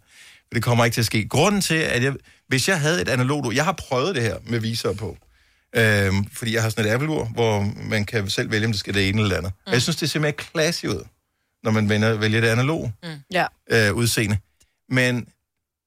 Det 0.55 0.63
kommer 0.63 0.86
ikke 0.86 0.95
til 0.95 1.01
at 1.01 1.05
ske. 1.05 1.27
Grunden 1.29 1.62
til, 1.62 1.75
at 1.75 2.03
jeg, 2.03 2.13
hvis 2.47 2.67
jeg 2.69 2.79
havde 2.79 3.01
et 3.01 3.10
analogt 3.10 3.45
ur, 3.47 3.51
jeg 3.51 3.65
har 3.65 3.71
prøvet 3.71 4.15
det 4.15 4.23
her 4.23 4.36
med 4.47 4.60
viser 4.60 4.93
på, 4.93 5.17
øhm, 5.75 6.25
fordi 6.33 6.53
jeg 6.53 6.61
har 6.61 6.69
sådan 6.69 6.85
et 6.85 6.89
Apple-ur, 6.93 7.25
hvor 7.25 7.71
man 7.89 8.05
kan 8.05 8.29
selv 8.29 8.51
vælge, 8.51 8.65
om 8.65 8.71
det 8.71 8.79
skal 8.79 8.93
det 8.93 9.09
ene 9.09 9.21
eller 9.21 9.38
andet. 9.38 9.51
Mm. 9.67 9.73
Jeg 9.73 9.81
synes, 9.81 9.95
det 9.95 10.09
ser 10.09 10.19
mere 10.19 10.33
classy 10.51 10.85
ud, 10.85 11.03
når 11.63 11.71
man 11.71 11.89
vælger, 11.89 12.13
vælger 12.13 12.41
det 12.41 12.47
analog 12.47 12.91
Ja. 13.31 13.45
øh, 13.71 13.93
udseende. 13.93 14.38
Men 14.89 15.27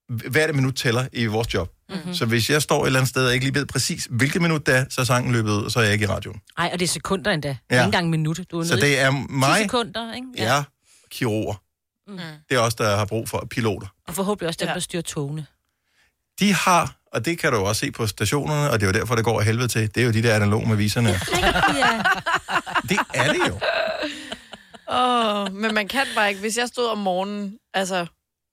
hvert 0.09 0.55
minut 0.55 0.75
tæller 0.77 1.07
i 1.13 1.27
vores 1.27 1.55
job. 1.55 1.71
Mm-hmm. 1.89 2.15
Så 2.15 2.27
hvis 2.27 2.51
jeg 2.51 2.63
står 2.63 2.83
et 2.83 2.87
eller 2.87 3.01
andet 3.01 3.11
sted 3.11 3.27
og 3.27 3.35
ikke 3.35 3.45
lige 3.47 3.55
ved 3.55 3.67
præcis, 3.67 4.07
hvilket 4.11 4.43
minut 4.43 4.67
det 4.67 4.77
er, 4.77 4.85
så 4.89 5.01
er 5.01 5.05
sangen 5.05 5.33
løbet 5.33 5.51
ud, 5.51 5.65
og 5.65 5.71
så 5.71 5.79
er 5.81 5.85
jeg 5.85 5.93
ikke 5.93 6.03
i 6.05 6.09
radioen. 6.09 6.41
Nej, 6.59 6.71
og 6.73 6.79
det 6.81 6.85
er 6.85 6.89
sekunder 6.89 7.31
endda. 7.31 7.49
Ja. 7.49 7.55
Ja. 7.71 7.81
Ikke 7.81 7.85
engang 7.85 8.05
en 8.05 8.11
minut. 8.11 8.41
Du 8.51 8.61
er 8.61 8.65
Så 8.65 8.77
det 8.77 8.99
er 9.01 9.11
10 9.11 9.17
mig, 9.31 9.61
sekunder, 9.63 10.15
ikke? 10.15 10.27
ja, 10.37 10.63
kirurger. 11.11 11.63
Mm. 12.09 12.19
Det 12.49 12.55
er 12.57 12.59
også 12.59 12.77
der 12.81 12.97
har 12.97 13.05
brug 13.05 13.29
for 13.29 13.47
piloter. 13.51 13.87
Og 14.09 14.15
forhåbentlig 14.15 14.49
også 14.49 14.59
dem, 14.61 14.69
der 14.69 14.81
styrer 14.81 15.03
togene. 15.03 15.47
De 16.41 16.55
har, 16.55 16.97
og 17.13 17.25
det 17.25 17.39
kan 17.39 17.53
du 17.53 17.59
jo 17.59 17.65
også 17.65 17.81
se 17.81 17.91
på 17.93 18.07
stationerne, 18.07 18.71
og 18.71 18.81
det 18.81 18.87
er 18.89 18.93
jo 18.93 19.01
derfor, 19.01 19.15
det 19.15 19.25
går 19.25 19.39
af 19.41 19.47
helvede 19.47 19.69
til, 19.69 19.95
det 19.95 20.01
er 20.01 20.05
jo 20.07 20.13
de 20.13 20.23
der 20.23 20.35
analog 20.35 20.69
med 20.69 20.77
viserne. 20.77 21.09
ja. 21.09 22.03
Det 22.89 22.99
er 23.15 23.33
det 23.33 23.41
jo. 23.49 23.61
Åh, 24.93 25.53
men 25.55 25.75
man 25.75 25.89
kan 25.89 26.07
bare 26.15 26.29
ikke. 26.29 26.41
Hvis 26.41 26.57
jeg 26.57 26.69
stod 26.69 26.87
om 26.87 26.99
morgenen, 26.99 27.59
altså, 27.75 28.07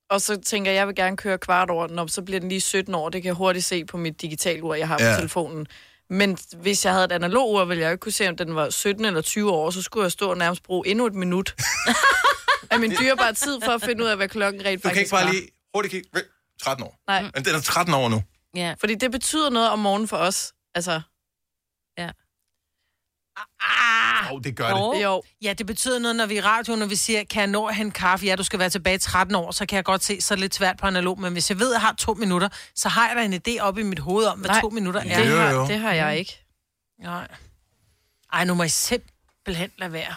og 0.10 0.22
så 0.22 0.42
tænker 0.46 0.72
jeg, 0.72 0.78
jeg 0.78 0.88
vil 0.88 0.96
gerne 0.96 1.18
køre 1.18 1.38
kvart 1.38 1.70
over 1.70 1.88
den 1.88 2.00
op, 2.00 2.10
så 2.10 2.22
bliver 2.22 2.40
den 2.40 2.50
lige 2.50 2.62
17 2.62 2.96
år. 2.96 3.10
Det 3.10 3.22
kan 3.22 3.28
jeg 3.28 3.36
hurtigt 3.36 3.66
se 3.66 3.86
på 3.86 3.98
mit 3.98 4.22
digitalur, 4.22 4.76
jeg 4.76 4.88
har 4.88 4.98
Ja. 5.04 5.14
på 5.14 5.20
telefonen. 5.20 5.68
Men 6.10 6.38
hvis 6.62 6.86
jeg 6.86 6.94
havde 6.94 7.06
et 7.06 7.12
analog 7.12 7.52
ur, 7.54 7.66
ville 7.66 7.82
jeg 7.82 7.88
jo 7.88 7.92
ikke 7.92 8.02
kunne 8.02 8.12
se, 8.12 8.30
om 8.30 8.36
den 8.38 8.56
var 8.56 8.70
17 8.70 9.06
eller 9.06 9.22
20 9.22 9.52
år, 9.52 9.70
så 9.72 9.82
skulle 9.82 10.04
jeg 10.04 10.12
stå 10.12 10.30
og 10.30 10.38
nærmest 10.38 10.64
bruge 10.64 10.88
endnu 10.88 11.06
et 11.06 11.14
minut 11.14 11.56
af 12.72 12.80
min 12.80 12.94
dyrebare 13.00 13.34
tid 13.34 13.58
for 13.66 13.72
at 13.72 13.82
finde 13.84 14.04
ud 14.04 14.08
af, 14.10 14.16
hvad 14.18 14.28
klokken 14.28 14.66
rent 14.66 14.84
Du 14.84 14.90
kan 14.90 14.96
faktisk 14.96 15.00
ikke 15.00 15.10
bare 15.26 15.32
lige 15.34 15.48
hurtigt 15.76 15.92
kigge. 15.92 16.10
Vent, 16.14 16.26
13 16.62 16.84
år. 16.84 16.96
Nej. 17.08 17.22
Men 17.22 17.46
den 17.46 17.56
er 17.56 17.62
13 17.62 17.94
år 17.94 18.10
nu. 18.10 18.24
Ja. 18.56 18.76
Fordi 18.80 18.96
det 18.96 19.12
betyder 19.12 19.50
noget 19.50 19.70
om 19.70 19.80
morgenen 19.80 20.08
for 20.08 20.18
os. 20.18 20.54
Altså, 20.76 21.02
Ja. 21.98 22.10
Ah, 23.62 24.34
oh, 24.34 24.42
det 24.44 24.56
gør 24.56 24.92
det. 24.92 25.04
Jo. 25.04 25.24
Ja, 25.42 25.54
det 25.54 25.66
betyder 25.66 26.00
noget, 26.00 26.16
når 26.16 26.26
vi 26.26 26.38
er 26.38 26.42
i 26.42 26.42
radio, 26.42 26.76
når 26.76 26.86
vi 26.86 26.96
siger, 26.96 27.24
kan 27.24 27.40
jeg 27.40 27.48
nå 27.48 27.66
at 27.66 27.76
hente 27.76 27.94
kaffe? 27.94 28.26
Ja, 28.26 28.36
du 28.36 28.44
skal 28.44 28.60
være 28.60 28.70
tilbage 28.70 28.96
i 28.96 29.00
13 29.00 29.36
år, 29.36 29.52
så 29.52 29.66
kan 29.66 29.76
jeg 29.76 29.86
godt 29.86 30.04
se, 30.04 30.22
så 30.22 30.34
er 30.34 30.36
det 30.36 30.42
lidt 30.42 30.56
svært 30.56 30.78
på 30.78 30.88
analog. 30.88 31.22
Men 31.22 31.34
hvis 31.34 31.50
jeg 31.50 31.60
ved, 31.60 31.68
at 31.72 31.74
jeg 31.74 31.82
har 31.82 31.94
to 31.94 32.14
minutter, 32.14 32.50
så 32.76 32.90
har 32.90 33.08
jeg 33.08 33.16
da 33.16 33.24
en 33.26 33.34
idé 33.34 33.62
op 33.62 33.78
i 33.78 33.84
mit 33.84 34.00
hoved 34.00 34.26
om, 34.26 34.40
hvad 34.40 34.50
Nej, 34.50 34.62
to 34.62 34.70
minutter 34.70 35.02
det, 35.04 35.12
er. 35.12 35.30
Jo. 35.30 35.38
har, 35.38 35.68
det 35.68 35.80
har 35.80 35.94
jeg 35.94 36.20
ikke. 36.20 36.46
Nej. 37.00 37.28
Ej, 38.34 38.46
nu 38.46 38.54
må 38.54 38.64
I 38.64 38.70
simpelthen 38.70 39.70
lade 39.78 39.92
være. 39.94 40.16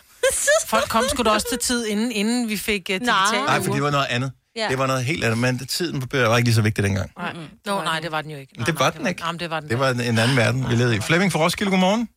Folk 0.66 0.88
kom 0.88 1.04
sgu 1.08 1.22
da 1.22 1.30
også 1.30 1.46
til 1.48 1.58
tid, 1.58 1.86
inden, 1.86 2.12
inden 2.12 2.48
vi 2.48 2.56
fik 2.56 2.80
uh, 2.80 2.94
digitale 2.94 3.08
Nej, 3.46 3.62
for 3.62 3.72
det 3.72 3.82
var 3.82 3.90
noget 3.90 4.06
andet. 4.06 4.32
Ja. 4.58 4.68
Det 4.70 4.78
var 4.78 4.86
noget 4.86 5.04
helt 5.04 5.24
andet, 5.24 5.38
men 5.38 5.58
tiden 5.58 6.02
var 6.12 6.36
ikke 6.36 6.46
lige 6.48 6.54
så 6.54 6.62
vigtig 6.62 6.84
dengang. 6.84 7.10
Nej. 7.18 7.32
Nå, 7.66 7.82
nej, 7.82 8.00
det 8.00 8.12
var 8.12 8.22
den 8.22 8.30
jo 8.30 8.38
ikke. 8.38 8.52
Men 8.56 8.66
det 8.66 8.78
var 8.78 8.90
den 8.90 9.06
ikke. 9.06 9.22
Jamen, 9.26 9.40
det 9.40 9.50
var 9.50 9.60
den. 9.60 9.68
Det 9.70 9.78
var 9.78 9.90
en 9.90 10.00
en 10.00 10.18
anden 10.18 10.36
verden, 10.36 10.68
vi 10.70 10.74
levede 10.74 10.96
i. 10.96 11.00
Flemming 11.00 11.32
fra 11.32 11.40
Roskilde, 11.44 11.70
godmorgen. 11.70 12.08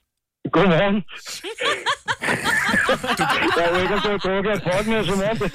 Godmorgen. 0.51 0.95
Jeg 3.57 3.65
er 3.65 3.81
ikke 3.81 3.97
så 3.97 4.11
som 5.05 5.19
om 5.29 5.37
det. 5.37 5.51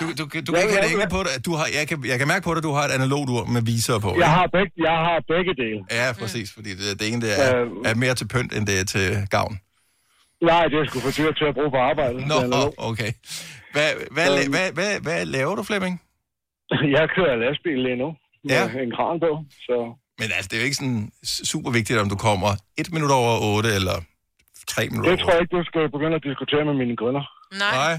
Du, 0.00 0.06
du, 0.18 0.24
du 0.46 0.52
kan 0.52 0.62
ikke 0.62 0.74
have 0.74 0.82
det 0.82 0.90
hængende 0.90 1.10
på 1.10 1.22
dig. 1.22 1.44
Du 1.46 1.54
har, 1.54 1.66
jeg, 1.78 1.88
kan, 1.88 2.04
jeg 2.06 2.18
kan 2.18 2.28
mærke 2.28 2.44
på 2.44 2.50
dig, 2.50 2.58
at 2.58 2.62
du 2.62 2.72
har 2.72 2.84
et 2.84 2.90
analogt 2.90 3.30
ur 3.30 3.44
med 3.44 3.62
viser 3.62 3.98
på. 3.98 4.16
Jeg 4.18 4.30
har 4.30 4.46
begge, 4.52 4.72
jeg 4.88 4.96
har 5.06 5.22
begge 5.28 5.52
dele. 5.62 5.80
Ja, 5.90 6.12
præcis, 6.12 6.52
fordi 6.52 6.70
det, 6.70 7.00
det 7.00 7.12
ene 7.12 7.20
det 7.26 7.32
er, 7.44 7.64
er 7.84 7.94
mere 7.94 8.14
til 8.14 8.28
pynt, 8.28 8.52
end 8.56 8.66
det 8.66 8.80
er 8.80 8.84
til 8.84 9.26
gavn. 9.30 9.60
Nej, 10.50 10.64
det 10.70 10.76
er 10.78 10.84
sgu 10.88 10.98
for 11.06 11.14
dyrt 11.18 11.36
til 11.40 11.44
at 11.50 11.54
bruge 11.58 11.70
på 11.76 11.80
arbejde. 11.90 12.16
Nå, 12.32 12.38
okay. 12.90 13.10
Hvad, 13.74 13.88
hvad, 14.16 14.26
la- 14.36 14.50
hvad, 14.54 14.66
hvad, 14.78 14.92
hvad 15.06 15.20
laver 15.36 15.54
du, 15.58 15.62
Flemming? 15.70 15.94
Jeg 16.96 17.04
kører 17.16 17.36
lastbil 17.44 17.78
lige 17.86 17.96
nu. 18.02 18.08
Med 18.44 18.54
Ja. 18.56 18.64
en 18.86 18.92
kran 18.96 19.16
på, 19.26 19.30
så... 19.66 19.76
Men 20.20 20.28
altså, 20.36 20.48
det 20.48 20.54
er 20.56 20.62
jo 20.62 20.68
ikke 20.68 20.80
sådan 20.82 21.02
super 21.52 21.70
vigtigt, 21.78 21.98
om 22.04 22.08
du 22.14 22.18
kommer 22.28 22.50
et 22.80 22.88
minut 22.94 23.12
over 23.20 23.32
otte, 23.52 23.70
eller 23.78 23.96
tre 24.72 24.82
minutter 24.90 25.10
Det 25.10 25.20
tror 25.20 25.32
jeg 25.34 25.40
ikke, 25.42 25.56
du 25.58 25.62
skal 25.70 25.84
begynde 25.96 26.16
at 26.20 26.24
diskutere 26.30 26.64
med 26.70 26.76
mine 26.82 26.96
kunder. 27.02 27.24
Nej. 27.64 27.72
Nej. 27.82 27.94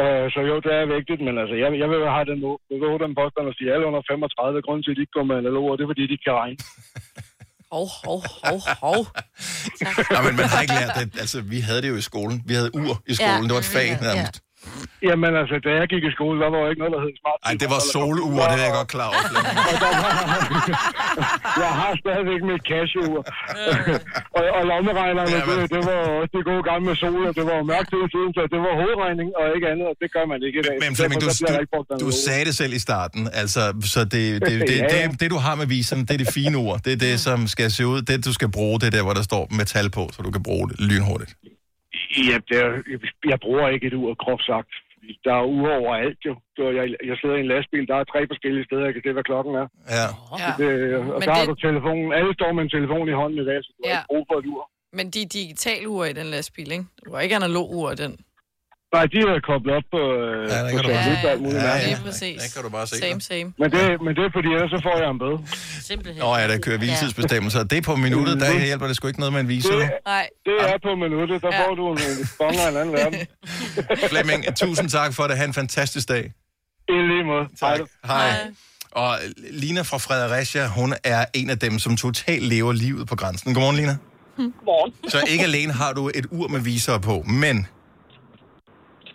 Øh, 0.00 0.24
så 0.34 0.38
jo, 0.50 0.54
det 0.66 0.72
er 0.80 0.86
vigtigt, 0.98 1.20
men 1.26 1.34
altså, 1.42 1.54
jeg, 1.62 1.68
jeg 1.82 1.88
vil 1.92 2.00
have 2.16 2.26
den, 2.32 2.38
jeg 2.72 2.78
vil 2.82 3.04
den 3.06 3.14
påstand 3.20 3.44
at 3.50 3.56
sige, 3.58 3.68
alle 3.74 3.86
under 3.90 4.02
35, 4.10 4.62
grunden 4.66 4.82
til, 4.84 4.92
at 4.92 4.96
de 4.98 5.02
ikke 5.04 5.16
går 5.18 5.26
med 5.30 5.36
analoger, 5.42 5.72
det 5.76 5.82
er, 5.84 5.90
fordi 5.92 6.04
de 6.08 6.14
ikke 6.16 6.26
kan 6.28 6.38
regne. 6.42 6.58
Hov, 7.72 7.88
hov, 8.04 8.24
hov, 8.44 8.60
hov. 8.80 9.06
Nej, 10.10 10.22
men 10.22 10.36
man 10.36 10.48
har 10.48 10.60
ikke 10.60 10.74
lært 10.74 10.92
det. 10.96 11.20
Altså, 11.20 11.40
vi 11.40 11.60
havde 11.60 11.82
det 11.82 11.88
jo 11.88 11.96
i 11.96 12.00
skolen. 12.00 12.42
Vi 12.46 12.54
havde 12.54 12.74
ur 12.74 13.02
i 13.06 13.14
skolen. 13.14 13.34
Ja. 13.34 13.42
Det 13.42 13.52
var 13.52 13.58
et 13.58 13.64
fag 13.64 13.98
nærmest. 14.00 14.40
Jamen 15.08 15.32
altså, 15.40 15.56
da 15.66 15.70
jeg 15.80 15.86
gik 15.94 16.04
i 16.10 16.12
skole, 16.18 16.36
der 16.42 16.48
var 16.54 16.58
jo 16.64 16.68
ikke 16.72 16.80
noget, 16.82 16.94
der 16.96 17.00
hed 17.04 17.12
smart. 17.20 17.38
Ej, 17.48 17.54
det 17.62 17.68
var 17.74 17.80
solure, 17.94 18.44
det 18.52 18.58
er 18.62 18.66
jeg 18.68 18.74
godt 18.80 18.90
klar 18.96 19.08
over. 19.12 19.22
Jeg 21.64 21.72
har 21.82 21.92
stadigvæk 22.02 22.40
mit 22.50 22.62
cashew 22.70 23.08
og, 24.36 24.42
og 24.58 24.62
lommeregnerne, 24.70 25.30
Ja, 25.36 25.40
det, 25.50 25.58
det 25.74 25.82
var 25.88 25.98
også 26.20 26.32
det 26.36 26.42
gode 26.50 26.62
gamle 26.70 26.92
sol, 27.02 27.22
og 27.30 27.34
det 27.38 27.44
var 27.50 27.56
jo 27.60 27.64
mørkt 27.72 27.90
hele 27.96 28.08
tiden, 28.14 28.30
så 28.36 28.40
det 28.54 28.60
var 28.66 28.72
hovedregning 28.80 29.28
og 29.40 29.44
ikke 29.56 29.66
andet, 29.72 29.86
og 29.90 29.94
det 30.02 30.08
gør 30.16 30.24
man 30.32 30.38
ikke 30.46 30.58
i 30.62 30.64
dag. 30.68 30.76
Men 30.84 30.90
Flemming, 30.98 31.20
du, 31.24 31.26
du, 31.26 31.30
du 32.04 32.08
sagde 32.26 32.44
det 32.48 32.54
selv 32.62 32.72
i 32.80 32.82
starten, 32.88 33.22
altså, 33.42 33.60
så 33.94 34.00
det, 34.04 34.12
det, 34.14 34.42
det, 34.42 34.50
Ja, 34.50 34.56
det, 34.70 34.78
ja. 34.78 35.08
det, 35.08 35.20
det, 35.20 35.28
du 35.34 35.38
har 35.46 35.54
med 35.60 35.66
viseren, 35.76 36.00
det 36.06 36.14
er 36.18 36.22
det 36.24 36.30
fine 36.40 36.56
ord. 36.66 36.76
Det 36.84 36.92
er 36.96 37.00
det, 37.08 37.14
som 37.20 37.38
skal 37.54 37.68
se 37.78 37.82
ud. 37.92 37.98
Det, 38.08 38.24
du 38.28 38.32
skal 38.38 38.48
bruge, 38.56 38.76
det 38.80 38.86
er 38.86 38.94
der, 38.98 39.02
hvor 39.06 39.14
der 39.20 39.24
står 39.30 39.42
metal 39.60 39.90
på, 39.90 40.02
så 40.14 40.18
du 40.22 40.30
kan 40.36 40.42
bruge 40.42 40.64
det 40.70 40.76
lynhurtigt. 40.90 41.32
Ja, 42.30 42.36
det 42.48 42.56
er, 42.64 42.70
jeg 43.32 43.38
bruger 43.40 43.68
ikke 43.68 43.86
et 43.86 43.94
ur, 43.94 44.14
groft 44.24 44.44
sagt. 44.52 44.72
Der 45.24 45.34
er 45.34 45.44
ure 45.44 45.72
overalt 45.82 46.18
jo. 46.28 46.32
Jeg, 46.58 46.84
jeg 47.10 47.16
sidder 47.20 47.36
i 47.36 47.40
en 47.40 47.46
lastbil, 47.54 47.86
der 47.90 47.96
er 47.96 48.04
tre 48.04 48.20
forskellige 48.32 48.64
steder, 48.64 48.84
jeg 48.84 48.94
kan 48.94 49.02
se, 49.06 49.12
hvad 49.12 49.24
klokken 49.30 49.54
er. 49.62 49.66
Ja. 49.98 50.08
Ja. 50.42 50.50
Det, 50.60 50.70
og 50.96 51.20
Men 51.20 51.28
har 51.28 51.40
det- 51.40 51.48
du 51.48 51.54
telefonen. 51.68 52.12
Alle 52.12 52.34
står 52.34 52.52
med 52.52 52.62
en 52.62 52.70
telefon 52.76 53.08
i 53.08 53.12
hånden 53.12 53.38
i 53.42 53.46
dag, 53.50 53.58
så 53.64 53.70
du 53.76 53.80
har 53.84 53.90
Ja. 53.92 53.98
ikke 53.98 54.06
brug 54.12 54.24
for 54.30 54.36
et 54.40 54.46
ur. 54.46 54.70
Men 54.92 55.10
de 55.10 55.22
er 55.22 55.28
digital 55.40 55.86
ure 55.86 56.10
i 56.10 56.12
den 56.12 56.26
lastbil, 56.26 56.72
ikke? 56.72 56.84
Du 57.04 57.14
har 57.14 57.20
ikke 57.20 57.36
analog 57.36 57.66
ur 57.78 57.90
i 57.90 57.94
den. 57.94 58.12
Nej, 58.96 59.04
de 59.14 59.18
er 59.34 59.40
koblet 59.50 59.72
op 59.78 59.86
på, 59.96 60.00
øh, 60.20 60.50
Ja, 60.52 60.58
der 60.62 61.36
på 61.36 61.42
muligt 61.42 61.62
Ja, 61.62 61.62
mærkeligt. 61.62 61.62
ja. 61.62 61.86
Lige 61.86 62.04
præcis. 62.08 62.36
Der 62.42 62.48
kan 62.54 62.60
du 62.66 62.70
bare 62.78 62.86
se 62.90 62.94
Same, 63.06 63.20
same. 63.30 63.48
Men 63.62 63.68
det, 63.74 63.82
men 64.04 64.10
det 64.16 64.22
er 64.28 64.32
fordi, 64.38 64.48
ellers 64.56 64.70
så 64.76 64.80
får 64.86 64.94
jeg 65.02 65.08
en 65.16 65.18
bøde. 65.24 65.38
Simpelthen. 65.90 66.20
Nå 66.24 66.30
ja, 66.40 66.44
der 66.52 66.58
kører 66.66 66.78
hviletidsbestemmelser. 66.82 67.60
Det 67.72 67.76
er 67.82 67.84
på 67.90 67.96
minuttet, 68.06 68.34
der 68.42 68.48
hjælper 68.70 68.86
det 68.90 68.96
sgu 68.96 69.04
ikke 69.12 69.20
noget 69.24 69.32
med 69.36 69.40
en 69.46 69.48
visor. 69.54 69.78
Det, 69.82 69.90
Nej. 70.06 70.26
det 70.48 70.54
er 70.72 70.78
på 70.86 70.90
minuttet, 71.04 71.36
der 71.44 71.50
Ja. 71.52 71.60
får 71.62 71.72
du 71.80 71.84
en, 71.92 71.98
en 71.98 72.28
bonger 72.40 72.62
af 72.66 72.70
en 72.70 72.76
anden 72.82 72.92
verden. 72.98 73.20
Flemming, 74.12 74.40
tusind 74.62 74.88
tak 74.98 75.10
for 75.14 75.24
det. 75.28 75.34
Ha' 75.38 75.44
en 75.44 75.54
fantastisk 75.62 76.08
dag. 76.14 76.24
I 76.88 76.92
lige 77.12 77.24
måde. 77.32 77.44
Tak. 77.60 77.78
Hej. 78.06 78.30
Og 78.90 79.18
Lina 79.50 79.80
fra 79.82 79.98
Fredericia, 79.98 80.66
hun 80.66 80.94
er 81.04 81.24
en 81.34 81.50
af 81.50 81.58
dem, 81.58 81.78
som 81.78 81.96
totalt 81.96 82.42
lever 82.42 82.72
livet 82.72 83.08
på 83.08 83.16
grænsen. 83.16 83.54
Godmorgen, 83.54 83.76
Lina. 83.76 83.96
Morgen. 84.38 84.92
Så 85.08 85.18
ikke 85.28 85.44
alene 85.44 85.72
har 85.72 85.92
du 85.92 86.10
et 86.14 86.26
ur 86.30 86.48
med 86.48 86.60
visor 86.60 86.98
på, 86.98 87.22
men 87.28 87.66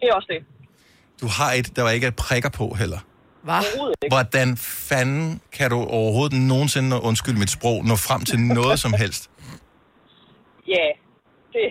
Det 0.01 0.09
er 0.09 0.13
også 0.13 0.27
det. 0.29 0.43
du 1.21 1.27
har 1.27 1.51
et, 1.53 1.75
der 1.75 1.89
ikke 1.89 2.07
er 2.07 2.11
prikker 2.11 2.49
på 2.49 2.73
heller. 2.73 2.99
Ikke. 3.43 4.15
Hvordan 4.15 4.57
fanden 4.57 5.41
kan 5.51 5.69
du 5.69 5.79
overhovedet 5.83 6.39
nogensinde, 6.41 7.01
undskyld 7.01 7.37
mit 7.37 7.49
sprog, 7.49 7.85
nå 7.85 7.95
frem 7.95 8.21
til 8.21 8.39
noget 8.39 8.79
som 8.79 8.93
helst? 8.93 9.29
Ja, 10.67 10.87
det... 11.53 11.63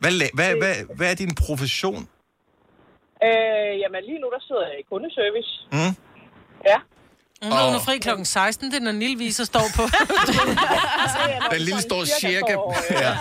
Hvad, 0.00 0.10
hvad, 0.34 0.56
hvad, 0.60 0.96
hvad 0.96 1.10
er 1.10 1.14
din 1.14 1.34
profession? 1.34 2.08
øh, 3.26 3.80
jamen, 3.82 4.00
lige 4.08 4.20
nu 4.22 4.26
der 4.34 4.40
sidder 4.48 4.64
jeg 4.70 4.76
i 4.82 4.84
kundeservice. 4.92 5.52
Mm? 5.72 5.92
Ja. 6.70 6.78
Hun 7.42 7.52
er 7.52 7.66
under 7.68 7.80
fri 7.80 7.98
klokken 7.98 8.24
16, 8.24 8.70
det 8.70 8.76
er, 8.76 8.80
når 8.80 8.92
Nille 8.92 9.18
viser 9.18 9.44
står 9.44 9.66
på. 9.76 9.82
Den 11.54 11.60
lille 11.68 11.80
står 11.80 12.04
cirka... 12.04 12.54
Ja. 12.90 13.12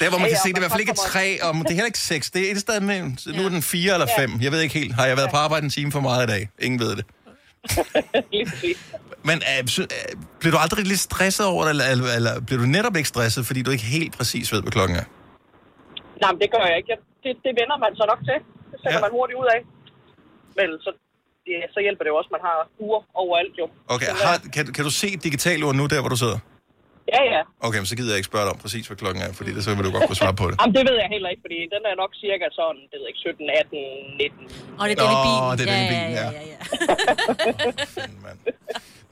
Der, 0.00 0.08
hvor 0.10 0.18
man 0.18 0.26
Ja, 0.28 0.32
kan 0.34 0.38
se, 0.44 0.48
det 0.48 0.54
er 0.54 0.60
i 0.60 0.64
hvert 0.64 0.70
fald 0.76 0.80
ikke 0.86 0.94
tre, 1.12 1.26
og 1.44 1.54
det 1.54 1.64
er 1.66 1.78
heller 1.78 1.92
ikke 1.94 1.98
seks. 2.12 2.30
Det 2.30 2.40
er 2.48 2.50
et 2.52 2.60
sted 2.66 2.80
med, 2.80 2.98
nu 3.36 3.40
er 3.44 3.48
den 3.56 3.62
fire 3.62 3.92
eller 3.96 4.08
fem. 4.18 4.30
Jeg 4.44 4.52
ved 4.52 4.60
ikke 4.60 4.74
helt. 4.80 4.94
Har 4.94 5.06
jeg 5.06 5.16
været 5.16 5.30
på 5.30 5.36
arbejde 5.36 5.64
en 5.64 5.70
time 5.70 5.92
for 5.92 6.00
meget 6.00 6.22
i 6.28 6.30
dag? 6.34 6.42
Ingen 6.66 6.80
ved 6.80 6.96
det. 6.98 7.04
Men 9.28 9.36
øh, 9.52 9.58
øh, 9.80 9.86
bliver 10.40 10.52
du 10.56 10.58
aldrig 10.64 10.84
lidt 10.92 11.00
stresset 11.10 11.46
over 11.46 11.62
det, 11.64 11.70
eller, 11.70 11.84
eller, 11.94 12.06
eller 12.18 12.32
bliver 12.46 12.60
du 12.62 12.66
netop 12.76 12.96
ikke 12.96 13.08
stresset, 13.14 13.46
fordi 13.46 13.60
du 13.62 13.70
ikke 13.70 13.84
helt 13.98 14.12
præcis 14.18 14.52
ved, 14.52 14.60
hvad 14.62 14.72
klokken 14.72 14.96
er? 15.02 15.04
Nej, 16.22 16.30
men 16.32 16.40
det 16.42 16.48
gør 16.54 16.64
jeg 16.70 16.76
ikke. 16.80 16.90
Jeg- 16.94 17.04
Det, 17.24 17.32
det 17.46 17.52
vender 17.60 17.76
man 17.84 17.92
så 18.00 18.04
nok 18.12 18.20
til. 18.28 18.38
Det 18.72 18.78
sætter 18.82 18.98
ja. 18.98 19.04
man 19.06 19.10
hurtigt 19.18 19.38
ud 19.42 19.48
af. 19.56 19.60
Men 20.58 20.68
så, 20.84 20.90
ja, 21.52 21.60
så 21.74 21.78
hjælper 21.86 22.02
det 22.04 22.10
jo 22.12 22.16
også, 22.20 22.30
man 22.36 22.42
har 22.48 22.56
uger 22.84 23.00
overalt 23.22 23.54
jo. 23.62 23.66
Okay, 23.94 24.10
har, 24.24 24.34
kan, 24.54 24.62
kan 24.76 24.84
du 24.88 24.92
se 25.02 25.08
digitalt 25.26 25.64
ord 25.66 25.74
nu, 25.80 25.84
der 25.92 26.00
hvor 26.02 26.08
du 26.14 26.20
sidder? 26.24 26.38
Ja, 27.14 27.22
ja. 27.34 27.42
Okay, 27.66 27.78
men 27.82 27.86
så 27.92 27.96
gider 27.98 28.10
jeg 28.12 28.18
ikke 28.20 28.30
spørge 28.32 28.44
dig 28.46 28.52
om 28.54 28.60
præcis, 28.64 28.84
hvad 28.88 28.96
klokken 29.02 29.20
er, 29.26 29.30
fordi 29.38 29.50
det, 29.56 29.60
så 29.64 29.70
vil 29.76 29.84
du 29.88 29.90
godt 29.96 30.06
kunne 30.08 30.20
svare 30.22 30.36
på 30.42 30.46
det. 30.50 30.54
Jamen, 30.60 30.74
det 30.78 30.84
ved 30.88 30.96
jeg 31.02 31.08
heller 31.14 31.28
ikke, 31.32 31.42
fordi 31.46 31.58
den 31.74 31.82
er 31.90 31.94
nok 32.02 32.12
cirka 32.24 32.46
sådan, 32.58 32.82
det 32.90 32.96
ved 32.98 33.04
jeg 33.06 33.12
ikke, 33.14 33.22
17, 33.26 33.50
18, 33.62 33.78
19. 34.18 34.78
Og 34.80 34.84
det 34.88 34.92
er 34.94 35.00
den 35.04 35.12
i 35.16 35.20
bilen. 35.26 35.42
det 35.58 35.62
er 35.64 35.70
den 35.72 35.80
i 35.84 35.88
bilen, 35.92 36.10
ja. 36.20 36.26
ja, 36.38 36.42
ja. 36.52 36.58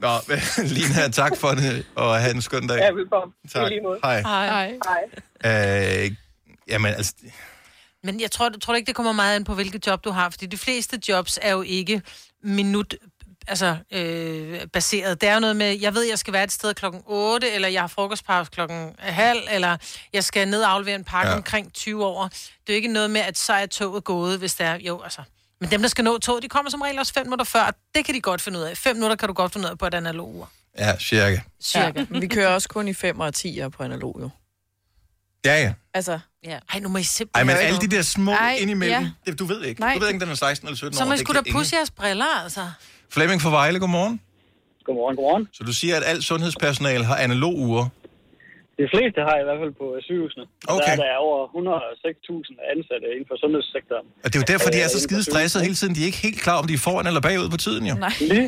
Nå, 0.03 0.11
Lina, 0.75 1.01
tak 1.21 1.37
for 1.37 1.47
det, 1.47 1.85
og 1.95 2.19
have 2.23 2.35
en 2.35 2.41
skøn 2.41 2.67
dag. 2.67 2.77
Ja, 2.77 2.91
velkommen. 2.91 3.33
Tak. 3.53 3.71
Hej. 4.03 4.21
Hej. 4.21 4.77
Hej. 5.43 6.03
Øh, 6.05 6.11
jamen, 6.67 6.93
altså, 6.93 7.13
Men 8.03 8.21
jeg 8.21 8.31
tror, 8.31 8.49
tror 8.49 8.75
ikke, 8.75 8.87
det 8.87 8.95
kommer 8.95 9.11
meget 9.11 9.35
an 9.35 9.43
på, 9.43 9.53
hvilket 9.53 9.87
job 9.87 10.03
du 10.03 10.11
har? 10.11 10.29
Fordi 10.29 10.45
de 10.45 10.57
fleste 10.57 10.99
jobs 11.09 11.39
er 11.41 11.51
jo 11.51 11.61
ikke 11.61 12.01
minut 12.43 12.95
altså, 13.47 13.77
øh, 13.91 14.59
baseret. 14.73 15.21
Det 15.21 15.29
er 15.29 15.33
jo 15.33 15.39
noget 15.39 15.55
med, 15.55 15.79
jeg 15.79 15.93
ved, 15.95 16.03
jeg 16.03 16.19
skal 16.19 16.33
være 16.33 16.43
et 16.43 16.51
sted 16.51 16.73
klokken 16.73 17.01
8, 17.05 17.51
eller 17.51 17.67
jeg 17.67 17.81
har 17.81 17.87
frokostpause 17.87 18.51
klokken 18.51 18.95
halv, 18.99 19.39
eller 19.51 19.77
jeg 20.13 20.23
skal 20.23 20.47
ned 20.47 20.61
og 20.63 20.71
aflevere 20.71 20.95
en 20.95 21.03
pakke 21.03 21.29
Ja. 21.31 21.35
omkring 21.37 21.73
20 21.73 22.05
år. 22.05 22.23
Det 22.27 22.39
er 22.67 22.73
jo 22.73 22.75
ikke 22.75 22.87
noget 22.87 23.09
med, 23.11 23.21
at 23.21 23.37
så 23.37 23.53
er 23.53 23.65
toget 23.65 24.03
gået, 24.03 24.39
hvis 24.39 24.53
det 24.53 24.65
er... 24.65 24.75
Jo, 24.75 25.01
altså... 25.03 25.21
Men 25.61 25.71
dem, 25.71 25.81
der 25.81 25.89
skal 25.89 26.03
nå 26.03 26.17
toget, 26.17 26.43
de 26.43 26.47
kommer 26.49 26.71
som 26.71 26.81
regel 26.81 26.99
også 26.99 27.13
5 27.13 27.25
minutter 27.25 27.45
før. 27.45 27.61
og 27.61 27.73
Det 27.95 28.05
kan 28.05 28.15
de 28.15 28.21
godt 28.21 28.41
finde 28.41 28.59
ud 28.59 28.63
af. 28.63 28.77
5 28.77 28.95
minutter 28.95 29.15
kan 29.15 29.27
du 29.27 29.33
godt 29.33 29.53
finde 29.53 29.67
ud 29.67 29.71
af 29.71 29.77
på 29.77 29.87
et 29.87 29.93
analog 29.93 30.35
ur. 30.35 30.49
ja, 30.79 30.97
cirka. 30.99 31.39
Cirka. 31.63 31.99
Ja, 31.99 32.05
men 32.09 32.21
vi 32.21 32.27
kører 32.27 32.47
også 32.47 32.69
kun 32.69 32.87
i 32.87 32.93
5 32.93 33.19
og 33.19 33.31
10'er 33.37 33.67
på 33.69 33.83
analog, 33.83 34.17
jo. 34.21 34.29
Ja, 35.45 35.61
ja. 35.63 35.73
Altså, 35.93 36.19
ja. 36.45 36.59
Ej, 36.73 36.79
nu 36.79 36.89
må 36.89 36.97
I 36.97 37.03
simpelthen... 37.03 37.49
Ej, 37.49 37.55
men 37.55 37.65
alle 37.65 37.79
de 37.81 37.87
der 37.95 38.01
små 38.01 38.31
Ej, 38.31 38.57
indimellem, 38.59 39.03
ja. 39.03 39.11
det, 39.31 39.39
du 39.39 39.45
ved 39.45 39.63
ikke. 39.63 39.81
Nej. 39.81 39.93
Du 39.93 39.99
ved 39.99 40.07
ikke, 40.07 40.19
den 40.19 40.29
er 40.29 40.35
16 40.35 40.67
eller 40.67 40.77
17 40.77 40.97
Så 40.97 41.03
år. 41.03 41.07
man 41.07 41.17
det 41.17 41.25
skulle 41.25 41.41
da 41.45 41.51
pusse 41.51 41.75
jeres 41.75 41.91
briller, 41.91 42.43
altså. 42.43 42.69
Flemming 43.15 43.39
fra 43.43 43.51
Vejle, 43.59 43.77
godmorgen. 43.83 44.15
Godmorgen, 44.85 45.15
godmorgen. 45.19 45.43
Så 45.57 45.61
du 45.69 45.73
siger, 45.81 45.95
at 45.99 46.03
alt 46.11 46.23
sundhedspersonale 46.31 47.03
har 47.11 47.17
analog 47.27 47.53
ure. 47.67 47.85
De 48.81 48.85
fleste 48.93 49.19
har 49.29 49.35
i 49.43 49.45
hvert 49.47 49.59
fald 49.63 49.73
på 49.81 49.85
sygehusene. 50.07 50.45
Og 50.69 50.75
Okay. 50.75 50.95
Der 50.99 51.03
er 51.03 51.11
der 51.13 51.25
over 51.27 51.37
106.000 51.47 52.73
ansatte 52.73 53.05
inden 53.13 53.27
for 53.31 53.35
sundhedssektoren. 53.43 54.05
Og 54.23 54.27
det 54.29 54.35
er 54.37 54.41
jo 54.43 54.49
derfor, 54.53 54.67
de 54.75 54.79
er 54.85 54.89
så 54.95 54.99
Øh, 54.99 55.05
skide 55.07 55.23
stresset 55.31 55.59
hele 55.67 55.77
tiden. 55.79 55.93
De 55.95 56.01
er 56.03 56.07
ikke 56.11 56.23
helt 56.27 56.41
klar, 56.45 56.57
om 56.61 56.65
de 56.69 56.75
er 56.79 56.83
foran 56.87 57.05
eller 57.09 57.23
bagud 57.27 57.49
på 57.55 57.59
tiden, 57.65 57.83
jo. 57.91 57.95
Nej. 58.07 58.15
Lige. 58.33 58.47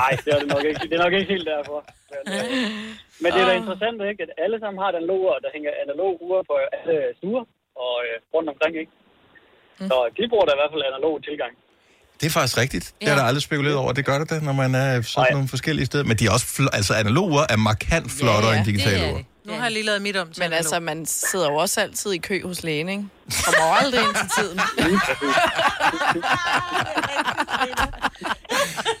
Nej, 0.00 0.12
det 0.24 0.30
er 0.34 0.38
det 0.42 0.48
nok 0.56 0.64
ikke. 0.70 0.80
Det 0.90 0.94
er 0.98 1.02
nok 1.06 1.14
ikke 1.18 1.30
helt 1.34 1.46
derfor. 1.54 1.78
Men, 3.22 3.28
øh, 3.28 3.32
det 3.34 3.40
er 3.42 3.48
da 3.50 3.54
interessant, 3.62 3.96
ikke? 4.12 4.22
At 4.26 4.32
alle 4.44 4.56
sammen 4.62 4.78
har 4.82 4.88
analog 4.94 5.18
ur, 5.28 5.36
der 5.44 5.50
hænger 5.56 5.70
analog 5.84 6.12
ure 6.26 6.40
på 6.50 6.54
alle 6.76 6.96
stuer 7.18 7.44
og 7.84 7.94
øh, 8.06 8.14
rundt 8.34 8.48
omkring, 8.52 8.74
ikke? 8.82 8.92
Så 9.90 9.96
de 10.16 10.22
bruger 10.32 10.46
da 10.48 10.52
i 10.56 10.60
hvert 10.60 10.72
fald 10.74 10.84
analog 10.92 11.14
tilgang. 11.28 11.52
Det 12.22 12.28
er 12.28 12.32
faktisk 12.32 12.58
rigtigt. 12.58 12.92
Det 13.00 13.08
har 13.08 13.16
jeg 13.16 13.26
aldrig 13.26 13.42
spekuleret 13.42 13.76
over. 13.76 13.92
Det 13.92 14.04
gør 14.04 14.18
det 14.18 14.30
da, 14.30 14.38
når 14.40 14.52
man 14.52 14.74
er 14.74 15.02
sådan 15.02 15.26
nogle 15.32 15.48
forskellige 15.48 15.86
steder. 15.86 16.04
Men 16.04 16.16
de 16.16 16.26
er 16.26 16.30
også 16.30 16.46
fl- 16.46 16.66
altså 16.72 16.94
analoge 16.94 17.44
er 17.48 17.56
markant 17.56 18.12
flottere 18.12 18.46
ja, 18.46 18.50
ja. 18.52 18.56
end 18.58 18.66
digitale 18.66 19.12
ure. 19.12 19.22
Nu 19.46 19.52
har 19.52 19.62
jeg 19.62 19.72
lige 19.72 19.84
lavet 19.84 20.02
mit 20.02 20.16
om 20.16 20.26
til 20.26 20.34
Men 20.38 20.42
analog. 20.42 20.56
altså, 20.58 20.80
man 20.80 21.06
sidder 21.06 21.50
jo 21.50 21.54
også 21.56 21.80
altid 21.80 22.12
i 22.12 22.18
kø 22.18 22.42
hos 22.46 22.62
lægen, 22.62 22.88
ikke? 22.88 23.04
Kommer 23.44 23.74
aldrig 23.76 24.00
ind 24.00 24.14
til 24.14 24.28
tiden. 24.38 24.60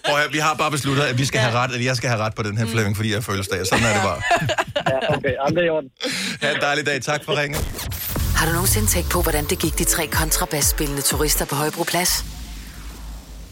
Prøv 0.06 0.18
at, 0.20 0.32
vi 0.32 0.38
har 0.38 0.54
bare 0.54 0.70
besluttet, 0.70 1.02
at 1.04 1.18
vi 1.18 1.24
skal 1.24 1.40
have 1.40 1.54
ret, 1.54 1.74
at 1.74 1.84
jeg 1.84 1.96
skal 1.96 2.08
have 2.10 2.22
ret 2.22 2.34
på 2.34 2.42
den 2.42 2.56
her 2.58 2.66
Flemming, 2.66 2.96
fordi 2.96 3.10
jeg 3.10 3.16
er 3.16 3.20
fødselsdag. 3.20 3.66
Sådan 3.66 3.84
er 3.84 3.92
det 3.92 4.02
bare. 4.02 4.22
Ja, 4.90 5.16
okay. 5.16 5.30
Jamen, 5.44 5.56
det 5.56 5.62
er 5.62 5.66
i 5.66 5.70
orden. 5.70 5.88
Ha' 6.42 6.50
en 6.54 6.60
dejlig 6.60 6.86
dag. 6.86 7.02
Tak 7.02 7.24
for 7.24 7.36
ringen. 7.40 7.60
Har 8.36 8.46
du 8.46 8.52
nogensinde 8.52 8.86
tænkt 8.86 9.10
på, 9.10 9.22
hvordan 9.22 9.44
det 9.44 9.58
gik 9.58 9.78
de 9.78 9.84
tre 9.84 10.06
kontrabasspillende 10.06 11.02
turister 11.02 11.44
på 11.44 11.54
Højbroplads? 11.54 12.24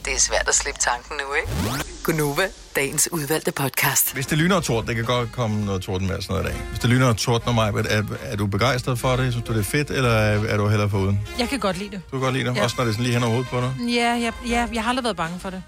Det 0.05 0.13
er 0.15 0.19
svært 0.19 0.49
at 0.49 0.55
slippe 0.55 0.81
tanken 0.81 1.17
nu, 1.17 1.35
ikke? 1.35 1.85
Gunova, 2.05 2.49
dagens 2.77 3.09
udvalgte 3.13 3.53
podcast. 3.53 4.13
Hvis 4.15 4.27
det 4.27 4.39
lyner 4.39 4.57
og 4.57 4.65
torden, 4.65 4.89
det 4.89 4.97
kan 4.97 5.05
godt 5.05 5.33
komme 5.33 5.65
noget 5.65 5.83
torden 5.83 6.07
med 6.07 6.23
sådan 6.23 6.35
noget 6.37 6.51
i 6.51 6.53
dag. 6.53 6.63
Hvis 6.69 6.79
det 6.79 6.91
lyner 6.91 7.07
og 7.07 7.17
torden 7.17 7.55
mig, 7.55 7.73
er, 7.75 8.03
er 8.23 8.37
du 8.37 8.47
begejstret 8.47 8.99
for 8.99 9.17
det? 9.17 9.33
Synes 9.33 9.47
du, 9.47 9.53
det 9.53 9.61
er 9.61 9.65
fedt, 9.65 9.91
eller 9.91 10.11
er, 10.11 10.45
er 10.49 10.57
du 10.57 10.69
hellere 10.69 10.91
foruden? 10.91 11.21
Jeg 11.39 11.49
kan 11.49 11.59
godt 11.59 11.79
lide 11.79 11.91
det. 11.91 12.01
Du 12.07 12.11
kan 12.11 12.21
godt 12.21 12.35
lide 12.35 12.45
det, 12.49 12.57
Ja. 12.57 12.63
også 12.63 12.75
når 12.79 12.85
det 12.85 12.91
er 12.91 12.95
sådan 12.95 13.05
lige 13.05 13.15
hen 13.15 13.23
over 13.23 13.33
hovedet 13.33 13.51
på 13.51 13.61
dig. 13.61 13.75
Ja, 13.89 14.15
ja, 14.15 14.31
ja, 14.49 14.67
jeg 14.73 14.83
har 14.83 14.89
aldrig 14.89 15.05
været 15.05 15.17
bange 15.17 15.41
for 15.41 15.51
det. 15.51 15.63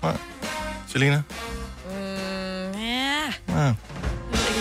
Selina? 0.89 1.23
Mm, 1.87 1.93
ja. 2.81 3.13
Ja. 3.49 3.75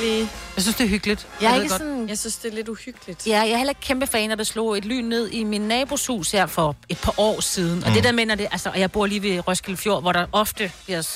Lige. 0.02 0.30
Jeg 0.56 0.64
synes, 0.64 0.76
det 0.78 0.84
er 0.84 0.88
hyggeligt. 0.88 1.28
Jeg 1.42 1.48
er 1.48 1.54
ved 1.54 1.62
ikke 1.62 1.70
godt. 1.74 1.82
sådan... 1.82 2.10
Jeg 2.10 2.18
synes, 2.18 2.36
det 2.36 2.52
er 2.52 2.56
lidt 2.56 2.70
uhyggeligt. 2.70 3.28
Ja, 3.28 3.40
jeg 3.40 3.50
er 3.52 3.58
heller 3.58 3.72
ikke 3.72 3.82
kæmpe 3.82 4.08
fan, 4.08 4.32
at 4.32 4.38
der 4.38 4.44
slog 4.44 4.78
et 4.78 4.86
lyn 4.86 5.04
ned 5.06 5.30
i 5.30 5.44
min 5.44 5.62
nabos 5.62 6.08
hus 6.08 6.32
her 6.32 6.46
for 6.46 6.76
et 6.90 6.98
par 6.98 7.14
år 7.18 7.42
siden. 7.42 7.84
Og 7.84 7.90
Mm. 7.90 7.96
det 7.96 8.04
der 8.04 8.12
mener 8.12 8.36
det, 8.36 8.48
altså, 8.52 8.70
og 8.70 8.80
jeg 8.80 8.92
bor 8.92 9.06
lige 9.06 9.22
ved 9.22 9.48
Roskilde 9.48 9.78
Fjord, 9.78 10.02
hvor 10.02 10.12
der 10.12 10.26
ofte 10.32 10.72
bliver, 10.86 11.08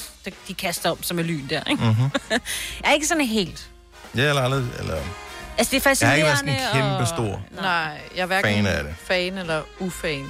de 0.48 0.54
kaster 0.54 0.90
om 0.92 1.04
som 1.04 1.20
et 1.20 1.26
lyn 1.26 1.48
der, 1.50 1.62
ikke? 1.70 1.84
Mm-hmm. 1.84 2.10
jeg 2.32 2.40
er 2.90 2.94
ikke 2.94 3.08
sådan 3.08 3.26
helt... 3.26 3.70
Ja, 4.18 4.30
eller 4.30 4.42
aldrig, 4.42 4.66
eller... 4.80 4.96
Altså, 5.58 5.72
det 5.72 5.74
er 5.74 5.74
Jeg 5.74 5.82
har 5.82 5.90
fascinerende. 5.90 6.18
ikke 6.18 6.26
været 6.26 6.38
sådan 6.38 6.54
en 6.54 6.60
kæmpe 6.74 6.96
og... 7.04 7.08
stor. 7.08 7.62
Nej, 7.62 8.02
jeg 8.16 8.22
er 8.22 8.26
hverken 8.26 8.54
Fan 8.56 8.66
af 8.66 8.84
det. 8.84 8.96
fan 9.04 9.38
eller 9.38 9.62
ufan. 9.80 10.26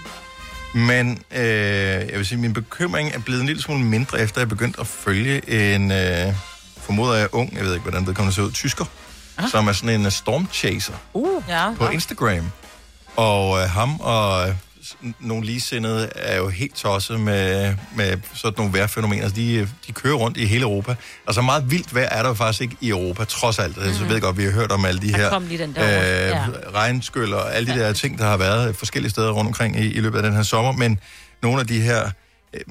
Men 0.74 1.24
øh, 1.32 1.40
jeg 1.42 2.14
vil 2.14 2.26
sige, 2.26 2.38
min 2.38 2.54
bekymring 2.54 3.12
er 3.14 3.20
blevet 3.20 3.42
en 3.42 3.48
lille 3.48 3.62
smule 3.62 3.80
mindre, 3.84 4.20
efter 4.20 4.42
jeg 4.42 4.50
begyndte 4.50 4.80
at 4.80 4.88
følge 4.88 5.50
en, 5.76 5.92
øh, 5.92 6.34
formoder 6.86 7.14
jeg 7.14 7.28
ung, 7.32 7.56
jeg 7.56 7.64
ved 7.64 7.74
ikke, 7.74 7.84
hvordan 7.84 8.06
det 8.06 8.16
kommer 8.16 8.32
til 8.32 8.42
at 8.42 8.46
se 8.46 8.48
ud, 8.48 8.52
tysker, 8.52 8.86
ah. 9.38 9.50
som 9.50 9.68
er 9.68 9.72
sådan 9.72 10.00
en 10.00 10.06
uh, 10.06 10.12
stormchaser 10.12 10.94
Uh, 11.14 11.44
ja. 11.48 11.74
på 11.74 11.88
Instagram. 11.88 12.52
Og 13.16 13.60
øh, 13.60 13.70
ham 13.70 14.00
og 14.00 14.50
øh, 14.50 14.56
nogle 15.20 15.46
ligesindede 15.46 16.10
er 16.16 16.38
jo 16.38 16.50
helt 16.50 16.76
tosset 16.76 17.20
med, 17.20 17.76
med 17.96 18.18
sådan 18.34 18.54
nogle 18.58 18.74
vejrfænomener. 18.74 19.24
Altså, 19.24 19.36
de, 19.36 19.70
de 19.88 19.92
kører 19.94 20.16
rundt 20.16 20.38
i 20.38 20.46
hele 20.46 20.64
Europa. 20.64 20.96
Altså 21.28 21.42
meget 21.42 21.72
vildt 21.72 21.96
vejr 21.96 22.10
er 22.10 22.22
der 22.22 22.30
jo 22.30 22.36
faktisk 22.36 22.62
ikke 22.62 22.76
i 22.82 22.90
Europa, 22.90 23.24
trods 23.24 23.60
alt. 23.60 23.78
Altså, 23.78 24.02
jeg 24.04 24.10
ved 24.14 24.22
godt, 24.22 24.38
vi 24.38 24.44
har 24.44 24.52
hørt 24.52 24.72
om 24.72 24.86
alle 24.86 25.02
de 25.02 25.16
her 25.16 25.30
over. 25.30 26.28
Ja. 26.28 26.46
regnskyld 26.74 27.34
og 27.34 27.56
alle 27.56 27.74
de 27.74 27.80
der 27.80 27.94
ting, 27.94 28.18
der 28.18 28.26
har 28.26 28.38
været 28.38 28.76
forskellige 28.76 29.12
steder 29.12 29.32
rundt 29.32 29.48
omkring 29.48 29.80
i, 29.80 29.94
i 29.94 30.00
løbet 30.00 30.18
af 30.18 30.24
den 30.24 30.34
her 30.34 30.44
sommer. 30.44 30.72
Men 30.72 31.00
nogle 31.42 31.60
af 31.60 31.68
de 31.68 31.82
her 31.82 32.10
øh, 32.54 32.62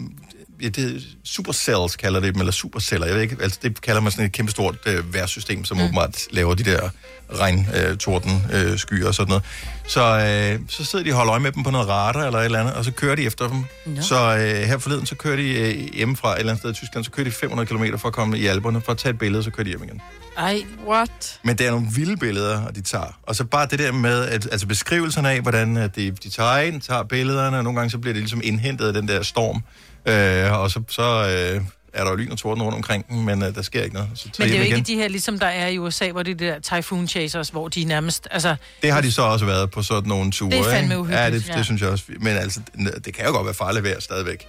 ja, 0.63 0.69
det, 0.69 1.03
supercells 1.25 1.97
kalder 1.97 2.21
det 2.21 2.35
dem, 2.35 2.41
eller 2.41 2.53
superceller, 2.53 3.07
jeg 3.07 3.15
ved 3.15 3.23
ikke, 3.23 3.37
altså 3.41 3.59
det 3.63 3.81
kalder 3.81 4.01
man 4.01 4.13
sådan 4.13 4.25
et 4.27 4.33
kæmpestort 4.33 4.77
øh, 4.87 5.15
vejrsystem, 5.15 5.65
som 5.65 5.77
mm. 5.77 5.83
åbenbart 5.83 6.27
laver 6.31 6.55
de 6.55 6.65
der 6.65 6.91
regn, 7.33 7.69
øh, 7.75 7.97
torden, 7.97 8.47
øh, 8.53 8.79
skyer 8.79 9.07
og 9.07 9.15
sådan 9.15 9.29
noget. 9.29 9.45
Så, 9.87 10.01
øh, 10.01 10.61
så 10.69 10.85
sidder 10.85 11.05
de 11.05 11.11
og 11.11 11.17
holder 11.17 11.33
øje 11.33 11.41
med 11.41 11.53
dem 11.53 11.63
på 11.63 11.71
noget 11.71 11.89
radar 11.89 12.27
eller 12.27 12.39
et 12.39 12.45
eller 12.45 12.61
andet, 12.61 12.75
og 12.75 12.85
så 12.85 12.93
kører 12.93 13.15
de 13.15 13.23
efter 13.23 13.49
dem. 13.49 13.65
Nå. 13.87 14.03
Så 14.03 14.37
øh, 14.37 14.69
her 14.69 14.79
forleden, 14.79 15.07
så 15.07 15.15
kører 15.15 15.37
de 15.37 15.61
øh, 15.61 15.95
hjemmefra 15.95 16.33
et 16.33 16.39
eller 16.39 16.53
andet 16.53 16.61
sted 16.61 16.71
i 16.71 16.75
Tyskland, 16.75 17.05
så 17.05 17.11
kører 17.11 17.25
de 17.25 17.31
500 17.33 17.67
km 17.67 17.97
for 17.97 18.09
at 18.09 18.15
komme 18.15 18.39
i 18.39 18.47
alberne, 18.47 18.81
for 18.81 18.93
at 18.93 18.99
tage 18.99 19.11
et 19.11 19.19
billede, 19.19 19.43
så 19.43 19.51
kører 19.51 19.65
de 19.65 19.71
hjem 19.71 19.83
igen. 19.85 20.01
Ej, 20.37 20.63
what? 20.87 21.41
Men 21.43 21.59
det 21.59 21.67
er 21.67 21.71
nogle 21.71 21.87
vilde 21.95 22.17
billeder, 22.17 22.71
de 22.71 22.81
tager. 22.81 23.19
Og 23.23 23.37
så 23.37 23.45
bare 23.45 23.67
det 23.67 23.79
der 23.79 23.93
med, 23.93 24.25
at, 24.25 24.49
altså 24.53 24.67
beskrivelserne 24.67 25.31
af, 25.31 25.41
hvordan 25.41 25.77
at 25.77 25.97
de, 25.97 26.11
de 26.11 26.31
tager 26.31 26.59
ind, 26.59 26.81
tager 26.81 27.03
billederne, 27.03 27.57
og 27.59 27.65
nogle 27.65 27.79
gange 27.79 27.91
så 27.91 27.99
bliver 27.99 28.13
det 28.13 28.23
ligesom 28.23 28.41
indhentet 28.45 28.87
af 28.87 28.93
den 28.93 29.09
der 29.09 29.23
storm. 29.23 29.63
Øh, 30.07 30.53
og 30.61 30.71
så, 30.71 30.83
så 30.89 31.03
øh, 31.03 31.61
er 31.95 32.05
der 32.05 32.11
jo 32.11 32.17
lyn 32.17 32.31
og 32.31 32.39
torden 32.39 32.63
rundt 32.63 32.77
omkring 32.77 33.25
men 33.25 33.43
øh, 33.43 33.55
der 33.55 33.63
sker 33.63 33.83
ikke 33.83 33.95
noget. 33.95 34.09
Så 34.15 34.29
Men 34.39 34.49
det 34.49 34.55
er 34.55 34.59
jo 34.59 34.65
hjem 34.65 34.77
ikke 34.77 34.77
igen. 34.77 34.85
de 34.97 35.03
her, 35.03 35.09
ligesom 35.09 35.39
der 35.39 35.47
er 35.47 35.69
i 35.69 35.79
USA, 35.79 36.11
hvor 36.11 36.23
det 36.23 36.31
er 36.31 36.35
de 36.37 36.45
der 36.45 36.61
typhoon 36.61 37.09
chasers, 37.09 37.49
hvor 37.49 37.69
de 37.69 37.85
nærmest, 37.85 38.29
altså... 38.31 38.57
Det 38.83 38.93
har 38.93 39.01
de 39.01 39.13
så 39.13 39.23
også 39.23 39.45
været 39.47 39.71
på 39.71 39.83
sådan 39.83 40.09
nogle 40.09 40.31
ture. 40.33 40.51
Det 40.51 40.59
er 40.59 40.65
fandme 40.65 40.99
uhyggeligt, 40.99 41.21
Ja, 41.25 41.31
det, 41.31 41.47
det 41.47 41.57
ja. 41.57 41.63
synes 41.63 41.81
jeg 41.83 41.91
også. 41.91 42.05
Men 42.21 42.37
altså, 42.37 42.61
det 43.05 43.15
kan 43.15 43.25
jo 43.27 43.31
godt 43.33 43.45
være 43.47 43.55
farligt 43.55 43.85
vejr 43.85 44.01
stadigvæk 44.01 44.47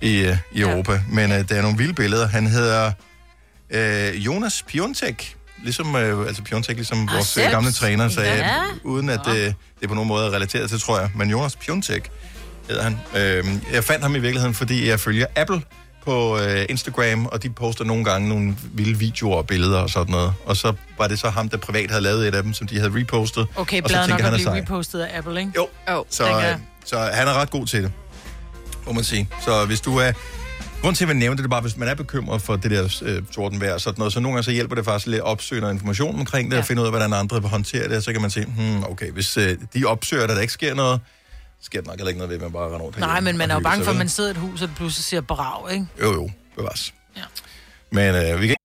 i, 0.00 0.16
øh, 0.18 0.36
i 0.52 0.60
Europa. 0.60 1.00
Men 1.08 1.32
øh, 1.32 1.38
det 1.38 1.50
er 1.52 1.62
nogle 1.62 1.78
vilde 1.78 1.94
billeder. 1.94 2.28
Han 2.28 2.46
hedder 2.46 2.92
øh, 3.70 4.26
Jonas 4.26 4.64
Piontek. 4.68 5.36
Ligesom, 5.64 5.96
øh, 5.96 6.26
altså 6.26 6.42
Piontek, 6.42 6.76
ligesom 6.76 7.08
Ah, 7.08 7.14
vores 7.14 7.26
selv? 7.26 7.46
øh, 7.46 7.52
gamle 7.52 7.72
træner 7.72 8.08
sagde, 8.08 8.34
Ja. 8.36 8.54
uden 8.84 9.08
at 9.10 9.20
øh, 9.28 9.34
det 9.36 9.54
er 9.82 9.88
på 9.88 9.94
nogen 9.94 10.08
måde 10.08 10.26
er 10.26 10.30
relateret 10.30 10.70
til, 10.70 10.80
tror 10.80 11.00
jeg. 11.00 11.10
Men 11.16 11.30
Jonas 11.30 11.56
Piontek 11.56 12.10
hedder 12.70 12.82
han. 12.82 12.98
Øh, 13.16 13.44
jeg 13.72 13.84
fandt 13.84 14.02
ham 14.02 14.14
i 14.14 14.18
virkeligheden, 14.18 14.54
fordi 14.54 14.88
jeg 14.88 15.00
følger 15.00 15.26
Apple 15.36 15.62
på 16.04 16.38
øh, 16.38 16.66
Instagram, 16.68 17.26
og 17.26 17.42
de 17.42 17.50
poster 17.50 17.84
nogle 17.84 18.04
gange 18.04 18.28
nogle 18.28 18.56
vilde 18.72 18.98
videoer 18.98 19.36
og 19.36 19.46
billeder 19.46 19.78
og 19.78 19.90
sådan 19.90 20.10
noget. 20.12 20.32
Og 20.44 20.56
så 20.56 20.72
var 20.98 21.06
det 21.06 21.18
så 21.18 21.30
ham, 21.30 21.48
der 21.48 21.56
privat 21.56 21.90
havde 21.90 22.02
lavet 22.02 22.28
et 22.28 22.34
af 22.34 22.42
dem, 22.42 22.52
som 22.52 22.66
de 22.66 22.78
havde 22.78 22.92
repostet. 22.94 23.46
Okay, 23.56 23.82
og 23.82 23.90
så 23.90 23.94
bladet 23.94 24.08
nok 24.08 24.18
tænker 24.18 24.32
at 24.32 24.40
han 24.40 24.52
blive 24.52 24.62
repostet 24.62 25.00
af 25.00 25.18
Apple, 25.18 25.40
ikke? 25.40 25.52
Jo. 25.56 25.68
Oh, 25.88 26.04
Så, 26.10 26.28
øh, 26.28 26.58
så 26.84 26.98
han 26.98 27.28
er 27.28 27.32
ret 27.32 27.50
god 27.50 27.66
til 27.66 27.82
det, 27.82 27.92
må 28.86 28.92
man 28.92 29.04
sige. 29.04 29.28
Så 29.44 29.64
hvis 29.64 29.80
du 29.80 29.96
er... 29.96 30.12
Grunden 30.80 30.94
til, 30.94 31.04
at 31.04 31.08
jeg 31.08 31.16
nævner 31.16 31.36
det, 31.36 31.42
det 31.42 31.44
er 31.44 31.50
bare, 31.50 31.60
hvis 31.60 31.76
man 31.76 31.88
er 31.88 31.94
bekymret 31.94 32.42
for 32.42 32.56
det 32.56 32.70
der 32.70 33.00
øh, 33.02 33.22
tordenvejr 33.32 33.74
og 33.74 33.80
sådan 33.80 33.98
noget, 33.98 34.12
så 34.12 34.20
nogle 34.20 34.34
gange 34.34 34.44
så 34.44 34.50
hjælper 34.50 34.74
det 34.74 34.84
faktisk 34.84 35.06
lidt 35.06 35.18
at 35.18 35.24
opsøge 35.24 35.60
noget 35.60 35.74
information 35.74 36.18
omkring 36.18 36.50
det, 36.50 36.56
ja. 36.56 36.60
og 36.60 36.66
finde 36.66 36.82
ud 36.82 36.86
af, 36.86 36.92
hvordan 36.92 37.12
andre 37.12 37.40
vil 37.40 37.50
håndtere 37.50 37.88
det, 37.88 37.96
og 37.96 38.02
så 38.02 38.12
kan 38.12 38.20
man 38.20 38.30
sige, 38.30 38.46
hmm, 38.46 38.84
okay, 38.84 39.10
hvis 39.10 39.36
øh, 39.36 39.56
de 39.74 39.84
opsøger, 39.84 40.22
at 40.22 40.28
der 40.28 40.40
ikke 40.40 40.52
sker 40.52 40.74
noget, 40.74 41.00
sker 41.62 41.80
der 41.80 41.88
nok 41.88 41.96
heller 41.96 42.08
ikke 42.08 42.18
noget 42.18 42.28
ved, 42.28 42.36
at 42.36 42.42
man 42.42 42.52
bare 42.52 42.66
render 42.66 42.80
rundt 42.80 42.98
Nej, 42.98 43.20
men 43.20 43.36
man 43.38 43.50
er 43.50 43.54
jo 43.54 43.60
bange 43.60 43.84
for, 43.84 43.90
at 43.90 43.96
man 43.96 44.08
sidder 44.08 44.30
i 44.30 44.32
et 44.32 44.36
hus, 44.36 44.62
og 44.62 44.68
det 44.68 44.76
pludselig 44.76 45.04
siger 45.04 45.20
brav, 45.20 45.68
ikke? 45.72 45.86
Jo, 46.00 46.12
jo, 46.12 46.30
bevares. 46.56 46.94
Ja. 47.16 47.22
Men 47.90 48.14
øh, 48.14 48.40
vi 48.40 48.46
kan 48.46 48.56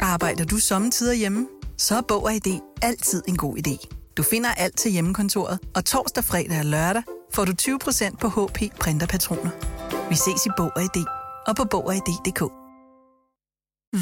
Arbejder 0.00 0.44
du 0.44 0.58
sommetider 0.58 1.12
hjemme? 1.14 1.48
Så 1.76 1.96
er 1.96 2.00
Bog 2.00 2.24
og 2.24 2.34
ID 2.34 2.60
altid 2.82 3.22
en 3.28 3.36
god 3.36 3.56
idé. 3.58 3.86
Du 4.16 4.22
finder 4.22 4.54
alt 4.54 4.78
til 4.78 4.90
hjemmekontoret, 4.90 5.58
og 5.74 5.84
torsdag, 5.84 6.24
fredag 6.24 6.58
og 6.58 6.64
lørdag 6.64 7.02
får 7.34 7.44
du 7.44 7.52
20% 7.62 8.16
på 8.16 8.28
HP 8.28 8.76
Printerpatroner. 8.80 9.50
Vi 10.08 10.14
ses 10.14 10.46
i 10.46 10.50
Bog 10.56 10.72
og 10.76 10.82
ID 10.82 11.04
og 11.46 11.56
på 11.56 11.64
Bog 11.64 11.86
og 11.86 11.94
ID.dk. 11.94 12.42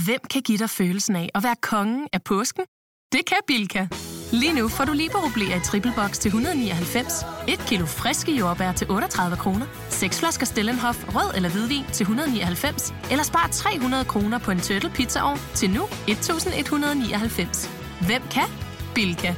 Hvem 0.05 0.21
kan 0.31 0.43
give 0.43 0.59
dig 0.59 0.71
følelsen 0.71 1.17
af 1.17 1.29
at 1.35 1.43
være 1.43 1.57
kongen 1.63 2.09
af 2.13 2.23
påsken? 2.23 2.65
Det 3.13 3.27
kan 3.27 3.37
Bilka! 3.47 3.87
Lige 4.33 4.53
nu 4.53 4.69
får 4.69 4.85
du 4.85 4.93
liberobleer 4.93 5.57
i 5.57 5.61
triple 5.61 5.93
box 5.97 6.19
til 6.19 6.29
199, 6.29 7.25
et 7.49 7.61
kilo 7.67 7.87
friske 7.87 8.33
jordbær 8.33 8.73
til 8.73 8.91
38 8.91 9.37
kroner, 9.37 9.67
seks 9.89 10.19
flasker 10.19 10.47
Stellenhof 10.47 11.05
rød 11.15 11.37
eller 11.37 11.49
hvidvin 11.49 11.85
til 11.93 12.05
199, 12.05 12.95
eller 13.11 13.25
spar 13.25 13.49
300 13.53 14.05
kroner 14.05 14.39
på 14.39 14.51
en 14.51 14.61
turtle 14.61 14.91
pizzaovn 14.91 15.39
til 15.55 15.71
nu 15.71 15.89
1199. 16.09 17.71
Hvem 18.07 18.23
kan? 18.31 18.49
Bilka. 18.95 19.35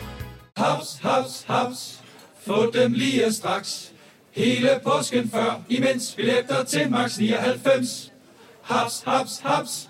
Haps, 0.56 0.98
haps, 1.02 1.44
haps. 1.46 2.00
Få 2.46 2.70
dem 2.70 2.92
lige 2.92 3.32
straks. 3.32 3.92
Hele 4.30 4.80
påsken 4.84 5.30
før, 5.30 5.60
imens 5.68 6.14
billetter 6.16 6.64
til 6.64 6.90
max 6.90 7.18
99. 7.18 8.12
Haps, 8.62 9.02
haps, 9.06 9.40
haps. 9.44 9.89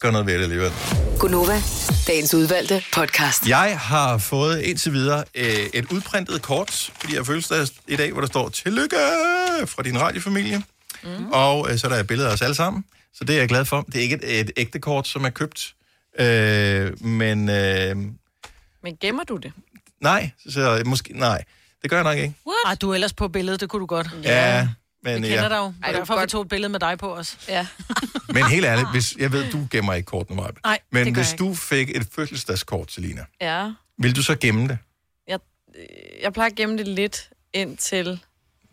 Gøre 0.00 0.12
noget 0.12 0.26
ved 0.26 0.34
det 0.34 0.42
alligevel. 0.42 0.72
Gunova, 1.18 1.62
dagens 2.06 2.34
udvalgte 2.34 2.82
podcast. 2.92 3.48
Jeg 3.48 3.78
har 3.80 4.18
fået 4.18 4.60
indtil 4.60 4.92
videre 4.92 5.24
øh, 5.34 5.66
et 5.74 5.92
udprintet 5.92 6.42
kort, 6.42 6.90
fordi 7.00 7.14
jeg 7.16 7.26
føles 7.26 7.52
i 7.88 7.96
dag, 7.96 8.12
hvor 8.12 8.20
der 8.20 8.28
står 8.28 8.48
Tillykke 8.48 8.96
fra 9.66 9.82
din 9.82 10.00
radiofamilie. 10.00 10.62
Mm. 11.02 11.32
Og 11.32 11.70
øh, 11.70 11.78
så 11.78 11.86
er 11.86 11.90
der 11.90 12.00
et 12.00 12.06
billede 12.06 12.28
af 12.28 12.32
os 12.32 12.42
alle 12.42 12.54
sammen. 12.54 12.84
Så 13.14 13.24
det 13.24 13.34
er 13.34 13.38
jeg 13.38 13.48
glad 13.48 13.64
for. 13.64 13.80
Det 13.82 13.96
er 13.96 14.00
ikke 14.02 14.14
et, 14.24 14.40
et 14.40 14.50
ægte 14.56 14.78
kort, 14.78 15.08
som 15.08 15.24
er 15.24 15.30
købt. 15.30 15.74
Øh, 16.18 17.04
men 17.04 17.48
øh, 17.48 17.96
Men 18.82 18.96
gemmer 19.00 19.24
du 19.24 19.36
det? 19.36 19.52
nej, 20.00 20.30
så 20.48 20.82
måske, 20.86 21.18
nej, 21.18 21.44
det 21.82 21.90
gør 21.90 21.96
jeg 21.96 22.04
nok 22.04 22.16
ikke. 22.16 22.34
What? 22.46 22.56
Ej, 22.66 22.74
du 22.74 22.90
er 22.90 22.94
ellers 22.94 23.12
på 23.12 23.28
billedet, 23.28 23.60
det 23.60 23.68
kunne 23.68 23.80
du 23.80 23.86
godt. 23.86 24.08
Ja, 24.24 24.68
men, 25.14 25.22
Vi 25.22 25.28
kender 25.28 25.42
ja. 25.42 25.48
dig 25.48 25.56
jo. 25.56 25.72
Ej, 25.82 25.92
derfor 25.92 26.14
godt- 26.14 26.22
vi 26.22 26.30
tog 26.30 26.42
et 26.42 26.48
billede 26.48 26.68
med 26.72 26.80
dig 26.80 26.98
på 26.98 27.14
os. 27.14 27.38
Ja. 27.48 27.66
Men 28.34 28.44
helt 28.46 28.64
ærligt, 28.66 28.90
hvis, 28.92 29.16
jeg 29.18 29.32
ved, 29.32 29.50
du 29.50 29.66
gemmer 29.70 29.94
ikke 29.94 30.06
kortene, 30.06 30.36
Maja. 30.36 30.48
Nej, 30.64 30.78
Men 30.92 31.14
hvis 31.14 31.30
jeg 31.32 31.38
du 31.38 31.54
fik 31.54 31.90
et 31.96 32.08
fødselsdagskort, 32.14 32.92
Selina, 32.92 33.24
Ja. 33.40 33.70
vil 33.98 34.16
du 34.16 34.22
så 34.22 34.34
gemme 34.34 34.68
det? 34.68 34.78
Jeg, 35.28 35.38
jeg 36.22 36.32
plejer 36.32 36.50
at 36.50 36.56
gemme 36.56 36.78
det 36.78 36.88
lidt 36.88 37.30
indtil, 37.54 38.20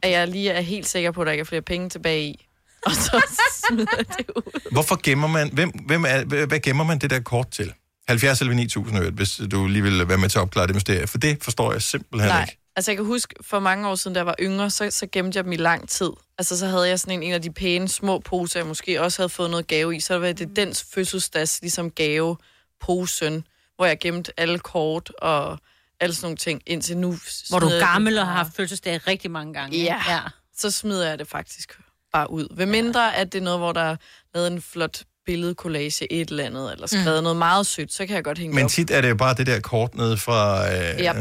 at 0.01 0.11
jeg 0.11 0.27
lige 0.27 0.49
er 0.51 0.61
helt 0.61 0.87
sikker 0.87 1.11
på, 1.11 1.21
at 1.21 1.25
der 1.25 1.31
ikke 1.31 1.41
er 1.41 1.45
flere 1.45 1.61
penge 1.61 1.89
tilbage 1.89 2.23
i. 2.27 2.45
Og 2.85 2.91
så 2.91 3.21
smider 3.67 3.85
det 4.17 4.29
ud. 4.35 4.69
Hvorfor 4.71 4.99
gemmer 5.03 5.27
man, 5.27 5.49
hvem, 5.53 5.69
hvem 5.69 6.05
er, 6.07 6.45
hvad 6.45 6.59
gemmer 6.59 6.83
man 6.83 6.99
det 6.99 7.09
der 7.09 7.19
kort 7.19 7.51
til? 7.51 7.73
70 8.07 8.41
eller 8.41 8.53
9000 8.53 8.99
øre, 8.99 9.09
hvis 9.11 9.41
du 9.51 9.67
lige 9.67 9.83
vil 9.83 10.07
være 10.07 10.17
med 10.17 10.29
til 10.29 10.37
at 10.37 10.41
opklare 10.41 10.67
det 10.67 10.75
mysterie, 10.75 11.07
for 11.07 11.17
det 11.17 11.43
forstår 11.43 11.71
jeg 11.71 11.81
simpelthen 11.81 12.29
Nej, 12.29 12.41
ikke. 12.41 12.57
Altså 12.75 12.91
jeg 12.91 12.97
kan 12.97 13.05
huske, 13.05 13.35
for 13.41 13.59
mange 13.59 13.87
år 13.87 13.95
siden, 13.95 14.13
da 14.13 14.19
jeg 14.19 14.25
var 14.25 14.35
yngre, 14.39 14.69
så, 14.69 14.91
så 14.91 15.07
gemte 15.11 15.37
jeg 15.37 15.43
dem 15.43 15.51
i 15.51 15.57
lang 15.57 15.89
tid. 15.89 16.09
Altså 16.37 16.57
så 16.57 16.67
havde 16.67 16.87
jeg 16.87 16.99
sådan 16.99 17.13
en, 17.13 17.23
en 17.23 17.33
af 17.33 17.41
de 17.41 17.51
pæne 17.51 17.87
små 17.87 18.19
poser, 18.19 18.59
jeg 18.59 18.67
måske 18.67 19.01
også 19.01 19.21
havde 19.21 19.29
fået 19.29 19.49
noget 19.49 19.67
gave 19.67 19.95
i. 19.95 19.99
Så 19.99 20.19
var 20.19 20.31
det 20.31 20.55
dens 20.55 20.85
fødselsdags 20.93 21.61
ligesom 21.61 21.91
gave 21.91 22.37
posen, 22.81 23.47
hvor 23.75 23.85
jeg 23.85 23.99
gemte 23.99 24.39
alle 24.39 24.59
kort 24.59 25.11
og 25.17 25.59
alle 25.99 26.15
sådan 26.15 26.25
nogle 26.25 26.37
ting 26.37 26.61
indtil 26.65 26.97
nu. 26.97 27.17
Hvor 27.49 27.59
du 27.59 27.67
er 27.67 27.79
gammel 27.79 28.17
og 28.17 28.25
har 28.27 28.33
haft 28.33 28.55
fødselsdag 28.55 29.07
rigtig 29.07 29.31
mange 29.31 29.53
gange. 29.53 29.77
Ja. 29.77 30.01
ja. 30.09 30.19
Så 30.57 30.71
smider 30.71 31.09
jeg 31.09 31.19
det 31.19 31.27
faktisk 31.27 31.79
bare 32.13 32.31
ud. 32.31 32.47
Ved 32.51 32.65
mindre, 32.65 33.15
at 33.15 33.33
det 33.33 33.39
er 33.39 33.43
noget, 33.43 33.59
hvor 33.59 33.71
der 33.71 33.81
er 33.81 33.95
lavet 34.33 34.51
en 34.51 34.61
flot 34.61 35.03
billedkollage 35.25 36.13
et 36.13 36.29
eller 36.29 36.45
andet, 36.45 36.71
eller 36.71 36.87
skrevet 36.87 37.19
mm. 37.19 37.23
noget 37.23 37.37
meget 37.37 37.65
sødt, 37.67 37.93
så 37.93 38.05
kan 38.05 38.15
jeg 38.15 38.23
godt 38.23 38.37
hænge 38.37 38.51
det 38.51 38.55
Men 38.55 38.65
op. 38.65 38.71
tit 38.71 38.91
er 38.91 39.01
det 39.01 39.09
jo 39.09 39.15
bare 39.15 39.33
det 39.33 39.47
der 39.47 39.59
kort 39.59 39.95
ned 39.95 40.17
fra 40.17 40.71
øh, 40.73 40.99
Ja. 40.99 41.13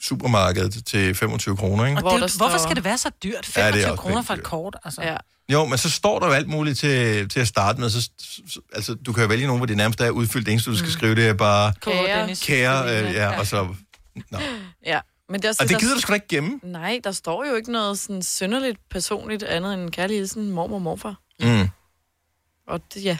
Supermarkedet 0.00 0.84
til 0.86 1.14
25 1.14 1.56
kroner, 1.56 1.86
ikke? 1.86 2.04
Og 2.04 2.20
det, 2.20 2.36
hvorfor 2.36 2.58
skal 2.58 2.76
det 2.76 2.84
være 2.84 2.98
så 2.98 3.10
dyrt? 3.22 3.56
Ja, 3.56 3.66
det 3.66 3.68
er 3.68 3.72
25 3.72 3.90
også 3.92 4.02
kroner 4.02 4.22
for 4.22 4.34
et 4.34 4.42
kort, 4.42 4.76
altså. 4.84 5.02
Ja. 5.02 5.16
Jo, 5.48 5.64
men 5.66 5.78
så 5.78 5.90
står 5.90 6.18
der 6.18 6.26
jo 6.26 6.32
alt 6.32 6.48
muligt 6.48 6.78
til, 6.78 7.28
til 7.28 7.40
at 7.40 7.48
starte 7.48 7.80
med. 7.80 7.90
Så, 7.90 8.10
så, 8.48 8.60
altså, 8.72 8.94
du 8.94 9.12
kan 9.12 9.22
jo 9.22 9.28
vælge 9.28 9.46
nogen, 9.46 9.58
hvor 9.60 9.66
det 9.66 9.76
nærmest 9.76 10.00
er 10.00 10.10
udfyldt. 10.10 10.46
Det 10.46 10.52
eneste, 10.52 10.70
du 10.70 10.76
skal 10.76 10.90
skrive, 10.90 11.14
det 11.14 11.28
er 11.28 11.34
bare 11.34 11.72
Kære. 11.80 12.36
Kære, 12.42 13.02
øh, 13.08 13.14
ja, 13.14 13.38
og 13.38 13.46
så... 13.46 13.68
Nå. 14.30 14.38
Ja. 14.86 15.00
Men 15.28 15.40
det 15.40 15.44
er 15.44 15.48
også, 15.48 15.62
Og 15.62 15.68
det 15.68 15.74
der- 15.74 15.80
gider 15.80 15.94
du 15.94 16.00
sgu 16.00 16.10
da 16.10 16.14
ikke 16.14 16.28
gemme. 16.28 16.60
Nej, 16.62 17.00
der 17.04 17.12
står 17.12 17.44
jo 17.44 17.54
ikke 17.54 17.72
noget 17.72 17.98
sådan 17.98 18.22
synderligt 18.22 18.78
personligt 18.90 19.42
andet 19.42 19.74
end 19.74 19.82
en 19.82 19.90
kærlig 19.90 20.16
hilsen, 20.16 20.50
mormor 20.50 20.76
og 20.76 20.82
morfar. 20.82 21.16
Mm. 21.40 21.68
Og 22.68 22.80
det, 22.94 23.04
ja. 23.04 23.16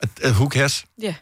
At, 0.00 0.08
at 0.22 0.32
who 0.32 0.48
cares? 0.48 0.84
Ja. 1.02 1.14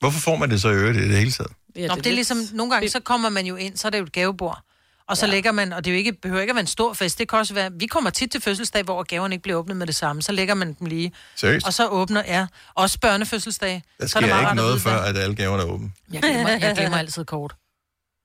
Hvorfor 0.00 0.20
får 0.20 0.36
man 0.36 0.50
det 0.50 0.60
så 0.60 0.68
i 0.68 0.74
øvrigt 0.74 0.98
i 0.98 1.08
det 1.08 1.18
hele 1.18 1.30
taget? 1.30 1.52
Ja 1.76 1.86
Nå, 1.86 1.94
det 1.94 2.06
er 2.06 2.12
ligesom, 2.12 2.38
nogle 2.52 2.72
gange, 2.72 2.88
så 2.88 3.00
kommer 3.00 3.28
man 3.28 3.46
jo 3.46 3.56
ind, 3.56 3.76
så 3.76 3.88
er 3.88 3.90
det 3.90 3.98
jo 3.98 4.04
et 4.04 4.12
gavebord. 4.12 4.62
Og 5.06 5.16
så 5.16 5.26
ja. 5.26 5.32
lægger 5.32 5.52
man, 5.52 5.72
og 5.72 5.84
det 5.84 5.90
er 5.90 5.94
jo 5.94 5.98
ikke, 5.98 6.12
behøver 6.12 6.40
ikke 6.40 6.50
at 6.50 6.54
være 6.54 6.60
en 6.60 6.66
stor 6.66 6.92
fest, 6.92 7.18
det 7.18 7.28
kan 7.28 7.38
også 7.38 7.54
være, 7.54 7.70
vi 7.72 7.86
kommer 7.86 8.10
tit 8.10 8.30
til 8.30 8.40
fødselsdag, 8.40 8.82
hvor 8.82 9.02
gaverne 9.02 9.34
ikke 9.34 9.42
bliver 9.42 9.58
åbnet 9.58 9.76
med 9.76 9.86
det 9.86 9.94
samme, 9.94 10.22
så 10.22 10.32
lægger 10.32 10.54
man 10.54 10.72
dem 10.72 10.86
lige. 10.86 11.12
Seriøst? 11.36 11.66
Og 11.66 11.72
så 11.72 11.88
åbner, 11.88 12.22
ja, 12.26 12.46
også 12.74 12.98
børnefødselsdag. 13.00 13.82
Der 14.00 14.06
så 14.06 14.18
er 14.18 14.20
det 14.20 14.30
sker 14.30 14.38
ikke 14.38 14.50
at 14.50 14.56
noget 14.56 14.72
vide, 14.72 14.80
før, 14.80 14.98
at 15.00 15.16
alle 15.16 15.36
gaverne 15.36 15.62
er 15.62 15.66
åbne. 15.66 15.92
Jeg 16.12 16.22
glemmer, 16.22 16.48
jeg 16.48 16.74
glemmer 16.78 16.98
altid 16.98 17.24
kort. 17.24 17.54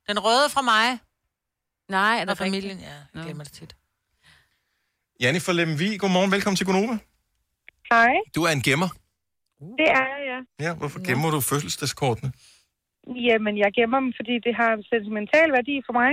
Den 0.10 0.20
røde 0.20 0.50
fra 0.50 0.62
mig. 0.62 1.00
Nej, 1.90 2.18
er 2.20 2.26
der 2.26 2.36
familien? 2.36 2.80
Ja, 2.80 2.86
jeg 3.16 3.24
glemmer 3.24 3.44
det 3.44 3.54
tit. 3.54 3.76
Janni 5.20 5.40
fra 5.40 5.54
Lemvi, 5.54 5.98
godmorgen, 5.98 6.32
velkommen 6.32 6.56
til 6.58 6.66
Gonova. 6.66 6.98
Hej, 7.92 8.08
Du 8.36 8.44
er 8.44 8.50
en 8.50 8.62
gemmer. 8.62 8.88
det 9.78 9.90
er 9.90 10.06
jeg, 10.06 10.44
ja. 10.60 10.66
Ja, 10.66 10.74
hvorfor 10.74 11.00
gemmer 11.06 11.30
du 11.32 11.42
fødselsdagskortene? 11.42 12.32
Jamen, 13.16 13.58
jeg 13.58 13.72
gemmer 13.78 14.00
dem, 14.00 14.14
fordi 14.20 14.36
det 14.46 14.54
har 14.56 14.70
sentimental 14.94 15.52
værdi 15.58 15.76
for 15.86 15.94
mig. 16.02 16.12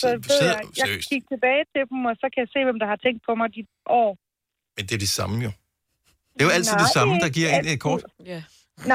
så 0.00 0.08
ved 0.10 0.22
sid- 0.38 0.46
jeg, 0.46 0.60
jeg 0.80 0.86
kan 0.88 1.00
kigge 1.10 1.26
tilbage 1.32 1.64
til 1.74 1.82
dem, 1.90 2.04
og 2.10 2.14
så 2.20 2.26
kan 2.32 2.40
jeg 2.44 2.48
se, 2.54 2.64
hvem 2.64 2.78
der 2.82 2.86
har 2.92 2.96
tænkt 2.96 3.20
på 3.28 3.32
mig 3.34 3.48
de 3.54 3.66
år. 3.86 4.10
Men 4.76 4.82
det 4.88 4.94
er 4.98 5.02
de 5.06 5.12
samme 5.20 5.36
jo. 5.46 5.50
Det 6.34 6.40
er 6.44 6.48
jo 6.50 6.54
altid 6.58 6.74
Nej, 6.76 6.82
det 6.84 6.90
samme, 6.98 7.14
det 7.14 7.20
er 7.22 7.26
der 7.26 7.32
giver 7.38 7.50
en 7.58 7.66
et 7.74 7.80
kort. 7.88 8.02
Ja. 8.32 8.40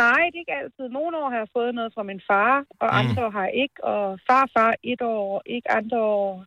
Nej, 0.02 0.22
det 0.32 0.38
er 0.40 0.44
ikke 0.46 0.58
altid. 0.64 0.86
Nogle 0.98 1.14
år 1.22 1.28
har 1.34 1.38
jeg 1.44 1.50
fået 1.58 1.72
noget 1.80 1.92
fra 1.96 2.04
min 2.12 2.22
far, 2.30 2.54
og 2.82 2.88
Mm. 2.92 3.00
andre 3.02 3.20
år 3.26 3.32
har 3.38 3.44
jeg 3.50 3.56
ikke. 3.64 3.78
Og 3.94 4.04
farfar 4.30 4.72
et 4.94 5.02
år, 5.02 5.42
ikke 5.56 5.68
andre 5.80 6.00
år. 6.18 6.46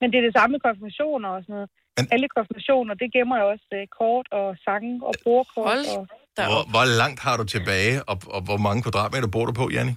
Men 0.00 0.06
det 0.10 0.16
er 0.18 0.24
det 0.28 0.34
samme 0.38 0.52
med 0.54 0.60
konfirmationer 0.66 1.28
og 1.36 1.40
sådan 1.42 1.54
noget. 1.54 1.70
Men... 1.96 2.04
Alle 2.14 2.28
konfirmationer, 2.36 2.94
det 3.02 3.08
gemmer 3.16 3.36
jeg 3.40 3.46
også 3.54 3.66
øh, 3.78 3.86
kort 4.00 4.26
og 4.40 4.46
sange 4.66 4.92
og 5.08 5.14
brugerkort. 5.22 5.78
Og... 5.96 6.02
Hvor, 6.52 6.62
hvor 6.74 6.84
langt 7.00 7.20
har 7.26 7.36
du 7.40 7.44
tilbage, 7.44 7.94
og, 8.10 8.16
og 8.36 8.40
hvor 8.48 8.58
mange 8.66 8.82
kvadratmeter 8.82 9.28
bor 9.34 9.44
du 9.50 9.52
på, 9.52 9.64
Janni? 9.74 9.94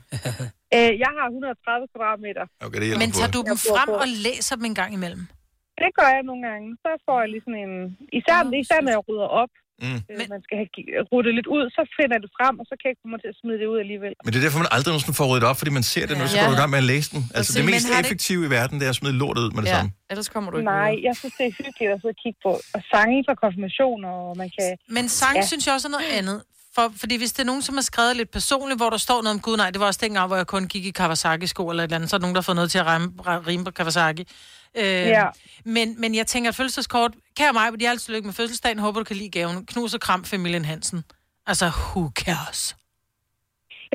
Øh, 0.76 0.92
jeg 1.04 1.12
har 1.18 1.26
130 1.26 1.88
kvadratmeter. 1.94 2.46
Okay, 2.66 2.80
det 2.82 2.88
Men 3.04 3.12
tager 3.20 3.32
du 3.38 3.42
dem 3.50 3.58
frem 3.72 3.90
og 4.04 4.08
læser 4.26 4.56
dem 4.60 4.66
en 4.72 4.78
gang 4.82 4.92
imellem? 5.00 5.24
Det 5.84 5.92
gør 6.00 6.10
jeg 6.18 6.24
nogle 6.30 6.42
gange. 6.50 6.68
Så 6.84 6.90
får 7.06 7.18
jeg 7.24 7.30
lige 7.34 7.44
sådan 7.48 7.62
en... 7.68 7.74
Især, 8.20 8.38
især 8.64 8.80
når 8.86 8.92
jeg 8.98 9.04
rydder 9.10 9.30
op, 9.42 9.54
Mm. 9.86 10.00
øh, 10.12 10.24
man 10.36 10.42
skal 10.46 10.56
have 10.62 10.70
ryddet 11.14 11.34
lidt 11.40 11.48
ud, 11.56 11.64
så 11.78 11.82
finder 11.98 12.14
jeg 12.18 12.24
det 12.26 12.32
frem, 12.40 12.54
og 12.62 12.66
så 12.70 12.74
kan 12.78 12.84
jeg 12.88 12.92
ikke 12.94 13.04
få 13.06 13.10
mig 13.14 13.20
til 13.24 13.30
at 13.34 13.38
smide 13.42 13.58
det 13.62 13.68
ud 13.74 13.78
alligevel. 13.86 14.14
Men 14.24 14.30
det 14.32 14.38
er 14.40 14.46
derfor, 14.46 14.60
man 14.66 14.72
aldrig 14.76 14.90
nogensinde 14.94 15.18
får 15.22 15.28
ryddet 15.32 15.46
op, 15.52 15.58
fordi 15.62 15.72
man 15.80 15.86
ser 15.94 16.04
det, 16.10 16.16
når 16.22 16.28
Ja. 16.28 16.32
så 16.34 16.36
går 16.42 16.50
du 16.52 16.56
i 16.56 16.60
Ja. 16.60 16.62
gang 16.64 16.72
med 16.76 16.80
at 16.84 16.88
læse 16.94 17.08
den. 17.14 17.22
Altså, 17.38 17.50
det 17.58 17.62
mest 17.72 17.86
det 17.88 17.92
ikke- 17.94 18.04
effektive 18.06 18.42
i 18.48 18.50
verden, 18.58 18.76
det 18.80 18.86
er 18.90 18.94
at 18.96 19.00
smide 19.02 19.16
lortet 19.24 19.42
ud 19.46 19.52
med 19.56 19.62
det 19.66 19.72
samme. 19.76 19.90
ellers 20.12 20.30
kommer 20.34 20.50
du 20.54 20.58
Nej, 20.80 20.92
jeg 21.08 21.14
synes, 21.20 21.34
det 21.40 21.46
er 21.50 21.54
hyggeligt 21.62 21.90
at 21.96 22.00
sidde 22.02 22.14
og 22.18 22.20
kigge 22.24 22.40
på. 22.48 22.52
Og 22.76 22.82
sange 22.94 23.16
fra 23.28 23.36
konfirmationer, 23.44 24.10
og 24.28 24.32
man 24.42 24.50
kan... 24.58 24.68
Men 24.98 25.06
sang 25.22 25.36
ja. 25.40 25.46
synes 25.52 25.64
jeg 25.68 25.74
også 25.78 25.88
er 25.92 25.96
noget 25.98 26.12
andet. 26.22 26.40
For, 26.76 26.86
fordi 27.02 27.16
hvis 27.22 27.32
det 27.36 27.42
er 27.46 27.50
nogen, 27.52 27.62
som 27.68 27.76
har 27.76 27.82
skrevet 27.92 28.14
lidt 28.18 28.32
personligt, 28.40 28.80
hvor 28.80 28.90
der 28.90 28.98
står 29.08 29.20
noget 29.24 29.36
om, 29.38 29.42
gud 29.48 29.58
nej, 29.58 29.70
det 29.74 29.80
var 29.80 29.86
også 29.92 30.00
dengang, 30.04 30.28
hvor 30.28 30.36
jeg 30.36 30.48
kun 30.48 30.68
gik 30.74 30.86
i 30.86 30.92
Kawasaki-sko 30.92 31.70
eller 31.70 31.84
et 31.84 31.88
eller 31.88 31.96
andet, 31.96 32.10
så 32.10 32.16
er 32.16 32.18
der 32.18 32.22
nogen, 32.26 32.36
der 32.36 32.42
har 32.42 32.50
fået 32.50 32.56
noget 32.56 32.72
til 32.72 32.78
at 32.84 32.88
rime, 32.88 33.08
rime 33.50 33.64
på 33.66 33.72
Kawasaki. 33.72 34.24
Øh, 34.78 34.84
Ja. 35.18 35.26
men, 35.66 36.02
men 36.02 36.16
jeg 36.16 36.28
tænker, 36.28 36.50
at 36.50 36.56
fødselsdagskort, 36.56 37.14
kære 37.38 37.54
mig, 37.54 37.80
de 37.80 37.86
har 37.86 37.92
altid 37.92 38.14
lykke 38.14 38.26
med 38.28 38.34
fødselsdagen, 38.34 38.80
håber 38.80 39.00
du 39.00 39.04
kan 39.04 39.16
lide 39.16 39.30
gaven. 39.30 39.66
Knus 39.66 39.94
og 39.94 40.02
kram 40.02 40.24
familien 40.26 40.66
Hansen. 40.66 41.04
Altså, 41.48 41.66
who 41.66 42.02
cares? 42.24 42.76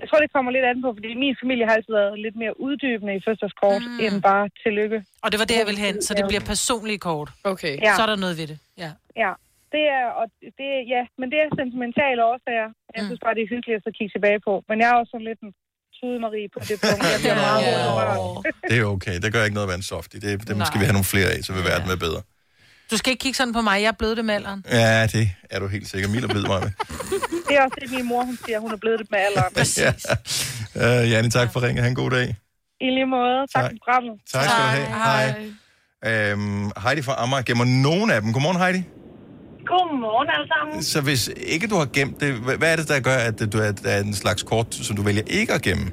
Jeg 0.01 0.07
tror, 0.09 0.18
det 0.25 0.31
kommer 0.33 0.51
lidt 0.57 0.64
an 0.70 0.83
på, 0.85 0.89
fordi 0.97 1.09
min 1.25 1.37
familie 1.43 1.64
har 1.68 1.75
altid 1.79 1.93
været 2.01 2.18
lidt 2.27 2.37
mere 2.43 2.55
uddybende 2.66 3.12
i 3.18 3.20
fødselskort, 3.27 3.83
mm. 3.83 4.01
end 4.05 4.14
bare 4.31 4.45
tillykke. 4.64 4.99
Og 5.25 5.29
det 5.33 5.39
var 5.41 5.47
det, 5.51 5.57
jeg 5.61 5.66
ville 5.70 5.83
hen, 5.87 5.97
så 6.07 6.11
det 6.18 6.25
bliver 6.31 6.45
personlige 6.53 7.01
kort. 7.09 7.29
Okay. 7.53 7.75
Ja. 7.87 7.93
Så 7.97 8.03
er 8.03 8.07
der 8.12 8.16
noget 8.25 8.37
ved 8.41 8.47
det. 8.53 8.59
Ja. 8.83 8.91
Ja, 9.25 9.33
det 9.75 9.85
er, 9.99 10.05
og 10.20 10.25
det, 10.59 10.68
ja, 10.95 11.03
men 11.20 11.27
det 11.33 11.39
er 11.43 11.47
sentimentale 11.62 12.20
årsager. 12.31 12.68
Jeg 12.97 13.03
synes 13.09 13.20
bare, 13.25 13.35
det 13.37 13.43
er 13.43 13.51
hyggeligt 13.55 13.77
at 13.79 13.85
så 13.89 13.93
kigge 13.99 14.12
tilbage 14.16 14.41
på. 14.49 14.53
Men 14.68 14.77
jeg 14.81 14.89
er 14.91 14.97
også 15.01 15.11
sådan 15.14 15.29
lidt 15.31 15.41
en 15.47 15.53
tudemarie 16.05 16.49
på 16.55 16.59
det 16.69 16.77
punkt. 16.81 17.03
Jeg 17.13 17.19
bliver 17.25 17.35
meget 17.35 17.65
rørt. 17.97 18.55
Det 18.71 18.79
er 18.79 18.85
okay. 18.85 19.21
Det 19.23 19.33
gør 19.33 19.45
ikke 19.45 19.55
noget 19.55 19.67
at 19.67 19.73
være 19.73 19.77
en 19.83 19.83
softie. 19.95 20.21
Det, 20.21 20.49
det 20.49 20.67
skal 20.67 20.81
vi 20.81 20.85
have 20.85 20.93
nogle 20.99 21.05
flere 21.15 21.29
af, 21.35 21.39
så 21.45 21.53
vil 21.53 21.65
verden 21.65 21.89
være 21.89 21.97
bedre. 22.07 22.21
Du 22.91 22.97
skal 22.97 23.11
ikke 23.11 23.23
kigge 23.23 23.37
sådan 23.37 23.53
på 23.53 23.61
mig, 23.61 23.83
jeg 23.83 23.89
er 23.89 23.93
blevet 23.93 24.17
det 24.17 24.25
med 24.25 24.35
alderen. 24.35 24.65
Ja, 24.71 25.07
det 25.07 25.31
er 25.51 25.59
du 25.59 25.67
helt 25.69 25.89
sikker. 25.89 26.09
Mila 26.09 26.27
ved 26.35 26.43
mig 26.43 26.61
med. 26.63 26.71
Det 27.49 27.57
er 27.57 27.63
også 27.63 27.77
det, 27.83 27.91
min 27.91 28.05
mor 28.07 28.23
hun 28.25 28.39
siger. 28.47 28.59
Hun 28.59 28.73
er 28.73 28.77
blevet 28.77 28.99
det 28.99 29.07
med 29.11 29.19
alderen. 29.29 29.53
ja. 30.77 31.03
Uh, 31.03 31.11
Janne, 31.11 31.31
tak 31.31 31.53
for 31.53 31.63
ringen. 31.63 31.83
Ha' 31.85 31.89
en 31.89 31.95
god 31.95 32.11
dag. 32.11 32.37
I 32.81 32.85
lige 32.91 33.07
måde. 33.07 33.39
Tak, 33.55 33.63
Tak. 33.63 33.71
for 33.71 33.77
programmet. 33.85 34.21
Tak 34.33 34.45
skal 34.45 34.63
du 34.63 34.69
have. 34.77 34.87
Hej. 36.07 36.31
Øhm, 36.31 36.71
Heidi 36.83 37.03
fra 37.03 37.15
Amager 37.23 37.43
gemmer 37.43 37.65
nogen 37.65 38.11
af 38.11 38.21
dem. 38.23 38.33
Godmorgen, 38.33 38.59
Heidi. 38.61 38.83
Godmorgen 39.71 40.29
alle 40.35 40.49
sammen. 40.55 40.83
Så 40.83 40.99
hvis 41.09 41.23
ikke 41.55 41.67
du 41.73 41.77
har 41.83 41.89
gemt 41.99 42.17
det, 42.21 42.31
hvad 42.61 42.69
er 42.73 42.77
det, 42.81 42.89
der 42.93 43.01
gør, 43.09 43.19
at 43.29 43.37
du 43.53 43.59
er, 43.67 43.73
er 43.95 44.01
en 44.09 44.15
slags 44.23 44.43
kort, 44.43 44.75
som 44.87 44.97
du 44.97 45.03
vælger 45.09 45.27
ikke 45.41 45.53
at 45.59 45.62
gemme? 45.62 45.87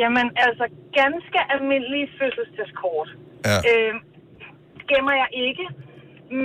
Jamen, 0.00 0.26
altså 0.46 0.64
ganske 1.00 1.38
almindelige 1.54 2.08
fødselsdagskort. 2.18 3.08
Ja. 3.50 3.58
Øh, 3.70 3.94
gemmer 4.90 5.14
jeg 5.22 5.28
ikke. 5.48 5.66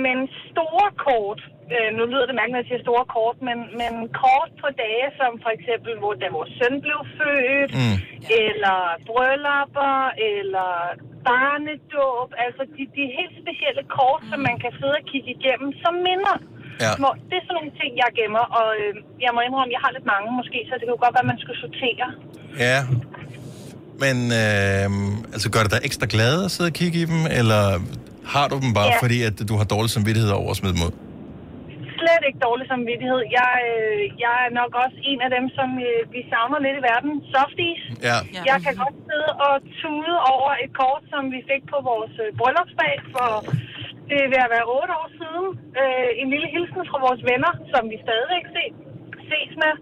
Men 0.04 0.16
store 0.50 0.88
kort, 1.06 1.40
øh, 1.74 1.88
nu 1.96 2.02
lyder 2.12 2.26
det 2.28 2.34
mærkeligt, 2.38 2.56
når 2.56 2.62
jeg 2.64 2.70
siger 2.70 2.86
store 2.88 3.04
kort, 3.16 3.36
men, 3.48 3.58
men 3.80 3.92
kort 4.22 4.50
på 4.62 4.68
dage, 4.84 5.08
som 5.20 5.30
for 5.44 5.50
eksempel, 5.56 5.92
hvor 6.00 6.12
da 6.22 6.26
vores 6.38 6.52
søn 6.58 6.74
blev 6.86 7.00
født, 7.18 7.72
mm. 7.80 7.96
eller 8.46 8.78
bryllupper, 9.08 9.96
eller 10.32 10.70
barnedåb, 11.28 12.28
altså 12.44 12.62
de, 12.76 12.82
de 12.98 13.04
helt 13.18 13.34
specielle 13.42 13.82
kort, 13.98 14.22
som 14.30 14.38
man 14.48 14.56
kan 14.62 14.72
sidde 14.78 14.96
og 15.00 15.04
kigge 15.12 15.28
igennem, 15.36 15.70
som 15.82 15.94
minder. 16.08 16.36
Ja. 16.84 16.90
Små, 16.98 17.08
det 17.28 17.36
er 17.40 17.44
sådan 17.46 17.56
nogle 17.60 17.72
ting, 17.80 17.90
jeg 18.02 18.10
gemmer, 18.18 18.44
og 18.60 18.68
øh, 18.82 18.92
jeg 19.24 19.30
må 19.34 19.40
indrømme, 19.46 19.72
jeg 19.76 19.82
har 19.86 19.92
lidt 19.96 20.06
mange 20.14 20.28
måske, 20.40 20.58
så 20.68 20.72
det 20.78 20.84
kunne 20.86 21.02
godt 21.06 21.14
være, 21.16 21.26
at 21.26 21.32
man 21.32 21.40
skulle 21.44 21.60
sortere. 21.64 22.08
Ja. 22.66 22.78
Men 24.04 24.16
øh, 24.42 24.88
altså 25.34 25.46
gør 25.54 25.62
det 25.64 25.70
dig 25.74 25.80
ekstra 25.88 26.06
glad 26.14 26.34
at 26.46 26.50
sidde 26.54 26.68
og 26.72 26.76
kigge 26.80 26.96
i 27.02 27.04
dem, 27.12 27.20
eller 27.38 27.62
har 28.34 28.46
du 28.52 28.56
dem 28.64 28.70
bare, 28.78 28.88
Ja. 28.90 28.96
ja. 28.96 29.02
fordi 29.04 29.18
at 29.28 29.36
du 29.50 29.54
har 29.60 29.66
dårlig 29.74 29.90
samvittighed 29.96 30.30
over 30.40 30.50
at 30.54 30.56
smide 30.60 30.74
dem 30.76 30.82
ud? 30.88 30.92
Slet 32.00 32.22
ikke 32.28 32.40
dårlig 32.48 32.66
samvittighed. 32.72 33.20
Jeg, 33.38 33.54
øh, 33.70 34.02
jeg 34.24 34.36
er 34.46 34.50
nok 34.60 34.72
også 34.84 34.98
en 35.10 35.20
af 35.26 35.30
dem, 35.36 35.44
som 35.58 35.68
øh, 35.88 36.00
vi 36.14 36.20
savner 36.32 36.58
lidt 36.66 36.76
i 36.80 36.82
verden. 36.90 37.12
Softies. 37.32 37.82
Ja. 38.08 38.18
Jeg 38.50 38.58
kan 38.64 38.74
godt 38.82 38.96
sidde 39.08 39.30
og 39.46 39.54
tude 39.80 40.16
over 40.34 40.50
et 40.64 40.72
kort, 40.80 41.02
som 41.12 41.22
vi 41.34 41.40
fik 41.50 41.62
på 41.72 41.78
vores 41.90 42.14
øh, 42.24 42.28
bryllupsdag 42.40 42.94
for 43.14 43.30
det 44.10 44.18
er 44.24 44.28
ved 44.34 44.40
at 44.46 44.52
være 44.56 44.66
otte 44.78 44.92
år 45.00 45.08
siden. 45.20 45.46
Øh, 45.80 46.10
en 46.22 46.28
lille 46.34 46.48
hilsen 46.54 46.82
fra 46.90 46.98
vores 47.06 47.20
venner, 47.30 47.52
som 47.72 47.82
vi 47.92 47.96
stadigvæk 48.06 48.44
se, 48.56 48.64
ses 49.30 49.52
med. 49.62 49.74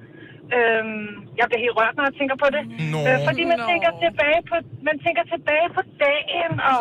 Øhm, 0.56 1.08
jeg 1.38 1.44
bliver 1.48 1.62
helt 1.64 1.76
rørt, 1.78 1.94
når 1.96 2.04
jeg 2.08 2.16
tænker 2.20 2.36
på 2.44 2.48
det. 2.54 2.62
Nå. 2.92 2.98
Øh, 3.08 3.18
fordi 3.28 3.42
man 3.52 3.60
tænker, 3.70 3.90
tilbage 4.06 4.40
på, 4.50 4.56
man 4.88 4.96
tænker 5.04 5.24
tilbage 5.34 5.68
på 5.76 5.82
dagen, 6.06 6.52
og 6.70 6.80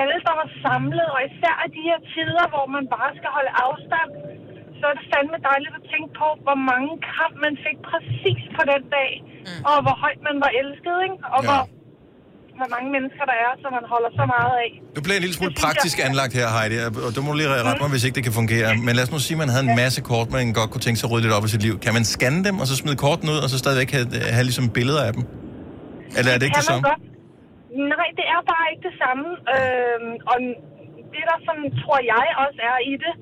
alle, 0.00 0.16
der 0.26 0.34
var 0.40 0.48
samlet, 0.64 1.06
og 1.14 1.18
især 1.28 1.54
i 1.66 1.68
de 1.76 1.82
her 1.88 1.98
tider, 2.12 2.44
hvor 2.52 2.66
man 2.76 2.84
bare 2.96 3.10
skal 3.18 3.30
holde 3.36 3.52
afstand, 3.66 4.10
så 4.80 4.84
er 4.90 4.94
det 4.98 5.04
fandme 5.12 5.38
dejligt 5.50 5.74
at 5.80 5.84
tænke 5.92 6.10
på, 6.20 6.28
hvor 6.46 6.58
mange 6.70 6.90
kram 7.08 7.32
man 7.44 7.54
fik 7.66 7.78
præcis 7.90 8.42
på 8.56 8.62
den 8.72 8.82
dag, 8.96 9.10
mm. 9.48 9.60
og 9.70 9.76
hvor 9.84 9.96
højt 10.04 10.20
man 10.28 10.36
var 10.44 10.50
elsket, 10.60 10.96
ikke? 11.06 11.18
og 11.36 11.40
Ja. 11.42 11.46
hvor, 11.48 11.60
hvor 12.58 12.68
mange 12.74 12.88
mennesker 12.96 13.24
der 13.30 13.36
er, 13.46 13.52
som 13.62 13.70
man 13.78 13.84
holder 13.92 14.10
så 14.20 14.24
meget 14.36 14.54
af. 14.64 14.70
Du 14.96 15.00
bliver 15.04 15.16
en 15.20 15.24
lille 15.26 15.36
smule 15.40 15.54
praktisk 15.64 15.96
anlagt 16.08 16.32
her, 16.38 16.46
Heidi, 16.56 16.76
og 17.06 17.10
du 17.16 17.20
må 17.26 17.30
lige 17.40 17.48
rette 17.68 17.80
mig, 17.84 17.90
hvis 17.94 18.04
ikke 18.06 18.16
det 18.18 18.24
kan 18.28 18.34
fungere. 18.42 18.66
Men 18.86 18.92
lad 18.98 19.04
os 19.06 19.12
nu 19.16 19.18
sige, 19.26 19.36
at 19.36 19.40
man 19.44 19.50
havde 19.54 19.64
en 19.70 19.76
masse 19.84 20.00
kort, 20.10 20.26
man 20.38 20.44
godt 20.60 20.70
kunne 20.72 20.84
tænke 20.86 20.98
sig 21.00 21.06
at 21.08 21.12
rydde 21.12 21.24
lidt 21.26 21.34
op 21.38 21.44
i 21.48 21.50
sit 21.54 21.62
liv. 21.66 21.74
Kan 21.84 21.92
man 21.98 22.04
scanne 22.14 22.40
dem, 22.48 22.56
og 22.62 22.66
så 22.70 22.74
smide 22.82 22.96
kortene 23.06 23.30
ud, 23.34 23.40
og 23.44 23.48
så 23.52 23.56
stadigvæk 23.64 23.90
have, 23.96 24.06
have 24.36 24.44
ligesom 24.50 24.66
billeder 24.78 25.02
af 25.08 25.12
dem? 25.16 25.22
Eller 26.18 26.30
er 26.34 26.38
det 26.40 26.46
ikke 26.48 26.58
det 26.60 26.66
kan 26.68 26.72
man 26.72 26.72
samme? 26.74 26.88
godt. 26.90 27.02
Nej, 27.94 28.08
det 28.18 28.26
er 28.34 28.40
bare 28.52 28.64
ikke 28.72 28.84
det 28.88 28.96
samme. 29.04 29.26
Øhm, 29.54 30.12
og 30.30 30.36
det, 31.12 31.22
der 31.30 31.36
sådan, 31.46 31.66
tror 31.82 31.98
jeg 32.14 32.24
også 32.44 32.60
er 32.72 32.78
i 32.92 32.94
det, 33.04 33.14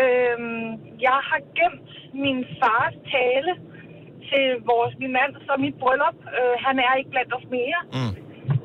øhm, 0.00 0.68
jeg 1.06 1.18
har 1.28 1.40
gemt 1.58 1.90
min 2.24 2.38
fars 2.60 2.94
tale 3.14 3.52
til 4.28 4.46
vores, 4.70 4.92
min 5.02 5.12
mand 5.18 5.32
som 5.46 5.56
mit 5.66 5.76
bryllup. 5.82 6.18
Øh, 6.38 6.54
han 6.66 6.74
er 6.86 6.92
ikke 6.98 7.10
blandt 7.14 7.32
os 7.38 7.46
mere. 7.56 7.80
Mm. 7.96 8.12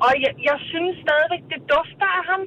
Og 0.04 0.12
jeg, 0.24 0.32
jeg 0.48 0.58
synes 0.70 0.94
stadigvæk, 1.06 1.42
det 1.52 1.60
dufter 1.74 2.08
af 2.18 2.24
ham. 2.30 2.42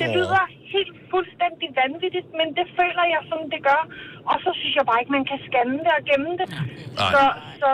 Det 0.00 0.06
Åh. 0.08 0.14
lyder 0.16 0.42
helt 0.74 0.94
fuldstændig 1.12 1.68
vanvittigt, 1.82 2.28
men 2.38 2.48
det 2.58 2.66
føler 2.78 3.04
jeg, 3.14 3.22
som 3.30 3.40
det 3.52 3.60
gør. 3.70 3.82
Og 4.30 4.36
så 4.44 4.50
synes 4.58 4.74
jeg 4.78 4.84
bare 4.88 5.00
ikke, 5.00 5.16
man 5.18 5.26
kan 5.30 5.40
scanne 5.46 5.78
det 5.86 5.92
og 5.98 6.04
gemme 6.10 6.32
det. 6.40 6.48
Nej. 6.50 7.10
Så, 7.12 7.22
så 7.60 7.68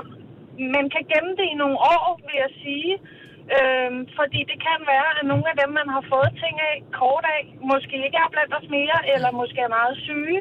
man 0.76 0.86
kan 0.94 1.04
gemme 1.12 1.32
det 1.38 1.46
i 1.52 1.54
nogle 1.62 1.78
år, 1.94 2.06
vil 2.26 2.36
jeg 2.44 2.52
sige. 2.64 2.94
Øhm, 3.58 4.00
fordi 4.18 4.40
det 4.50 4.58
kan 4.68 4.78
være, 4.92 5.08
at 5.18 5.24
nogle 5.30 5.46
af 5.52 5.56
dem, 5.62 5.70
man 5.80 5.88
har 5.94 6.02
fået 6.12 6.30
ting 6.42 6.54
af, 6.70 6.74
kort 7.00 7.24
af, 7.36 7.40
måske 7.72 7.94
ikke 8.06 8.18
er 8.24 8.30
blandt 8.34 8.52
os 8.58 8.66
mere, 8.78 8.98
eller 9.14 9.30
måske 9.40 9.58
er 9.68 9.72
meget 9.78 9.94
syge. 10.08 10.40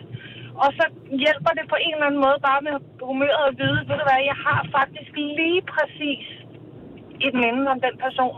Og 0.63 0.69
så 0.77 0.85
hjælper 1.23 1.51
det 1.57 1.65
på 1.73 1.77
en 1.85 1.91
eller 1.95 2.07
anden 2.09 2.21
måde 2.27 2.39
bare 2.49 2.61
med 2.67 2.75
humøret 3.09 3.45
at 3.51 3.55
vide, 3.61 3.79
ved 3.89 3.95
du 4.01 4.05
hvad, 4.09 4.21
jeg 4.31 4.37
har 4.47 4.59
faktisk 4.77 5.11
lige 5.41 5.61
præcis 5.73 6.25
et 7.27 7.33
minde 7.43 7.63
om 7.73 7.79
den 7.85 7.95
person. 8.05 8.37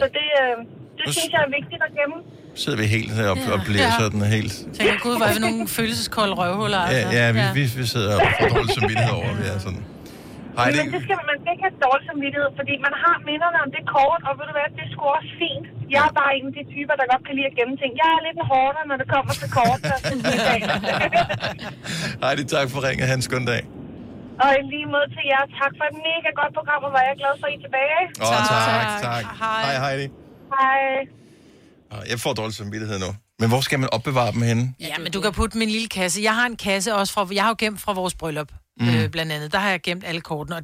Så 0.00 0.04
det, 0.16 0.28
øh, 0.42 0.56
det 0.98 1.06
synes 1.14 1.30
jeg 1.34 1.40
er 1.48 1.50
vigtigt 1.58 1.80
at 1.88 1.92
gemme. 1.98 2.18
Sidder 2.62 2.78
vi 2.82 2.86
helt 2.96 3.10
her 3.18 3.26
og, 3.34 3.38
og 3.54 3.58
bliver 3.68 3.88
Ja. 3.92 4.00
sådan 4.02 4.22
helt... 4.36 4.54
Tænker, 4.76 4.96
gud, 5.06 5.14
hvor 5.18 5.26
er 5.30 5.34
vi 5.38 5.42
nogle 5.48 5.62
følelseskolde 5.78 6.34
røvhuller, 6.40 6.82
Ja, 6.84 6.88
altså. 7.00 7.16
ja, 7.18 7.24
vi, 7.36 7.42
vi, 7.58 7.62
vi 7.80 7.84
sidder 7.94 8.12
og 8.16 8.20
får 8.40 8.46
dårlig 8.54 8.72
samvittighed 8.78 9.14
over, 9.18 9.28
at 9.34 9.38
vi 9.42 9.46
er 9.54 9.58
sådan. 9.66 9.82
Heidi, 10.58 10.78
Men 10.82 10.88
det 10.96 11.02
skal 11.06 11.16
man, 11.30 11.36
ikke 11.52 11.62
have 11.66 11.76
dårlig 11.86 12.04
samvittighed, 12.10 12.50
fordi 12.58 12.74
man 12.86 12.94
har 13.04 13.16
minderne 13.30 13.58
om 13.64 13.68
det 13.76 13.82
kort, 13.96 14.20
og 14.28 14.32
ved 14.38 14.44
du 14.50 14.54
hvad, 14.58 14.68
det 14.76 14.82
er 14.86 14.90
sgu 14.94 15.02
også 15.18 15.32
fint. 15.42 15.66
Jeg 15.94 16.02
er 16.08 16.12
bare 16.20 16.32
en 16.38 16.44
af 16.50 16.54
de 16.58 16.62
typer, 16.74 16.94
der 17.00 17.04
godt 17.12 17.22
kan 17.26 17.34
lide 17.38 17.48
at 17.52 17.56
gemme 17.58 17.74
ting. 17.82 17.90
Jeg 18.02 18.08
er 18.16 18.20
lidt 18.26 18.36
en 18.42 18.46
hårdere, 18.54 18.84
når 18.90 18.96
det 19.02 19.08
kommer 19.14 19.32
til 19.40 19.48
kort. 19.58 19.80
Hej, 22.22 22.32
det 22.38 22.44
tak 22.56 22.66
for 22.72 22.80
ringet. 22.88 23.04
Han 23.12 23.20
skøn 23.28 23.44
dag. 23.52 23.62
og 24.42 24.50
i 24.58 24.60
lige 24.74 24.86
måde 24.94 25.08
til 25.16 25.24
jer. 25.32 25.42
Tak 25.60 25.72
for 25.78 25.84
et 25.90 25.96
mega 26.08 26.30
godt 26.40 26.52
program, 26.58 26.80
og 26.86 26.90
hvor 26.92 27.00
jeg 27.06 27.12
er 27.16 27.20
glad 27.22 27.34
for, 27.40 27.46
at 27.48 27.52
I 27.54 27.56
er 27.58 27.62
tilbage. 27.66 28.02
Åh, 28.22 28.28
oh, 28.28 28.40
tak, 28.52 28.68
tak. 28.70 28.86
tak. 29.08 29.24
Hej, 29.66 29.74
Heidi. 29.84 30.06
Hej. 30.56 30.82
Jeg 32.12 32.18
får 32.24 32.32
dårlig 32.40 32.54
samvittighed 32.62 32.98
nu. 33.06 33.10
Men 33.40 33.48
hvor 33.48 33.60
skal 33.60 33.78
man 33.78 33.88
opbevare 33.96 34.32
dem 34.32 34.42
henne? 34.42 34.64
Ja, 34.80 34.98
men 34.98 35.12
du 35.12 35.20
kan 35.20 35.32
putte 35.32 35.58
min 35.58 35.68
lille 35.76 35.88
kasse. 35.88 36.22
Jeg 36.22 36.34
har 36.34 36.46
en 36.46 36.56
kasse 36.56 36.94
også 36.94 37.12
fra, 37.14 37.26
jeg 37.32 37.42
har 37.42 37.50
jo 37.50 37.56
gemt 37.58 37.80
fra 37.80 37.92
vores 37.92 38.14
bryllup, 38.14 38.50
Mm. 38.80 38.88
øh, 38.88 39.08
blandt 39.08 39.32
andet. 39.32 39.52
Der 39.52 39.58
har 39.58 39.70
jeg 39.70 39.82
gemt 39.82 40.04
alle 40.04 40.20
kortene, 40.20 40.56
og 40.56 40.62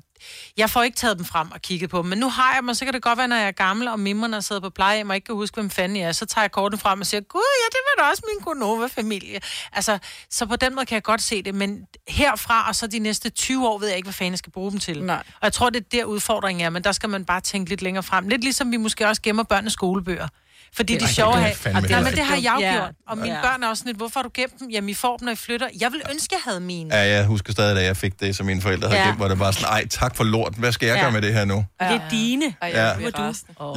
jeg 0.56 0.70
får 0.70 0.82
ikke 0.82 0.96
taget 0.96 1.16
dem 1.16 1.24
frem 1.24 1.50
og 1.50 1.62
kigget 1.62 1.90
på 1.90 1.98
dem. 1.98 2.06
Men 2.06 2.18
nu 2.18 2.28
har 2.28 2.52
jeg 2.52 2.60
dem, 2.60 2.68
og 2.68 2.76
så 2.76 2.84
kan 2.84 2.94
det 2.94 3.02
godt 3.02 3.18
være, 3.18 3.28
når 3.28 3.36
jeg 3.36 3.46
er 3.46 3.52
gammel, 3.52 3.88
og 3.88 4.00
mimmerne 4.00 4.42
sidder 4.42 4.62
på 4.62 4.70
plejehjem 4.70 5.10
og 5.10 5.14
ikke 5.16 5.24
kan 5.24 5.34
huske, 5.34 5.54
hvem 5.54 5.70
fanden 5.70 5.96
jeg 5.96 6.08
er, 6.08 6.12
så 6.12 6.26
tager 6.26 6.42
jeg 6.42 6.50
kortene 6.52 6.80
frem 6.80 7.00
og 7.00 7.06
siger, 7.06 7.20
gud, 7.20 7.40
ja, 7.40 7.68
det 7.70 7.78
var 7.88 8.04
da 8.04 8.10
også 8.10 8.22
min 8.28 8.44
Gonova-familie. 8.44 9.40
Altså, 9.72 9.98
så 10.30 10.46
på 10.46 10.56
den 10.56 10.74
måde 10.74 10.86
kan 10.86 10.94
jeg 10.94 11.02
godt 11.02 11.22
se 11.22 11.42
det, 11.42 11.54
men 11.54 11.86
herfra 12.08 12.68
og 12.68 12.76
så 12.76 12.86
de 12.86 12.98
næste 12.98 13.30
20 13.30 13.68
år 13.68 13.78
ved 13.78 13.88
jeg 13.88 13.96
ikke, 13.96 14.06
hvad 14.06 14.12
fanden 14.12 14.32
jeg 14.32 14.38
skal 14.38 14.52
bruge 14.52 14.70
dem 14.70 14.80
til. 14.80 15.04
Nej. 15.04 15.16
Og 15.16 15.42
jeg 15.42 15.52
tror, 15.52 15.70
det 15.70 15.80
er 15.80 15.88
der 15.92 16.04
udfordringen 16.04 16.66
er, 16.66 16.70
men 16.70 16.84
der 16.84 16.92
skal 16.92 17.08
man 17.08 17.24
bare 17.24 17.40
tænke 17.40 17.68
lidt 17.68 17.82
længere 17.82 18.02
frem. 18.02 18.28
Lidt 18.28 18.42
ligesom 18.42 18.72
vi 18.72 18.76
måske 18.76 19.08
også 19.08 19.22
gemmer 19.22 19.42
børnenes 19.42 19.72
skolebøger. 19.72 20.28
Fordi 20.76 20.92
Det- 20.94 21.02
er 21.02 21.06
Ej, 21.06 21.12
sjove 21.12 21.32
Og 21.76 21.82
det, 21.82 21.90
men 22.06 22.12
det 22.20 22.24
har 22.30 22.36
jeg 22.48 22.54
jo 22.56 22.60
Ja. 22.66 22.72
gjort. 22.76 22.94
Og 23.10 23.18
mine 23.18 23.34
Ja. 23.34 23.42
børn 23.46 23.62
er 23.62 23.68
også 23.68 23.80
sådan 23.80 23.88
lidt, 23.92 23.96
hvorfor 24.02 24.18
har 24.20 24.24
du 24.28 24.30
gemt 24.34 24.54
dem? 24.60 24.68
Jamen, 24.70 24.90
I 24.90 24.94
får 24.94 25.16
dem, 25.16 25.24
når 25.26 25.32
I 25.32 25.36
flytter. 25.36 25.68
Jeg 25.80 25.90
vil 25.92 26.02
ønske, 26.12 26.30
jeg 26.38 26.42
havde 26.48 26.60
mine. 26.60 26.88
Ja, 26.96 27.02
jeg 27.16 27.26
husker 27.26 27.52
stadig, 27.52 27.76
da 27.76 27.82
jeg 27.90 27.96
fik 27.96 28.20
det, 28.20 28.36
som 28.36 28.46
mine 28.46 28.60
forældre 28.66 28.88
havde 28.88 29.00
Ja. 29.02 29.06
gemt, 29.08 29.18
hvor 29.18 29.28
det 29.28 29.38
bare 29.38 29.52
sådan, 29.52 29.68
ej, 29.76 29.82
tak 30.00 30.16
for 30.16 30.24
lort. 30.24 30.54
Hvad 30.62 30.72
skal 30.72 30.86
jeg 30.86 30.96
Ja. 30.96 31.02
gøre 31.02 31.12
med 31.12 31.22
det 31.22 31.32
her 31.34 31.44
nu? 31.44 31.58
Det 31.80 31.96
er 32.00 32.08
dine. 32.10 32.46
Ja. 32.62 32.88
bliver 32.96 33.10
du. 33.10 33.22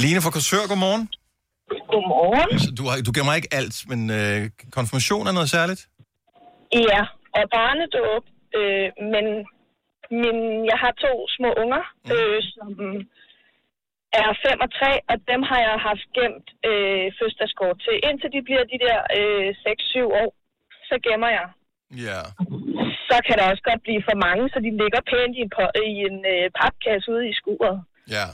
Line 0.05 0.21
fra 0.21 0.31
Korsør, 0.35 0.63
godmorgen. 0.71 1.03
Godmorgen. 1.91 2.59
Så 2.59 2.69
du, 2.79 2.83
har, 2.89 2.95
du 3.07 3.11
gemmer 3.17 3.33
ikke 3.39 3.47
alt, 3.59 3.75
men 3.91 3.99
øh, 4.17 4.49
konfirmation 4.77 5.27
er 5.27 5.31
noget 5.39 5.49
særligt? 5.57 5.81
Ja, 6.91 7.01
og 7.37 7.43
barnedåb. 7.57 8.23
Øh, 8.59 8.87
men 9.13 9.25
min, 10.21 10.37
jeg 10.71 10.77
har 10.83 10.91
to 11.05 11.13
små 11.37 11.49
unger, 11.63 11.83
øh, 12.13 12.37
som 12.55 12.67
er 14.21 14.27
5 14.47 14.65
og 14.65 14.69
3, 14.79 14.91
og 15.11 15.15
dem 15.31 15.41
har 15.49 15.59
jeg 15.67 15.77
haft 15.89 16.05
gemt 16.17 16.47
øh, 16.69 17.05
fødselsdagskort 17.17 17.77
til. 17.85 17.95
Indtil 18.07 18.29
de 18.35 18.41
bliver 18.47 18.63
de 18.73 18.77
der 18.85 18.97
øh, 19.19 19.49
6-7 19.63 20.21
år, 20.21 20.31
så 20.89 20.95
gemmer 21.05 21.31
jeg. 21.39 21.47
Ja. 22.07 22.21
Så 23.09 23.17
kan 23.25 23.35
der 23.39 23.45
også 23.51 23.63
godt 23.69 23.81
blive 23.87 24.01
for 24.09 24.17
mange, 24.27 24.43
så 24.53 24.57
de 24.65 24.71
ligger 24.81 25.01
pænt 25.11 25.35
i 25.39 25.43
en, 25.47 25.51
i 25.93 25.97
en 26.09 26.17
øh, 26.33 26.45
papkasse 26.59 27.07
ude 27.13 27.25
i 27.31 27.33
skuret. 27.41 27.77
Ja. 28.15 28.27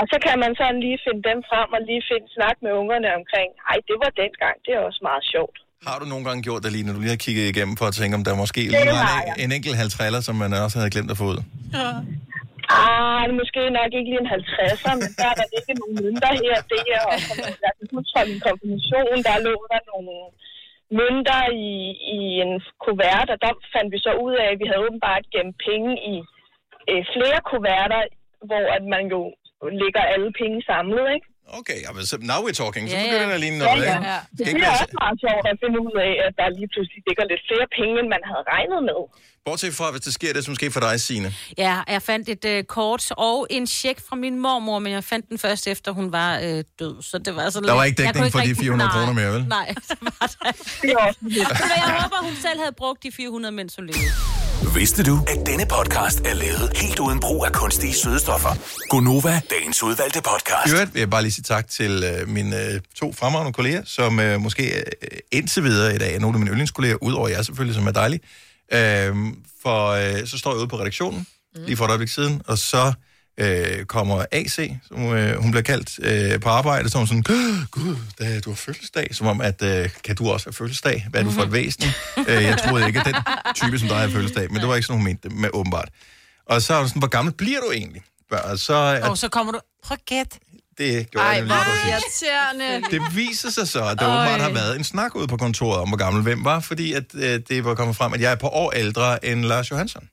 Og 0.00 0.04
så 0.12 0.16
kan 0.26 0.36
man 0.42 0.52
sådan 0.60 0.80
lige 0.86 0.98
finde 1.04 1.22
dem 1.30 1.38
frem 1.50 1.68
og 1.76 1.80
lige 1.88 2.02
finde 2.10 2.28
snak 2.36 2.56
med 2.64 2.72
ungerne 2.80 3.08
omkring, 3.18 3.50
ej, 3.70 3.78
det 3.88 3.96
var 4.02 4.10
dengang, 4.22 4.56
det 4.64 4.72
er 4.76 4.82
også 4.88 5.00
meget 5.10 5.24
sjovt. 5.34 5.56
Har 5.88 5.96
du 6.00 6.06
nogle 6.12 6.24
gange 6.28 6.40
gjort 6.46 6.62
det 6.64 6.70
lige, 6.72 6.84
når 6.86 6.92
du 6.96 7.00
lige 7.00 7.14
har 7.16 7.22
kigget 7.26 7.44
igennem 7.52 7.76
for 7.80 7.86
at 7.90 7.94
tænke, 8.00 8.14
om 8.18 8.24
der 8.28 8.34
måske 8.44 8.60
Det 8.60 8.70
lige 8.70 8.98
var 9.06 9.22
en, 9.28 9.34
en 9.44 9.50
enkelt 9.56 9.76
halvtræller, 9.82 10.20
som 10.28 10.34
man 10.42 10.50
også 10.66 10.76
havde 10.78 10.90
glemt 10.94 11.10
at 11.14 11.18
få 11.22 11.24
ud? 11.32 11.38
Ah, 12.68 13.24
måske 13.40 13.60
nok 13.78 13.90
ikke 13.98 14.10
lige 14.10 14.22
en 14.24 14.34
50'er, 14.36 14.92
men 15.02 15.10
der 15.18 15.26
er 15.32 15.36
der 15.40 15.48
ikke 15.58 15.74
nogle 15.80 15.94
mønter 16.02 16.32
her 16.42 16.56
og 16.60 16.66
der. 16.70 17.00
Og 17.10 17.18
sådan 17.26 17.56
jeg 17.64 17.72
kan 17.76 17.86
huske 17.94 18.12
fra 18.14 18.22
min 18.30 18.40
konfirmation, 18.46 19.18
der 19.26 19.44
lå 19.46 19.54
der 19.72 19.80
nogle 19.92 20.14
mønter 20.98 21.42
i, 21.68 21.70
i 22.16 22.18
en 22.44 22.52
kuvert, 22.84 23.28
og 23.34 23.38
der 23.44 23.52
fandt 23.74 23.88
vi 23.94 23.98
så 24.06 24.12
ud 24.24 24.34
af, 24.42 24.46
at 24.52 24.58
vi 24.60 24.66
havde 24.68 24.84
åbenbart 24.86 25.24
gemt 25.34 25.56
penge 25.66 25.92
i 26.12 26.14
øh, 26.90 27.02
flere 27.14 27.40
kuverter, 27.50 28.02
hvor 28.48 28.62
at 28.76 28.84
man 28.94 29.04
jo 29.14 29.20
lægger 29.82 30.02
alle 30.12 30.30
penge 30.40 30.58
samlet, 30.70 31.06
ikke? 31.16 31.28
Okay, 31.60 31.78
ja, 31.84 31.90
men 31.96 32.02
så 32.06 32.16
now 32.32 32.40
we're 32.46 32.56
talking. 32.62 32.84
Så 32.90 32.96
begynder 32.96 33.26
ja. 33.28 33.32
der 33.32 33.38
lige 33.44 33.52
Ja, 33.52 33.58
noget, 33.58 33.82
ja. 33.82 33.94
ikke? 33.96 34.08
Ja. 34.12 34.18
Det 34.38 34.46
Det 34.46 34.54
være, 34.60 34.70
også 34.72 34.96
meget 35.02 35.16
sjovt 35.24 35.44
at 35.52 35.56
finde 35.64 35.78
ud 35.86 35.94
af, 36.06 36.12
at 36.26 36.32
der 36.38 36.46
lige 36.58 36.68
pludselig 36.74 37.00
ligger 37.08 37.24
lidt 37.32 37.42
flere 37.50 37.66
penge, 37.78 37.94
end 38.02 38.08
man 38.16 38.22
havde 38.30 38.44
regnet 38.54 38.80
med. 38.90 39.00
bortset 39.46 39.74
fra, 39.78 39.86
hvis 39.92 40.02
det 40.08 40.12
sker 40.18 40.32
det, 40.36 40.42
som 40.44 40.54
sker 40.58 40.70
for 40.76 40.80
dig, 40.86 41.00
Signe. 41.00 41.28
Ja, 41.58 41.74
jeg 41.94 42.02
fandt 42.02 42.28
et 42.28 42.44
øh, 42.44 42.64
kort 42.76 43.04
og 43.28 43.46
en 43.50 43.66
check 43.66 43.98
fra 44.08 44.16
min 44.24 44.34
mormor, 44.44 44.78
men 44.84 44.92
jeg 44.92 45.04
fandt 45.04 45.24
den 45.30 45.38
først 45.38 45.64
efter, 45.74 45.88
hun 45.92 46.12
var 46.12 46.30
øh, 46.46 46.64
død. 46.80 46.94
Så 47.10 47.18
det 47.18 47.32
var 47.36 47.50
så 47.50 47.60
Der 47.60 47.72
var 47.72 47.84
ikke 47.84 48.02
dækning 48.02 48.32
for 48.32 48.38
de 48.38 48.42
rigtig- 48.48 48.56
400 48.64 48.88
Nej, 48.88 48.94
kroner 48.98 49.12
mere, 49.20 49.30
vel? 49.36 49.44
Nej, 49.58 49.66
så 49.88 49.94
var 50.00 50.26
der. 50.42 50.52
Men 51.22 51.76
jeg 51.82 51.88
håber, 52.00 52.18
hun 52.28 52.34
selv 52.46 52.58
havde 52.64 52.74
brugt 52.82 53.02
de 53.02 53.12
400, 53.12 53.52
mens 53.54 53.76
hun 53.76 53.86
levede. 53.86 54.35
Vidste 54.74 55.02
du, 55.02 55.18
at 55.26 55.46
denne 55.46 55.66
podcast 55.66 56.20
er 56.20 56.34
lavet 56.34 56.72
helt 56.76 56.98
uden 56.98 57.20
brug 57.20 57.46
af 57.46 57.52
kunstige 57.52 57.94
sødestoffer? 57.94 58.48
Gonova, 58.88 59.40
dagens 59.50 59.82
udvalgte 59.82 60.20
podcast. 60.22 60.66
I 60.66 60.70
øvrigt 60.74 60.94
vil 60.94 61.00
jeg 61.00 61.10
bare 61.10 61.22
lige 61.22 61.32
sige 61.32 61.42
tak 61.42 61.68
til 61.68 62.04
øh, 62.04 62.28
mine 62.28 62.64
øh, 62.66 62.80
to 62.94 63.12
fremragende 63.12 63.52
kolleger, 63.52 63.82
som 63.84 64.20
øh, 64.20 64.40
måske 64.40 64.76
øh, 64.76 64.82
indtil 65.32 65.62
videre 65.62 65.94
i 65.94 65.98
dag 65.98 66.14
er 66.14 66.18
nogle 66.20 66.34
af 66.34 66.38
mine 66.38 66.50
yndlingskolleger, 66.50 66.96
udover 67.02 67.28
jer 67.28 67.42
selvfølgelig, 67.42 67.74
som 67.74 67.86
er 67.86 67.90
dejlige. 67.90 68.20
Øh, 68.72 69.16
for 69.62 69.88
øh, 69.90 70.26
så 70.26 70.38
står 70.38 70.50
jeg 70.50 70.58
ude 70.58 70.68
på 70.68 70.78
redaktionen, 70.80 71.26
lige 71.54 71.76
for 71.76 71.84
et 71.84 71.88
øjeblik 71.88 72.08
siden, 72.08 72.42
og 72.46 72.58
så 72.58 72.92
øh, 73.38 73.84
kommer 73.84 74.24
AC, 74.32 74.70
som 74.88 75.12
øh, 75.12 75.42
hun 75.42 75.50
bliver 75.50 75.62
kaldt, 75.62 75.90
øh, 76.02 76.40
på 76.40 76.48
arbejde, 76.48 76.88
så 76.88 76.98
er 76.98 77.00
hun 77.00 77.06
sådan, 77.06 77.22
gud, 77.70 77.96
da 78.18 78.40
du 78.40 78.50
har 78.50 78.56
fødselsdag, 78.56 79.08
som 79.14 79.26
om, 79.26 79.40
at 79.40 79.62
øh, 79.62 79.90
kan 80.04 80.16
du 80.16 80.30
også 80.30 80.46
have 80.46 80.52
fødselsdag? 80.52 81.06
Hvad 81.10 81.20
er 81.20 81.24
du 81.24 81.30
for 81.30 81.42
et 81.42 81.52
væsen? 81.52 81.84
øh, 82.28 82.42
jeg 82.44 82.58
troede 82.68 82.86
ikke, 82.86 83.00
at 83.00 83.06
den 83.06 83.14
type, 83.54 83.78
som 83.78 83.88
dig 83.88 83.98
har 83.98 84.08
fødselsdag, 84.08 84.52
men 84.52 84.60
det 84.60 84.68
var 84.68 84.74
ikke 84.74 84.86
sådan, 84.86 84.98
hun 84.98 85.04
mente 85.04 85.28
det 85.28 85.36
med 85.38 85.48
åbenbart. 85.52 85.88
Og 86.46 86.62
så 86.62 86.74
er 86.74 86.78
hun 86.78 86.88
sådan, 86.88 87.00
hvor 87.00 87.08
gammel 87.08 87.34
bliver 87.34 87.60
du 87.60 87.70
egentlig? 87.72 88.02
Og 88.30 88.58
så, 88.58 88.74
er, 88.74 89.08
Og 89.08 89.18
så 89.18 89.28
kommer 89.28 89.52
du, 89.52 89.58
prøv 89.84 89.94
at 90.00 90.04
gætte. 90.06 90.38
det 90.78 91.10
gjorde 91.10 91.26
Ej, 91.26 91.32
jeg 91.32 91.42
lige 91.42 91.54
præcis. 91.54 92.24
Det 92.90 93.02
viser 93.16 93.50
sig 93.50 93.68
så, 93.68 93.84
at 93.84 93.98
der 93.98 94.06
åbenbart 94.06 94.40
har 94.40 94.50
været 94.50 94.76
en 94.76 94.84
snak 94.84 95.14
ude 95.14 95.26
på 95.26 95.36
kontoret 95.36 95.80
om, 95.80 95.88
hvor 95.88 95.96
gammel 95.96 96.22
hvem 96.22 96.44
var, 96.44 96.60
fordi 96.60 96.92
at, 96.92 97.04
øh, 97.14 97.40
det 97.48 97.64
var 97.64 97.74
kommet 97.74 97.96
frem, 97.96 98.12
at 98.12 98.20
jeg 98.20 98.32
er 98.32 98.36
på 98.36 98.48
år 98.48 98.70
ældre 98.70 99.24
end 99.24 99.44
Lars 99.44 99.70
Johansson. 99.70 100.08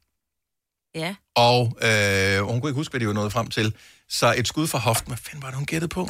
Ja. 0.95 1.15
Og 1.35 1.77
øh, 1.81 2.39
hun 2.39 2.61
kunne 2.61 2.69
ikke 2.69 2.77
huske, 2.79 2.91
hvad 2.91 2.99
de 2.99 3.07
var 3.07 3.13
nået 3.13 3.31
frem 3.33 3.47
til. 3.47 3.73
Så 4.09 4.33
et 4.37 4.47
skud 4.47 4.67
fra 4.67 4.79
hoften, 4.79 5.07
hvad 5.09 5.17
fanden 5.17 5.41
var 5.41 5.47
det, 5.49 5.55
hun 5.57 5.65
gættede 5.65 5.89
på? 5.89 6.09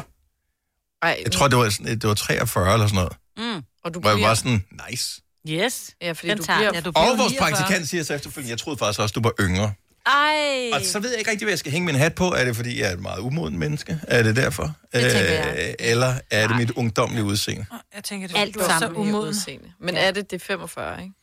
Ej, 1.01 1.19
Jeg 1.23 1.31
tror, 1.31 1.47
det 1.47 1.57
var, 1.57 1.69
sådan, 1.69 1.86
det 1.86 2.03
var 2.07 2.13
43 2.13 2.73
eller 2.73 2.88
sådan 2.88 2.95
noget. 2.95 3.13
Mm. 3.57 3.63
Og 3.84 3.93
du 3.93 3.99
Hvor 3.99 4.09
jeg 4.09 4.15
bliver- 4.15 4.27
var 4.27 4.36
sådan, 4.36 4.65
nice. 4.89 5.21
Yes. 5.49 5.91
Ja, 6.01 6.11
fordi 6.11 6.29
Den 6.29 6.38
du 6.38 6.43
tager 6.43 6.59
bliver... 6.59 6.71
Ja, 6.73 6.81
du 6.81 6.91
Og 6.95 7.17
vores 7.17 7.34
praktikant 7.39 7.89
siger 7.89 8.03
så 8.03 8.13
efterfølgende, 8.13 8.49
jeg 8.51 8.57
troede 8.59 8.77
faktisk 8.77 8.99
også, 8.99 9.13
du 9.13 9.21
var 9.23 9.34
yngre. 9.39 9.73
Ej. 10.05 10.69
Og 10.73 10.81
så 10.86 10.99
ved 10.99 11.09
jeg 11.09 11.19
ikke 11.19 11.31
rigtig, 11.31 11.45
hvad 11.45 11.51
jeg 11.51 11.59
skal 11.59 11.71
hænge 11.71 11.86
min 11.86 11.95
hat 11.95 12.15
på. 12.15 12.31
Er 12.31 12.45
det, 12.45 12.55
fordi 12.55 12.79
jeg 12.81 12.89
er 12.89 12.93
et 12.93 12.99
meget 12.99 13.19
umoden 13.19 13.59
menneske? 13.59 13.99
Er 14.07 14.23
det 14.23 14.36
derfor? 14.36 14.63
Det 14.93 15.01
tænker 15.11 15.19
jeg. 15.19 15.55
Øh, 15.67 15.73
eller 15.79 16.15
er 16.31 16.47
det 16.47 16.57
mit 16.57 16.71
ungdomlige 16.71 17.23
udseende? 17.23 17.65
Jeg 17.95 18.03
tænker, 18.03 18.27
det 18.27 18.38
Alt 18.38 18.55
du 18.55 18.59
er 18.59 18.63
så 18.63 18.75
sammen 18.79 18.97
umoden. 19.01 19.27
udseende. 19.29 19.71
Men 19.79 19.95
er 19.95 20.11
det 20.11 20.31
det 20.31 20.41
er 20.41 20.45
45, 20.45 21.01
ikke? 21.01 21.13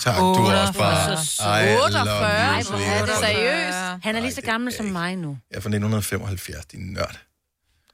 Tak, 0.00 0.16
du 0.16 0.22
er 0.22 0.60
også 0.60 0.72
bare... 0.78 1.10
48. 1.12 1.62
I 1.62 1.74
love 1.74 1.84
48. 1.84 2.62
you, 2.62 2.70
Hvor 2.70 2.78
er 2.78 3.06
det 3.06 3.14
seriøst? 3.20 4.04
Han 4.04 4.16
er 4.16 4.20
lige 4.20 4.32
så 4.34 4.40
gammel 4.42 4.72
som 4.72 4.86
mig 4.86 5.16
nu. 5.16 5.38
Jeg 5.50 5.56
er 5.56 5.60
fra 5.60 5.68
1975, 5.68 6.66
din 6.66 6.80
nørd. 6.92 7.18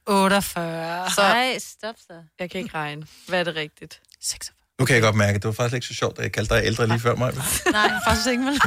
48. 0.06 1.10
Så 1.10 1.20
Ej, 1.22 1.58
stop 1.58 1.94
så. 1.98 2.12
jeg 2.38 2.50
kan 2.50 2.60
ikke 2.60 2.74
regne. 2.74 3.06
Hvad 3.28 3.40
er 3.40 3.44
det 3.44 3.56
rigtigt? 3.56 4.00
46. 4.20 4.54
Nu 4.78 4.84
kan 4.84 4.94
jeg 4.94 5.02
godt 5.02 5.14
mærke, 5.16 5.36
at 5.36 5.42
det 5.42 5.48
var 5.48 5.52
faktisk 5.52 5.74
ikke 5.74 5.86
så 5.86 5.94
sjovt, 5.94 6.18
at 6.18 6.22
jeg 6.24 6.32
kaldte 6.32 6.54
dig 6.54 6.64
ældre 6.64 6.86
lige 6.86 7.00
før 7.00 7.14
mig. 7.14 7.32
Nej, 7.72 7.90
faktisk 8.06 8.28
ikke, 8.28 8.44
vel? 8.44 8.60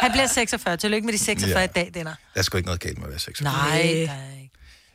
Han 0.00 0.12
bliver 0.12 0.26
46. 0.26 0.76
Tillykke 0.76 1.06
med 1.06 1.12
de 1.12 1.18
46 1.18 1.58
Ja. 1.60 1.64
i 1.64 1.66
dag, 1.74 1.90
Denner. 1.94 2.14
Der 2.34 2.38
er 2.40 2.42
sgu 2.42 2.56
ikke 2.56 2.66
noget 2.66 2.80
galt 2.80 2.98
med 2.98 3.04
at 3.06 3.10
være 3.10 3.18
46. 3.18 3.52
Nej, 3.52 3.76
der 4.06 4.12
er 4.12 4.40
ikke. 4.40 4.50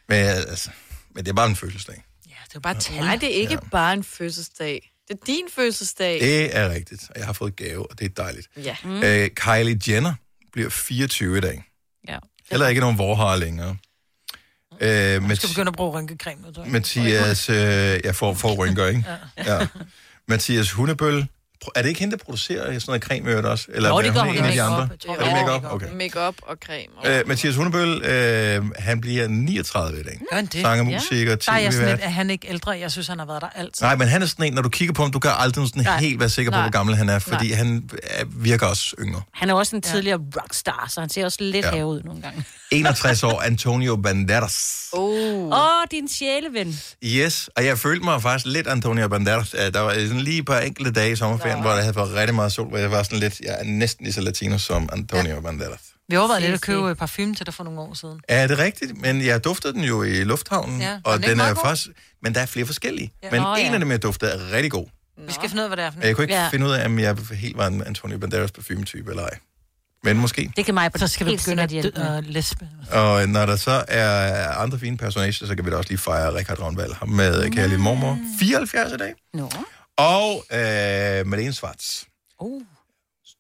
Men, 0.10 0.18
altså, 0.50 0.70
men 1.16 1.26
det 1.26 1.32
er 1.32 1.36
bare 1.36 1.48
en 1.50 1.56
fødselsdag. 1.56 2.04
Det 2.50 2.56
er 2.56 2.60
bare 2.60 2.74
tal. 2.80 2.96
Nej, 3.04 3.16
det 3.16 3.36
er 3.36 3.42
ikke 3.42 3.58
bare 3.72 3.94
en 3.94 4.04
fødselsdag. 4.04 4.89
Det 5.10 5.18
er 5.22 5.26
din 5.26 5.46
fødselsdag. 5.56 6.20
Det 6.20 6.58
er 6.58 6.70
rigtigt, 6.70 7.04
og 7.10 7.18
jeg 7.18 7.26
har 7.26 7.34
fået 7.34 7.56
gave, 7.56 7.92
og 7.92 8.00
det 8.00 8.06
er 8.06 8.10
dejligt. 8.10 8.48
Ja. 8.58 8.76
Mm. 8.84 9.04
Øh, 9.04 9.30
Kylie 9.30 9.80
Jenner 9.88 10.14
bliver 10.54 10.70
24 10.70 11.38
i 11.38 11.42
dag. 11.42 11.64
Ja. 12.08 12.18
Heller 12.52 12.68
ikke 12.68 12.82
nogen 12.82 12.98
vorhar 12.98 13.36
længere. 13.36 13.78
Øh, 14.82 15.30
Du 15.30 15.36
skal 15.36 15.50
begynde 15.50 15.70
at 15.70 15.76
bruge 15.76 16.00
rynkecreme. 16.00 16.54
tror 16.54 16.64
jeg. 16.64 16.72
Mathias, 16.72 17.50
øh, 17.50 17.56
jeg 18.04 18.16
får, 18.16 18.34
får 18.34 18.56
rynker, 18.56 18.88
ikke? 18.88 19.06
Ja. 19.38 19.68
Mathias 20.28 20.72
Hundebøl. 20.72 21.28
Er 21.76 21.82
det 21.82 21.90
ikke 21.90 22.00
hende, 22.00 22.18
der 22.18 22.24
producerer 22.26 22.64
sådan 22.64 22.82
noget 22.88 23.04
creme 23.04 23.30
øvrigt 23.30 23.48
også? 23.48 23.66
Eller 23.74 23.90
er 23.94 23.98
det 24.02 24.06
hun 24.12 24.14
gør 24.16 24.22
en 24.22 24.36
hun. 24.38 24.46
af 24.46 24.52
de 24.54 24.62
andre? 24.62 24.82
Er 24.84 24.88
det 24.88 25.02
det 25.02 25.10
er 25.28 25.46
make-up? 25.46 25.72
Okay. 25.74 25.88
Make-up 25.94 26.36
og 26.42 26.58
creme. 26.66 27.20
Øh, 27.20 27.28
Mathias 27.28 27.56
Hundebøl, 27.56 28.02
øh, 28.04 28.66
han 28.78 29.02
bliver 29.02 29.28
39 29.28 30.00
i 30.00 30.04
dag. 30.04 30.20
Gør 30.30 30.36
han 30.36 30.46
det? 30.46 30.62
Sanger, 30.62 30.84
musiker, 30.84 31.36
Der 31.36 31.52
er 31.52 31.58
jeg 31.58 31.74
sådan 31.74 31.90
lidt, 31.90 32.02
at 32.02 32.14
han 32.14 32.30
ikke 32.30 32.48
ældre. 32.50 32.72
Jeg 32.72 32.92
synes, 32.92 33.08
han 33.08 33.20
har 33.20 33.26
været 33.26 33.42
der 33.42 33.50
altid. 33.56 33.86
Nej, 33.86 33.96
men 33.96 34.08
han 34.08 34.22
er 34.22 34.26
sådan 34.26 34.46
en, 34.46 34.54
når 34.54 34.62
du 34.62 34.70
kigger 34.70 34.94
på 34.94 35.02
ham, 35.02 35.12
du 35.12 35.20
kan 35.20 35.32
aldrig 35.38 35.68
sådan 35.68 35.84
Nej. 35.84 36.00
helt 36.00 36.20
være 36.20 36.30
sikker 36.30 36.52
på, 36.52 36.56
Nej. 36.58 36.62
hvor 36.64 36.72
gammel 36.72 36.96
han 36.96 37.10
er, 37.10 37.20
fordi 37.20 37.48
Nej. 37.48 37.58
han 37.58 37.90
er, 38.04 38.24
virker 38.30 38.66
også 38.68 38.96
yngre. 39.00 39.22
Han 39.34 39.50
er 39.50 39.54
også 39.54 39.76
en 39.76 39.82
tidligere 39.82 40.20
rockstar, 40.42 40.86
så 40.90 41.00
han 41.00 41.10
ser 41.10 41.26
også 41.26 41.38
lidt 41.42 41.66
Ja. 41.66 41.76
ja. 41.76 41.84
ud 41.84 42.02
nogle 42.04 42.22
gange. 42.22 42.44
61 42.72 43.24
år, 43.24 43.42
Antonio 43.42 43.96
Banderas. 43.96 44.88
Åh, 44.94 45.02
oh. 45.02 45.48
oh, 45.52 45.84
din 45.92 46.08
sjæleven. 46.08 46.80
Yes, 47.04 47.50
og 47.56 47.66
jeg 47.66 47.78
følte 47.80 48.04
mig 48.06 48.22
faktisk 48.22 48.46
lidt 48.46 48.68
Antonio 48.68 49.08
Banderas. 49.08 49.54
Øh, 49.54 49.74
Der 49.74 49.80
var 49.80 49.94
sådan 49.94 50.22
lige 50.22 50.40
et 50.40 50.46
par 50.46 50.60
enkelte 50.60 50.92
dage 50.92 51.12
i 51.12 51.16
sommerferien, 51.16 51.62
hvor 51.62 51.70
der 51.72 51.82
havde 51.82 51.96
været 51.96 52.14
rigtig 52.14 52.36
meget 52.36 52.52
sol, 52.52 52.68
hvor 52.70 52.78
jeg 52.78 52.92
var 52.92 53.04
sådan 53.04 53.20
lidt, 53.20 53.40
jeg 53.40 53.58
er 53.60 53.64
næsten 53.64 54.04
lige 54.06 54.14
så 54.14 54.22
latino 54.22 54.58
som 54.58 54.90
Antonio 54.94 55.34
ja. 55.34 55.40
Banderas. 55.42 55.80
Vi 56.10 56.16
overvejede 56.16 56.42
lidt 56.42 56.54
at 56.54 56.62
købe 56.62 56.90
øh, 56.90 56.96
parfume 56.96 57.36
til 57.36 57.46
dig 57.46 57.54
for 57.54 57.64
nogle 57.64 57.80
år 57.80 57.94
siden. 57.94 58.20
Er 58.28 58.48
det 58.48 58.58
rigtigt? 58.58 59.02
Men 59.02 59.26
jeg 59.26 59.44
duftede 59.44 59.74
den 59.74 59.84
jo 59.84 60.04
i 60.04 60.24
lufthavnen, 60.24 60.82
Ja, 60.82 60.98
og 61.04 61.22
den 61.22 61.30
den 61.30 61.40
er 61.40 61.54
faktisk... 61.56 61.88
Men 62.24 62.34
der 62.36 62.42
er 62.42 62.46
flere 62.46 62.66
forskellige. 62.66 63.12
Ja. 63.24 63.28
Men 63.32 63.42
Nå, 63.42 63.56
en 63.56 63.66
ja. 63.66 63.74
af 63.74 63.80
dem, 63.80 63.92
jeg 63.92 64.04
duftede, 64.04 64.32
er 64.32 64.52
rigtig 64.52 64.72
god. 64.72 64.86
Vi 65.28 65.34
skal 65.34 65.50
finde 65.50 65.62
ud 65.62 65.64
af, 65.64 65.70
hvad 65.70 65.78
det 65.78 65.86
er 65.86 65.92
for 65.92 66.00
Jeg 66.08 66.16
kunne 66.16 66.24
ikke 66.24 66.34
Ja. 66.36 66.50
finde 66.50 66.66
ud 66.66 66.72
af, 66.72 66.86
om 66.86 67.00
jeg 67.00 67.18
helt 67.34 67.58
var 67.58 67.68
en 67.68 67.84
Antonio 67.84 68.18
Banderas 68.18 68.52
parfumetype 68.52 69.10
eller 69.12 69.24
ej. 69.24 69.38
Men 70.04 70.18
måske. 70.18 70.52
Det 70.58 70.66
kan 70.66 70.74
mig 70.74 70.92
Så 70.96 71.08
skal 71.08 71.28
helt 71.28 71.46
begynde 71.46 71.64
at 71.64 71.74
at 71.98 72.24
lesbe. 72.26 72.70
Og 72.92 73.30
når 73.30 73.46
der 73.46 73.56
så 73.56 73.86
er 73.88 74.52
andre 74.52 74.80
fine 74.80 74.98
personager, 74.98 75.32
så 75.32 75.56
kan 75.56 75.66
vi 75.66 75.70
da 75.70 75.76
også 75.76 75.90
lige 75.90 75.98
fejre 76.00 76.36
Richard 76.36 76.60
Ravnvald 76.62 77.08
med 77.08 77.46
mm. 77.46 77.52
Kærlig 77.52 77.80
Mormor. 77.80 78.18
74 78.40 78.92
i 78.94 78.98
dag. 78.98 79.14
Nå. 79.34 79.52
Og 79.98 80.46
øh, 80.52 81.28
Malene 81.28 81.54
Svarts. 81.54 82.06
Uh. 82.40 82.62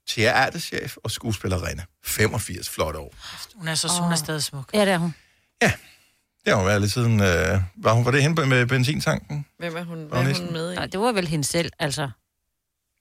Teaterchef 0.07 0.97
og 1.03 1.11
skuespillerinde. 1.11 1.83
85 2.05 2.69
flot 2.69 2.95
år. 2.95 3.13
Hun 3.55 3.67
er 3.67 3.75
så 3.75 3.87
hun 4.01 4.11
er 4.11 4.15
stadig 4.15 4.43
smuk. 4.43 4.69
Ja, 4.73 4.85
det 4.85 4.93
er 4.93 4.97
hun. 4.97 5.13
Det 6.45 6.53
har 6.53 6.55
hun 6.55 6.65
været 6.67 6.81
lidt 6.81 6.91
siden... 6.91 7.19
Øh, 7.21 7.61
var 7.77 7.93
hun 7.93 8.05
var 8.05 8.11
det 8.11 8.21
henne 8.21 8.45
med 8.45 8.65
benzintanken? 8.65 9.45
Hvem 9.57 9.75
er 9.75 9.83
hun, 9.83 10.01
Var 10.01 10.07
hvad 10.07 10.19
er 10.19 10.23
næsten- 10.23 10.45
hun 10.45 10.53
med 10.53 10.71
i? 10.71 10.75
Nej, 10.75 10.85
det 10.85 10.99
var 10.99 11.11
vel 11.11 11.27
hende 11.27 11.43
selv, 11.43 11.71
altså. 11.79 12.09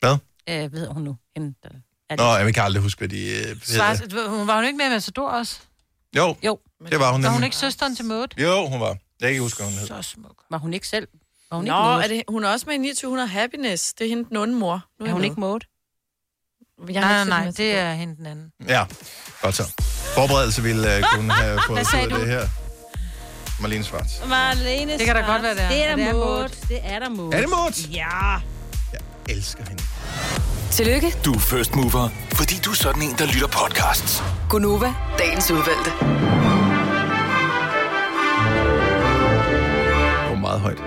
Hvad? 0.01 0.17
Øh, 0.49 0.71
hvad 0.71 0.81
hedder 0.81 0.93
hun 0.93 1.03
nu? 1.03 1.17
Hende, 1.37 1.55
der... 1.63 1.69
Er 2.11 2.17
Nå, 2.17 2.37
jeg 2.37 2.55
kan 2.55 2.63
aldrig 2.63 2.83
huske, 2.83 2.99
hvad 2.99 3.09
de 3.09 3.49
øh, 3.51 3.57
Svars, 3.63 3.99
hun 4.29 4.47
var 4.47 4.57
hun 4.57 4.65
ikke 4.65 4.77
med 4.77 4.87
i 4.87 4.89
Matador 4.89 5.29
også? 5.31 5.57
Jo, 6.17 6.37
jo, 6.45 6.59
det 6.91 7.01
var 7.01 7.13
hun 7.13 7.23
Var 7.23 7.29
hun 7.29 7.35
nemlig. 7.35 7.47
ikke 7.47 7.57
søsteren 7.57 7.97
til 7.97 8.05
Maud? 8.05 8.27
Jo, 8.39 8.67
hun 8.67 8.81
var. 8.81 8.87
Jeg 8.89 8.97
kan 9.21 9.29
ikke 9.29 9.43
huske, 9.43 9.57
hvad 9.63 9.67
hun 9.73 9.79
hed. 9.79 9.87
Så 9.87 10.03
smuk. 10.03 10.35
Var 10.51 10.59
hun 10.59 10.75
ikke 10.75 10.89
selv? 10.89 11.09
Var 11.51 11.57
hun 11.57 11.65
Nå, 11.65 11.73
ikke 11.73 11.83
Maud? 11.83 12.03
er 12.03 12.09
det, 12.09 12.23
hun 12.29 12.45
er 12.45 12.49
også 12.49 12.67
med 12.69 12.75
i 12.75 12.79
2900 12.79 13.29
Happiness. 13.29 13.93
Det 13.93 14.05
er 14.05 14.09
hende 14.09 14.25
den 14.29 14.37
onde 14.37 14.55
mor. 14.55 14.85
Nu 15.01 15.07
Er 15.07 15.11
hun 15.13 15.21
jeg 15.21 15.31
ikke 15.31 15.41
Maud? 15.41 15.61
med. 16.87 16.95
Nej, 16.95 17.03
har 17.03 17.25
nej, 17.25 17.25
ikke 17.25 17.25
set 17.25 17.29
nej, 17.29 17.45
Matador. 17.45 17.53
det 17.65 17.75
er 17.79 17.93
hende 17.95 18.17
den 18.17 18.27
anden. 18.27 18.53
Ja, 18.69 18.85
godt 19.43 19.55
så. 19.55 19.63
Forberedelse 20.15 20.63
ville 20.63 20.89
uh, 20.99 21.15
kunne 21.15 21.33
have 21.33 21.61
fået 21.67 21.79
Hvad 21.79 21.85
sagde 21.85 22.05
af 22.05 22.11
du? 22.11 22.21
det 22.21 22.27
her. 22.27 22.49
Marlene 23.61 23.85
Svarts. 23.85 24.23
Marlene 24.29 24.93
Det 24.99 25.07
kan 25.07 25.15
da 25.15 25.21
godt 25.21 25.43
være, 25.43 25.55
det 25.55 25.63
er. 25.63 25.69
Det 25.69 25.79
er 25.85 25.85
Er 25.85 25.97
der 25.97 26.05
det 26.05 26.15
Maud. 26.15 26.49
Det 26.69 26.81
er 26.83 26.99
der 26.99 27.09
Maud. 27.09 27.33
Er 27.35 27.41
det 27.41 27.49
Maud? 27.49 27.89
Ja. 27.93 28.41
Elsker 29.29 29.65
hende. 29.69 29.83
Tillykke, 30.71 31.15
Du 31.25 31.33
er 31.35 31.39
first 31.39 31.77
mover, 31.77 32.09
fordi 32.33 32.55
du 32.65 32.71
er 32.71 32.75
sådan 32.75 33.03
en, 33.03 33.15
der 33.19 33.27
lytter 33.27 33.47
podcasts. 33.47 34.23
Gunova, 34.51 34.95
dagens 35.19 35.51
udvalgte. 35.51 35.91
Det 40.25 40.31
var 40.31 40.37
meget 40.41 40.61
højt. 40.61 40.79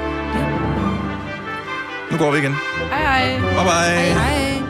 Nu 2.12 2.18
går 2.18 2.32
vi 2.32 2.38
igen. 2.38 2.56
Hej, 2.92 3.04
hej. 3.04 3.40
Bye 3.40 3.64
bye. 3.64 4.14
Hej. 4.14 4.62